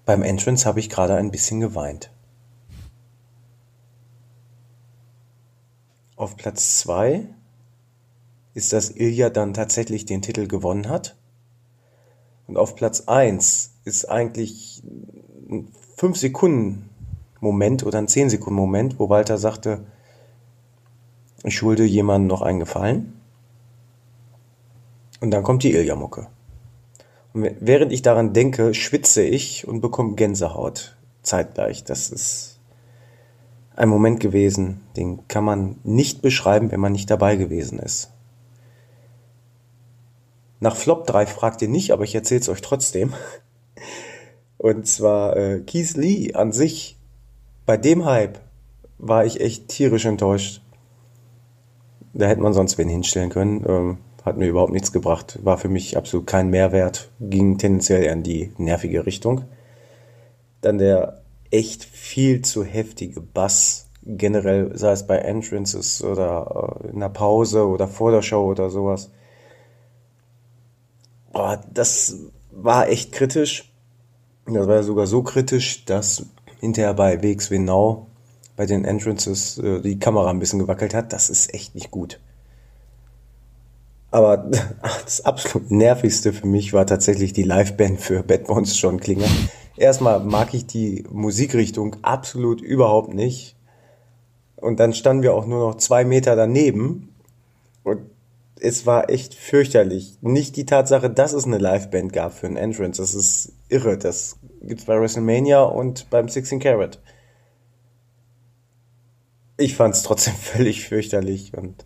beim 0.05 0.23
Entrance 0.23 0.65
habe 0.65 0.79
ich 0.79 0.89
gerade 0.89 1.15
ein 1.15 1.31
bisschen 1.31 1.59
geweint. 1.59 2.11
Auf 6.15 6.35
Platz 6.35 6.79
2 6.79 7.27
ist, 8.53 8.73
dass 8.73 8.89
Ilya 8.89 9.29
dann 9.29 9.53
tatsächlich 9.53 10.05
den 10.05 10.21
Titel 10.21 10.47
gewonnen 10.47 10.89
hat. 10.89 11.15
Und 12.47 12.57
auf 12.57 12.75
Platz 12.75 13.01
1 13.01 13.75
ist 13.85 14.05
eigentlich 14.05 14.83
ein 15.49 15.71
5 15.97 16.17
Sekunden 16.17 16.89
Moment 17.39 17.85
oder 17.85 17.99
ein 17.99 18.07
10 18.07 18.29
Sekunden 18.29 18.59
Moment, 18.59 18.99
wo 18.99 19.09
Walter 19.09 19.37
sagte, 19.37 19.85
ich 21.43 21.55
schulde 21.55 21.85
jemandem 21.85 22.27
noch 22.27 22.41
einen 22.41 22.59
Gefallen. 22.59 23.13
Und 25.21 25.31
dann 25.31 25.43
kommt 25.43 25.63
die 25.63 25.73
Ilya-Mucke. 25.73 26.27
Während 27.59 27.91
ich 27.91 28.01
daran 28.01 28.33
denke, 28.33 28.73
schwitze 28.73 29.23
ich 29.23 29.67
und 29.67 29.81
bekomme 29.81 30.15
Gänsehaut 30.15 30.97
zeitgleich. 31.21 31.83
Das 31.83 32.09
ist 32.09 32.59
ein 33.75 33.89
Moment 33.89 34.19
gewesen, 34.19 34.81
den 34.97 35.27
kann 35.27 35.43
man 35.43 35.77
nicht 35.83 36.21
beschreiben, 36.21 36.71
wenn 36.71 36.79
man 36.79 36.91
nicht 36.91 37.09
dabei 37.09 37.35
gewesen 37.35 37.79
ist. 37.79 38.11
Nach 40.59 40.75
Flop 40.75 41.07
3 41.07 41.25
fragt 41.25 41.61
ihr 41.61 41.69
nicht, 41.69 41.91
aber 41.91 42.03
ich 42.03 42.13
erzähle 42.13 42.41
es 42.41 42.49
euch 42.49 42.61
trotzdem. 42.61 43.13
Und 44.57 44.85
zwar 44.87 45.37
äh, 45.37 45.61
Keith 45.61 45.95
Lee 45.95 46.33
an 46.33 46.51
sich. 46.51 46.97
Bei 47.65 47.77
dem 47.77 48.03
Hype 48.03 48.39
war 48.97 49.25
ich 49.25 49.39
echt 49.39 49.69
tierisch 49.69 50.05
enttäuscht. 50.05 50.61
Da 52.13 52.25
hätte 52.25 52.41
man 52.41 52.51
sonst 52.51 52.77
wen 52.77 52.89
hinstellen 52.89 53.29
können. 53.29 53.65
Ähm, 53.65 53.97
hat 54.23 54.37
mir 54.37 54.47
überhaupt 54.47 54.73
nichts 54.73 54.91
gebracht, 54.91 55.39
war 55.43 55.57
für 55.57 55.69
mich 55.69 55.97
absolut 55.97 56.27
kein 56.27 56.49
Mehrwert, 56.49 57.09
ging 57.19 57.57
tendenziell 57.57 58.03
eher 58.03 58.13
in 58.13 58.23
die 58.23 58.51
nervige 58.57 59.05
Richtung. 59.05 59.45
Dann 60.61 60.77
der 60.77 61.21
echt 61.51 61.83
viel 61.83 62.41
zu 62.41 62.63
heftige 62.63 63.21
Bass, 63.21 63.89
generell, 64.03 64.77
sei 64.77 64.91
es 64.91 65.07
bei 65.07 65.17
Entrances 65.17 66.03
oder 66.03 66.81
äh, 66.83 66.89
in 66.89 66.99
der 66.99 67.09
Pause 67.09 67.67
oder 67.67 67.87
vor 67.87 68.11
der 68.11 68.21
Show 68.21 68.45
oder 68.45 68.69
sowas. 68.69 69.09
Boah, 71.31 71.61
das 71.71 72.17
war 72.51 72.89
echt 72.89 73.11
kritisch. 73.11 73.71
Das 74.45 74.67
war 74.67 74.83
sogar 74.83 75.05
so 75.05 75.21
kritisch, 75.21 75.85
dass 75.85 76.25
hinterher 76.59 76.93
bei 76.93 77.21
WXW 77.21 77.59
Now 77.59 78.07
bei 78.55 78.65
den 78.65 78.83
Entrances 78.83 79.57
äh, 79.59 79.79
die 79.79 79.99
Kamera 79.99 80.29
ein 80.29 80.39
bisschen 80.39 80.59
gewackelt 80.59 80.93
hat. 80.93 81.13
Das 81.13 81.29
ist 81.29 81.53
echt 81.53 81.75
nicht 81.75 81.91
gut. 81.91 82.19
Aber 84.11 84.37
das 85.03 85.25
absolut 85.25 85.71
nervigste 85.71 86.33
für 86.33 86.47
mich 86.47 86.73
war 86.73 86.85
tatsächlich 86.85 87.33
die 87.33 87.43
Liveband 87.43 88.01
für 88.01 88.23
Bad 88.23 88.45
Bones 88.45 88.79
John 88.79 88.99
Klinger. 88.99 89.27
Erstmal 89.77 90.19
mag 90.19 90.53
ich 90.53 90.65
die 90.65 91.05
Musikrichtung 91.09 91.97
absolut 92.01 92.61
überhaupt 92.61 93.13
nicht. 93.13 93.55
Und 94.55 94.79
dann 94.79 94.93
standen 94.93 95.23
wir 95.23 95.33
auch 95.33 95.45
nur 95.45 95.69
noch 95.69 95.77
zwei 95.77 96.03
Meter 96.03 96.35
daneben. 96.35 97.15
Und 97.83 98.01
es 98.59 98.85
war 98.85 99.09
echt 99.09 99.33
fürchterlich. 99.33 100.17
Nicht 100.21 100.57
die 100.57 100.65
Tatsache, 100.65 101.09
dass 101.09 101.31
es 101.31 101.45
eine 101.45 101.59
Liveband 101.59 102.11
gab 102.11 102.33
für 102.33 102.47
ein 102.47 102.57
Entrance. 102.57 103.01
Das 103.01 103.13
ist 103.13 103.53
irre. 103.69 103.97
Das 103.97 104.37
gibt's 104.61 104.85
bei 104.85 104.99
WrestleMania 104.99 105.61
und 105.61 106.09
beim 106.09 106.27
16 106.27 106.59
Carat. 106.59 106.99
Ich 109.55 109.75
fand's 109.75 110.03
trotzdem 110.03 110.33
völlig 110.41 110.87
fürchterlich 110.87 111.53
und 111.55 111.85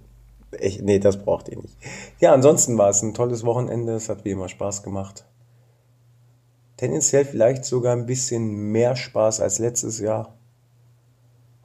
ich, 0.59 0.81
nee, 0.81 0.99
das 0.99 1.23
braucht 1.23 1.49
ihr 1.49 1.57
nicht. 1.57 1.77
Ja, 2.19 2.33
ansonsten 2.33 2.77
war 2.77 2.89
es 2.89 3.01
ein 3.01 3.13
tolles 3.13 3.43
Wochenende. 3.43 3.93
Es 3.93 4.09
hat 4.09 4.25
wie 4.25 4.31
immer 4.31 4.49
Spaß 4.49 4.83
gemacht. 4.83 5.25
Tendenziell 6.77 7.25
vielleicht 7.25 7.65
sogar 7.65 7.93
ein 7.93 8.05
bisschen 8.05 8.71
mehr 8.71 8.95
Spaß 8.95 9.41
als 9.41 9.59
letztes 9.59 9.99
Jahr. 9.99 10.37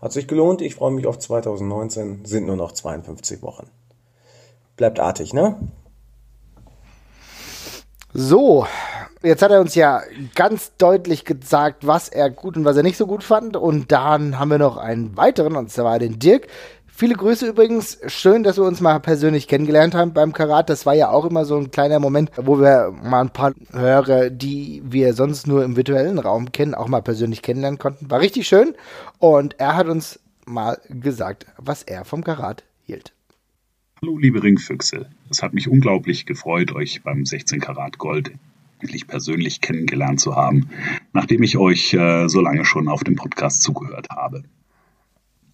Hat 0.00 0.12
sich 0.12 0.28
gelohnt. 0.28 0.62
Ich 0.62 0.76
freue 0.76 0.92
mich 0.92 1.06
auf 1.06 1.18
2019. 1.18 2.24
Sind 2.24 2.46
nur 2.46 2.56
noch 2.56 2.72
52 2.72 3.42
Wochen. 3.42 3.68
Bleibt 4.76 5.00
artig, 5.00 5.32
ne? 5.32 5.56
So, 8.14 8.66
jetzt 9.22 9.42
hat 9.42 9.50
er 9.50 9.60
uns 9.60 9.74
ja 9.74 10.02
ganz 10.34 10.76
deutlich 10.76 11.24
gesagt, 11.24 11.86
was 11.86 12.08
er 12.08 12.30
gut 12.30 12.56
und 12.56 12.64
was 12.64 12.76
er 12.76 12.82
nicht 12.82 12.96
so 12.96 13.06
gut 13.06 13.22
fand. 13.22 13.56
Und 13.56 13.92
dann 13.92 14.38
haben 14.38 14.50
wir 14.50 14.58
noch 14.58 14.76
einen 14.76 15.16
weiteren, 15.16 15.56
und 15.56 15.70
zwar 15.70 15.98
den 15.98 16.18
Dirk. 16.18 16.46
Viele 16.98 17.14
Grüße 17.14 17.46
übrigens. 17.46 18.00
Schön, 18.08 18.42
dass 18.42 18.56
wir 18.56 18.64
uns 18.64 18.80
mal 18.80 18.98
persönlich 18.98 19.46
kennengelernt 19.46 19.94
haben 19.94 20.14
beim 20.14 20.32
Karat. 20.32 20.68
Das 20.68 20.84
war 20.84 20.94
ja 20.94 21.10
auch 21.10 21.24
immer 21.26 21.44
so 21.44 21.56
ein 21.56 21.70
kleiner 21.70 22.00
Moment, 22.00 22.32
wo 22.34 22.58
wir 22.58 22.92
mal 23.04 23.20
ein 23.20 23.30
paar 23.30 23.54
Hörer, 23.70 24.30
die 24.30 24.82
wir 24.84 25.14
sonst 25.14 25.46
nur 25.46 25.62
im 25.62 25.76
virtuellen 25.76 26.18
Raum 26.18 26.50
kennen, 26.50 26.74
auch 26.74 26.88
mal 26.88 27.00
persönlich 27.00 27.40
kennenlernen 27.42 27.78
konnten. 27.78 28.10
War 28.10 28.18
richtig 28.18 28.48
schön. 28.48 28.74
Und 29.20 29.60
er 29.60 29.76
hat 29.76 29.86
uns 29.86 30.18
mal 30.44 30.80
gesagt, 30.88 31.46
was 31.56 31.84
er 31.84 32.04
vom 32.04 32.24
Karat 32.24 32.64
hielt. 32.84 33.12
Hallo, 34.02 34.18
liebe 34.18 34.42
Ringfüchse. 34.42 35.08
Es 35.30 35.40
hat 35.40 35.54
mich 35.54 35.68
unglaublich 35.68 36.26
gefreut, 36.26 36.72
euch 36.72 37.04
beim 37.04 37.24
16 37.24 37.60
Karat 37.60 37.98
Gold 37.98 38.32
endlich 38.80 39.06
persönlich 39.06 39.60
kennengelernt 39.60 40.18
zu 40.18 40.34
haben, 40.34 40.70
nachdem 41.12 41.44
ich 41.44 41.58
euch 41.58 41.94
äh, 41.94 42.26
so 42.26 42.40
lange 42.40 42.64
schon 42.64 42.88
auf 42.88 43.04
dem 43.04 43.14
Podcast 43.14 43.62
zugehört 43.62 44.08
habe. 44.10 44.42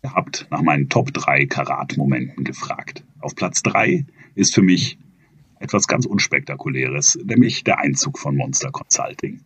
Ihr 0.04 0.12
habt 0.12 0.46
nach 0.50 0.60
meinen 0.60 0.90
Top 0.90 1.14
3 1.14 1.46
Karat-Momenten 1.46 2.44
gefragt. 2.44 3.04
Auf 3.20 3.34
Platz 3.34 3.62
3 3.62 4.04
ist 4.34 4.54
für 4.54 4.60
mich 4.60 4.98
etwas 5.60 5.88
ganz 5.88 6.04
Unspektakuläres, 6.04 7.18
nämlich 7.24 7.64
der 7.64 7.78
Einzug 7.78 8.18
von 8.18 8.36
Monster 8.36 8.70
Consulting. 8.70 9.40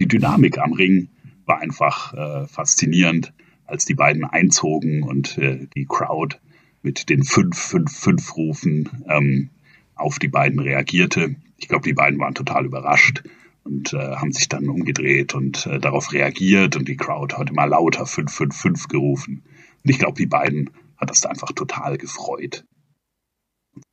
Die 0.00 0.06
Dynamik 0.06 0.58
am 0.58 0.72
Ring 0.72 1.08
war 1.46 1.58
einfach 1.58 2.14
äh, 2.14 2.46
faszinierend, 2.46 3.32
als 3.66 3.86
die 3.86 3.96
beiden 3.96 4.22
einzogen 4.22 5.02
und 5.02 5.36
äh, 5.38 5.66
die 5.74 5.86
Crowd 5.86 6.36
mit 6.82 7.08
den 7.08 7.24
5-5-5-Rufen 7.24 8.88
ähm, 9.08 9.50
auf 9.96 10.20
die 10.20 10.28
beiden 10.28 10.60
reagierte. 10.60 11.34
Ich 11.56 11.66
glaube, 11.66 11.88
die 11.88 11.94
beiden 11.94 12.20
waren 12.20 12.36
total 12.36 12.66
überrascht 12.66 13.24
und 13.64 13.92
äh, 13.94 13.96
haben 13.96 14.30
sich 14.30 14.48
dann 14.48 14.68
umgedreht 14.68 15.34
und 15.34 15.66
äh, 15.66 15.80
darauf 15.80 16.12
reagiert 16.12 16.76
und 16.76 16.86
die 16.86 16.96
Crowd 16.96 17.34
hat 17.34 17.50
immer 17.50 17.66
lauter 17.66 18.04
5-5-5 18.04 18.88
gerufen. 18.88 19.42
Und 19.84 19.90
ich 19.90 19.98
glaube, 19.98 20.16
die 20.16 20.26
beiden 20.26 20.70
hat 20.96 21.10
das 21.10 21.26
einfach 21.26 21.52
total 21.52 21.98
gefreut. 21.98 22.64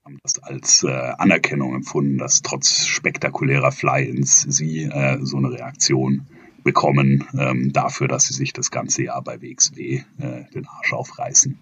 Haben 0.06 0.20
das 0.24 0.40
als 0.40 0.84
äh, 0.84 1.14
Anerkennung 1.18 1.76
empfunden, 1.76 2.18
dass 2.18 2.42
trotz 2.42 2.86
spektakulärer 2.86 3.72
Fly-ins 3.72 4.42
sie 4.42 4.84
äh, 4.84 5.18
so 5.22 5.38
eine 5.38 5.52
Reaktion 5.52 6.28
bekommen 6.64 7.28
ähm, 7.38 7.74
dafür, 7.74 8.08
dass 8.08 8.28
sie 8.28 8.34
sich 8.34 8.54
das 8.54 8.72
ganze 8.72 9.04
Jahr 9.04 9.24
bei 9.24 9.42
WXW 9.42 10.04
äh, 10.20 10.44
den 10.54 10.68
Arsch 10.68 10.94
aufreißen. 10.94 11.58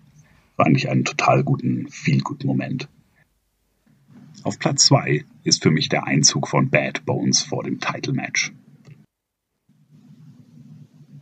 War 0.57 0.65
eigentlich 0.65 0.89
einen 0.89 1.05
total 1.05 1.43
guten, 1.43 1.88
viel 1.88 2.21
guten 2.21 2.47
Moment. 2.47 2.89
Auf 4.43 4.59
Platz 4.59 4.86
zwei 4.86 5.25
ist 5.43 5.63
für 5.63 5.71
mich 5.71 5.89
der 5.89 6.05
Einzug 6.05 6.47
von 6.47 6.69
Bad 6.69 7.05
Bones 7.05 7.41
vor 7.41 7.63
dem 7.63 7.80
Title 7.80 8.13
Match. 8.13 8.53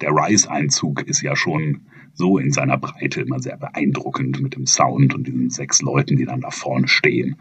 Der 0.01 0.11
Rise-Einzug 0.11 1.03
ist 1.03 1.21
ja 1.21 1.35
schon 1.35 1.86
so 2.17 2.39
in 2.39 2.51
seiner 2.51 2.77
Breite 2.77 3.21
immer 3.21 3.39
sehr 3.39 3.57
beeindruckend 3.57 4.41
mit 4.41 4.55
dem 4.55 4.65
Sound 4.65 5.13
und 5.13 5.27
diesen 5.27 5.51
sechs 5.51 5.81
Leuten, 5.81 6.17
die 6.17 6.25
dann 6.25 6.41
da 6.41 6.49
vorne 6.49 6.87
stehen. 6.87 7.37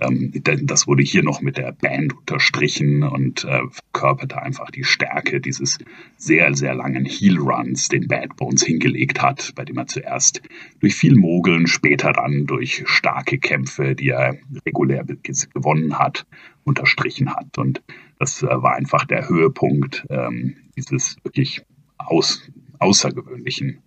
Ähm, 0.00 0.32
das 0.62 0.86
wurde 0.86 1.02
hier 1.02 1.24
noch 1.24 1.42
mit 1.42 1.56
der 1.56 1.72
Band 1.72 2.16
unterstrichen 2.16 3.02
und 3.02 3.44
äh, 3.44 3.60
verkörperte 3.70 4.40
einfach 4.40 4.70
die 4.70 4.84
Stärke 4.84 5.40
dieses 5.40 5.78
sehr, 6.16 6.54
sehr 6.54 6.74
langen 6.74 7.04
Heel-Runs, 7.04 7.88
den 7.88 8.06
Bad 8.06 8.36
Bones 8.36 8.64
hingelegt 8.64 9.20
hat, 9.20 9.52
bei 9.56 9.64
dem 9.64 9.78
er 9.78 9.88
zuerst 9.88 10.42
durch 10.78 10.94
viel 10.94 11.16
Mogeln, 11.16 11.66
später 11.66 12.12
dann 12.12 12.46
durch 12.46 12.84
starke 12.86 13.38
Kämpfe, 13.38 13.96
die 13.96 14.10
er 14.10 14.36
regulär 14.64 15.04
gewonnen 15.04 15.98
hat, 15.98 16.24
unterstrichen 16.62 17.34
hat. 17.34 17.58
Und 17.58 17.82
das 18.20 18.42
äh, 18.42 18.46
war 18.46 18.76
einfach 18.76 19.04
der 19.04 19.28
Höhepunkt 19.28 20.06
ähm, 20.08 20.56
dieses 20.76 21.16
wirklich 21.24 21.62
aus, 21.98 22.48
außergewöhnlichen 22.78 23.82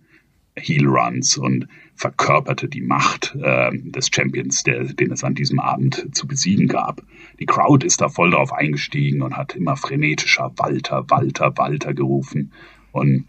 Heel 0.56 0.86
Runs 0.86 1.36
und 1.36 1.66
verkörperte 1.96 2.68
die 2.68 2.80
Macht 2.80 3.36
äh, 3.40 3.70
des 3.72 4.08
Champions, 4.12 4.62
der, 4.62 4.84
den 4.84 5.10
es 5.10 5.24
an 5.24 5.34
diesem 5.34 5.58
Abend 5.58 6.08
zu 6.12 6.26
besiegen 6.26 6.68
gab. 6.68 7.02
Die 7.40 7.46
Crowd 7.46 7.84
ist 7.84 8.00
da 8.00 8.08
voll 8.08 8.30
drauf 8.30 8.52
eingestiegen 8.52 9.22
und 9.22 9.36
hat 9.36 9.56
immer 9.56 9.76
frenetischer 9.76 10.52
Walter, 10.56 11.04
Walter, 11.08 11.56
Walter 11.56 11.92
gerufen. 11.92 12.52
Und 12.92 13.26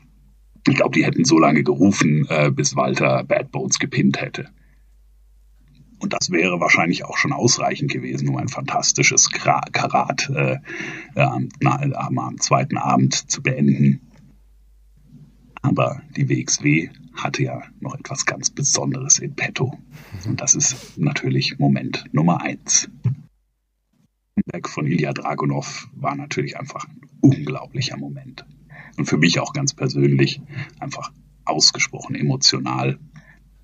ich 0.68 0.76
glaube, 0.76 0.96
die 0.96 1.06
hätten 1.06 1.26
so 1.26 1.40
lange 1.40 1.64
gerufen, 1.64 2.28
äh, 2.30 2.52
bis 2.52 2.76
Walter 2.76 3.24
Bad 3.24 3.52
Bones 3.52 3.80
gepinnt 3.80 4.22
hätte. 4.22 4.50
Und 6.00 6.14
das 6.14 6.30
wäre 6.30 6.60
wahrscheinlich 6.60 7.06
auch 7.06 7.18
schon 7.18 7.32
ausreichend 7.32 7.92
gewesen, 7.92 8.30
um 8.30 8.38
ein 8.38 8.50
fantastisches 8.50 9.32
Karat 9.32 10.30
äh, 10.30 10.58
am, 11.16 11.50
am 12.18 12.38
zweiten 12.40 12.78
Abend 12.78 13.32
zu 13.32 13.42
beenden. 13.42 14.12
Aber 15.62 16.02
die 16.16 16.30
WXW 16.30 16.90
hatte 17.16 17.44
ja 17.44 17.62
noch 17.80 17.96
etwas 17.96 18.26
ganz 18.26 18.50
Besonderes 18.50 19.20
in 19.20 19.36
petto. 19.36 19.78
Und 20.26 20.42
das 20.42 20.56
ist 20.56 20.98
natürlich 20.98 21.58
Moment 21.60 22.06
Nummer 22.12 22.42
eins. 22.42 22.90
Comeback 24.36 24.70
von 24.70 24.86
Ilya 24.86 25.14
Dragunov 25.14 25.88
war 25.94 26.16
natürlich 26.16 26.58
einfach 26.58 26.88
ein 26.88 27.02
unglaublicher 27.22 27.98
Moment. 27.98 28.46
Und 28.98 29.06
für 29.06 29.18
mich 29.18 29.40
auch 29.40 29.54
ganz 29.54 29.74
persönlich 29.74 30.42
einfach 30.80 31.12
ausgesprochen 31.46 32.16
emotional. 32.16 33.00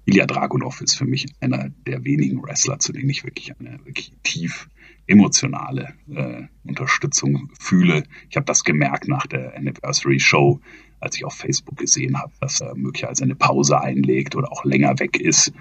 Ilya 0.05 0.25
Dragunov 0.25 0.81
ist 0.81 0.95
für 0.95 1.05
mich 1.05 1.27
einer 1.41 1.69
der 1.85 2.03
wenigen 2.03 2.41
Wrestler, 2.41 2.79
zu 2.79 2.91
denen 2.91 3.09
ich 3.09 3.23
wirklich 3.23 3.53
eine 3.59 3.79
wirklich 3.85 4.13
tief 4.23 4.69
emotionale 5.07 5.93
äh, 6.09 6.43
Unterstützung 6.63 7.51
fühle. 7.59 8.03
Ich 8.29 8.37
habe 8.37 8.45
das 8.45 8.63
gemerkt 8.63 9.07
nach 9.07 9.27
der 9.27 9.55
Anniversary 9.55 10.19
Show, 10.19 10.61
als 11.01 11.17
ich 11.17 11.25
auf 11.25 11.33
Facebook 11.33 11.77
gesehen 11.77 12.17
habe, 12.17 12.31
dass 12.39 12.61
er 12.61 12.75
möglicherweise 12.75 13.23
eine 13.23 13.35
Pause 13.35 13.81
einlegt 13.81 14.35
oder 14.35 14.51
auch 14.51 14.63
länger 14.63 14.99
weg 14.99 15.19
ist. 15.19 15.51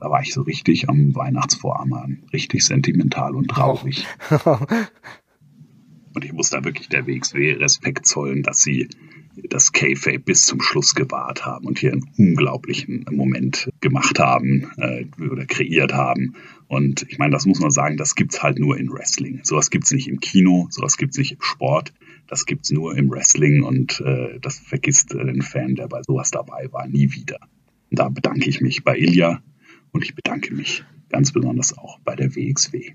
Da 0.00 0.10
war 0.10 0.20
ich 0.20 0.32
so 0.32 0.42
richtig 0.42 0.88
am 0.88 1.14
Weihnachtsvorarm 1.14 2.18
richtig 2.32 2.64
sentimental 2.64 3.34
und 3.34 3.48
traurig. 3.48 4.06
und 6.14 6.24
ich 6.24 6.32
muss 6.32 6.50
da 6.50 6.64
wirklich 6.64 6.88
der 6.88 7.06
WXW 7.06 7.52
Respekt 7.52 8.06
zollen, 8.06 8.42
dass 8.42 8.62
sie 8.62 8.88
das 9.48 9.72
K-Fape 9.72 10.18
bis 10.18 10.46
zum 10.46 10.60
Schluss 10.62 10.94
gewahrt 10.94 11.44
haben 11.44 11.66
und 11.66 11.78
hier 11.78 11.92
einen 11.92 12.08
unglaublichen 12.16 13.04
Moment 13.10 13.70
gemacht 13.80 14.18
haben 14.18 14.70
äh, 14.78 15.04
oder 15.22 15.44
kreiert 15.46 15.92
haben. 15.92 16.34
Und 16.68 17.06
ich 17.08 17.18
meine, 17.18 17.32
das 17.32 17.46
muss 17.46 17.60
man 17.60 17.70
sagen, 17.70 17.96
das 17.96 18.14
gibt's 18.14 18.42
halt 18.42 18.58
nur 18.58 18.78
in 18.78 18.90
Wrestling. 18.90 19.40
Sowas 19.44 19.70
gibt's 19.70 19.92
nicht 19.92 20.08
im 20.08 20.20
Kino, 20.20 20.68
sowas 20.70 20.96
gibt's 20.96 21.18
nicht 21.18 21.32
im 21.32 21.42
Sport. 21.42 21.92
Das 22.28 22.44
gibt's 22.46 22.70
nur 22.70 22.96
im 22.96 23.10
Wrestling 23.10 23.62
und 23.62 24.00
äh, 24.00 24.38
das 24.40 24.58
vergisst 24.58 25.14
äh, 25.14 25.20
ein 25.20 25.42
Fan, 25.42 25.74
der 25.74 25.88
bei 25.88 26.02
sowas 26.02 26.30
dabei 26.30 26.68
war, 26.72 26.86
nie 26.86 27.12
wieder. 27.12 27.38
Da 27.90 28.08
bedanke 28.08 28.48
ich 28.48 28.60
mich 28.60 28.82
bei 28.84 28.96
Ilja 28.96 29.42
und 29.92 30.04
ich 30.04 30.14
bedanke 30.14 30.54
mich 30.54 30.84
ganz 31.08 31.32
besonders 31.32 31.76
auch 31.76 31.98
bei 32.00 32.16
der 32.16 32.34
WXW. 32.34 32.94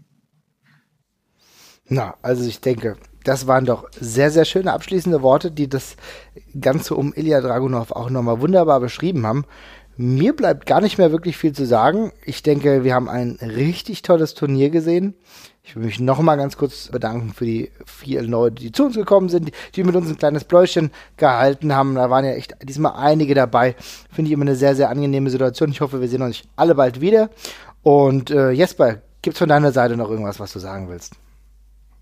Na, 1.88 2.16
also 2.22 2.48
ich 2.48 2.62
denke, 2.62 2.98
das 3.24 3.48
waren 3.48 3.66
doch 3.66 3.90
sehr, 4.00 4.32
sehr 4.32 4.46
schöne 4.46 4.74
abschließende 4.74 5.22
Worte, 5.22 5.52
die 5.52 5.68
das 5.68 5.96
Ganze 6.60 6.96
um 6.96 7.14
Ilya 7.14 7.42
Dragunov 7.42 7.92
auch 7.92 8.10
nochmal 8.10 8.42
wunderbar 8.42 8.80
beschrieben 8.80 9.26
haben. 9.26 9.46
Mir 9.98 10.36
bleibt 10.36 10.66
gar 10.66 10.82
nicht 10.82 10.98
mehr 10.98 11.12
wirklich 11.12 11.38
viel 11.38 11.52
zu 11.52 11.66
sagen. 11.66 12.12
Ich 12.26 12.44
denke, 12.44 12.84
wir 12.84 12.96
haben 12.96 13.10
ein 13.10 13.38
richtig 13.42 14.02
tolles 14.02 14.34
Turnier 14.34 14.70
gesehen. 14.70 15.16
Ich 15.64 15.76
will 15.76 15.84
mich 15.84 16.00
noch 16.00 16.20
mal 16.20 16.38
ganz 16.38 16.58
kurz 16.58 16.90
bedanken 16.90 17.34
für 17.34 17.46
die 17.46 17.72
vielen 17.86 18.32
Leute, 18.32 18.56
die 18.56 18.72
zu 18.72 18.86
uns 18.86 18.96
gekommen 18.96 19.30
sind, 19.30 19.52
die 19.76 19.84
mit 19.84 19.96
uns 19.96 20.10
ein 20.10 20.18
kleines 20.18 20.44
Bläuschen 20.44 20.92
gehalten 21.18 21.74
haben. 21.74 21.96
Da 21.96 22.10
waren 22.10 22.26
ja 22.26 22.32
echt 22.32 22.56
diesmal 22.64 22.94
einige 22.96 23.36
dabei. 23.36 23.76
Finde 24.12 24.30
ich 24.30 24.34
immer 24.34 24.44
eine 24.44 24.56
sehr, 24.56 24.76
sehr 24.76 24.90
angenehme 24.90 25.30
Situation. 25.30 25.70
Ich 25.70 25.82
hoffe, 25.82 26.02
wir 26.02 26.10
sehen 26.10 26.24
euch 26.24 26.44
alle 26.56 26.76
bald 26.76 27.00
wieder. 27.00 27.30
Und 27.84 28.32
äh, 28.32 28.52
Jesper, 28.52 29.02
gibt's 29.22 29.40
von 29.40 29.50
deiner 29.50 29.72
Seite 29.72 29.96
noch 29.98 30.10
irgendwas, 30.10 30.40
was 30.40 30.52
du 30.52 30.60
sagen 30.60 30.90
willst? 30.90 31.21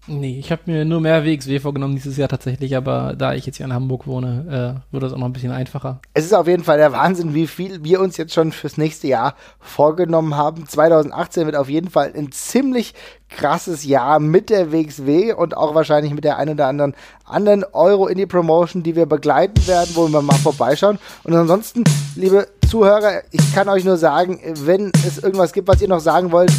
Nee, 0.10 0.40
ich 0.40 0.52
habe 0.52 0.64
mir 0.66 0.86
nur 0.86 1.02
mehr 1.02 1.24
WXW 1.24 1.60
vorgenommen 1.60 1.94
dieses 1.94 2.18
Jahr 2.18 2.28
tatsächlich, 2.28 2.76
aber 2.76 3.14
da 3.16 3.36
ich 3.36 3.46
jetzt 3.46 3.58
hier 3.58 3.66
in 3.68 3.74
Hamburg 3.74 4.08
wohne, 4.08 4.82
äh, 4.90 4.94
wird 4.94 5.04
das 5.04 5.14
auch 5.14 5.20
noch 5.20 5.28
ein 5.28 5.34
bisschen 5.34 5.52
einfacher. 5.52 6.02
Es 6.16 6.26
ist 6.26 6.34
auf 6.34 6.48
jeden 6.48 6.64
Fall 6.64 6.80
der 6.80 6.92
Wahnsinn, 6.92 7.36
wie 7.36 7.46
viel 7.46 7.84
wir 7.84 8.02
uns 8.02 8.18
jetzt 8.18 8.34
schon 8.34 8.52
fürs 8.52 8.78
nächste 8.78 9.08
Jahr 9.08 9.36
vorgenommen 9.60 10.36
haben. 10.36 10.68
2018 10.68 11.46
wird 11.46 11.56
auf 11.56 11.70
jeden 11.70 11.92
Fall 11.92 12.12
ein 12.16 12.32
ziemlich 12.32 12.96
krasses 13.30 13.86
Jahr 13.86 14.20
mit 14.20 14.50
der 14.50 14.72
WXW 14.72 15.34
und 15.34 15.56
auch 15.56 15.76
wahrscheinlich 15.76 16.14
mit 16.16 16.24
der 16.24 16.38
ein 16.38 16.50
oder 16.50 16.66
anderen 16.66 16.96
anderen 17.26 17.64
Euro 17.74 18.08
in 18.08 18.18
die 18.18 18.26
Promotion, 18.26 18.82
die 18.82 18.96
wir 18.96 19.06
begleiten 19.06 19.68
werden, 19.68 19.92
wo 19.94 20.08
wir 20.08 20.24
mal 20.24 20.34
vorbeischauen. 20.38 20.98
Und 21.24 21.36
ansonsten, 21.36 21.84
liebe 22.16 22.48
Zuhörer, 22.68 23.22
ich 23.30 23.54
kann 23.54 23.70
euch 23.70 23.86
nur 23.86 23.98
sagen, 23.98 24.40
wenn 24.66 24.92
es 25.06 25.20
irgendwas 25.20 25.54
gibt, 25.54 25.68
was 25.68 25.80
ihr 25.82 25.88
noch 25.88 26.00
sagen 26.00 26.32
wollt, 26.32 26.52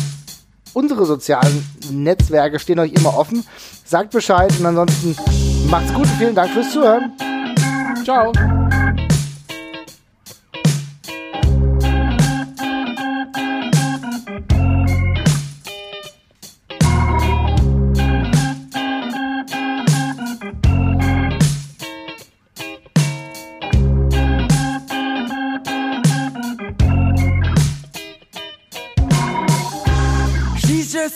unsere 0.73 1.05
sozialen 1.05 1.65
Netzwerke 1.91 2.59
stehen 2.59 2.79
euch 2.79 2.93
immer 2.93 3.17
offen. 3.17 3.45
Sagt 3.85 4.11
Bescheid 4.11 4.53
und 4.59 4.67
ansonsten 4.67 5.17
macht's 5.69 5.93
gut 5.93 6.07
und 6.07 6.17
vielen 6.19 6.35
Dank 6.35 6.51
fürs 6.51 6.71
Zuhören. 6.71 7.13
Ciao. 8.05 8.33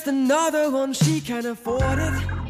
Another 0.07 0.70
one 0.70 0.92
she 0.92 1.20
can 1.20 1.46
afford 1.46 1.98
it. 1.98 2.43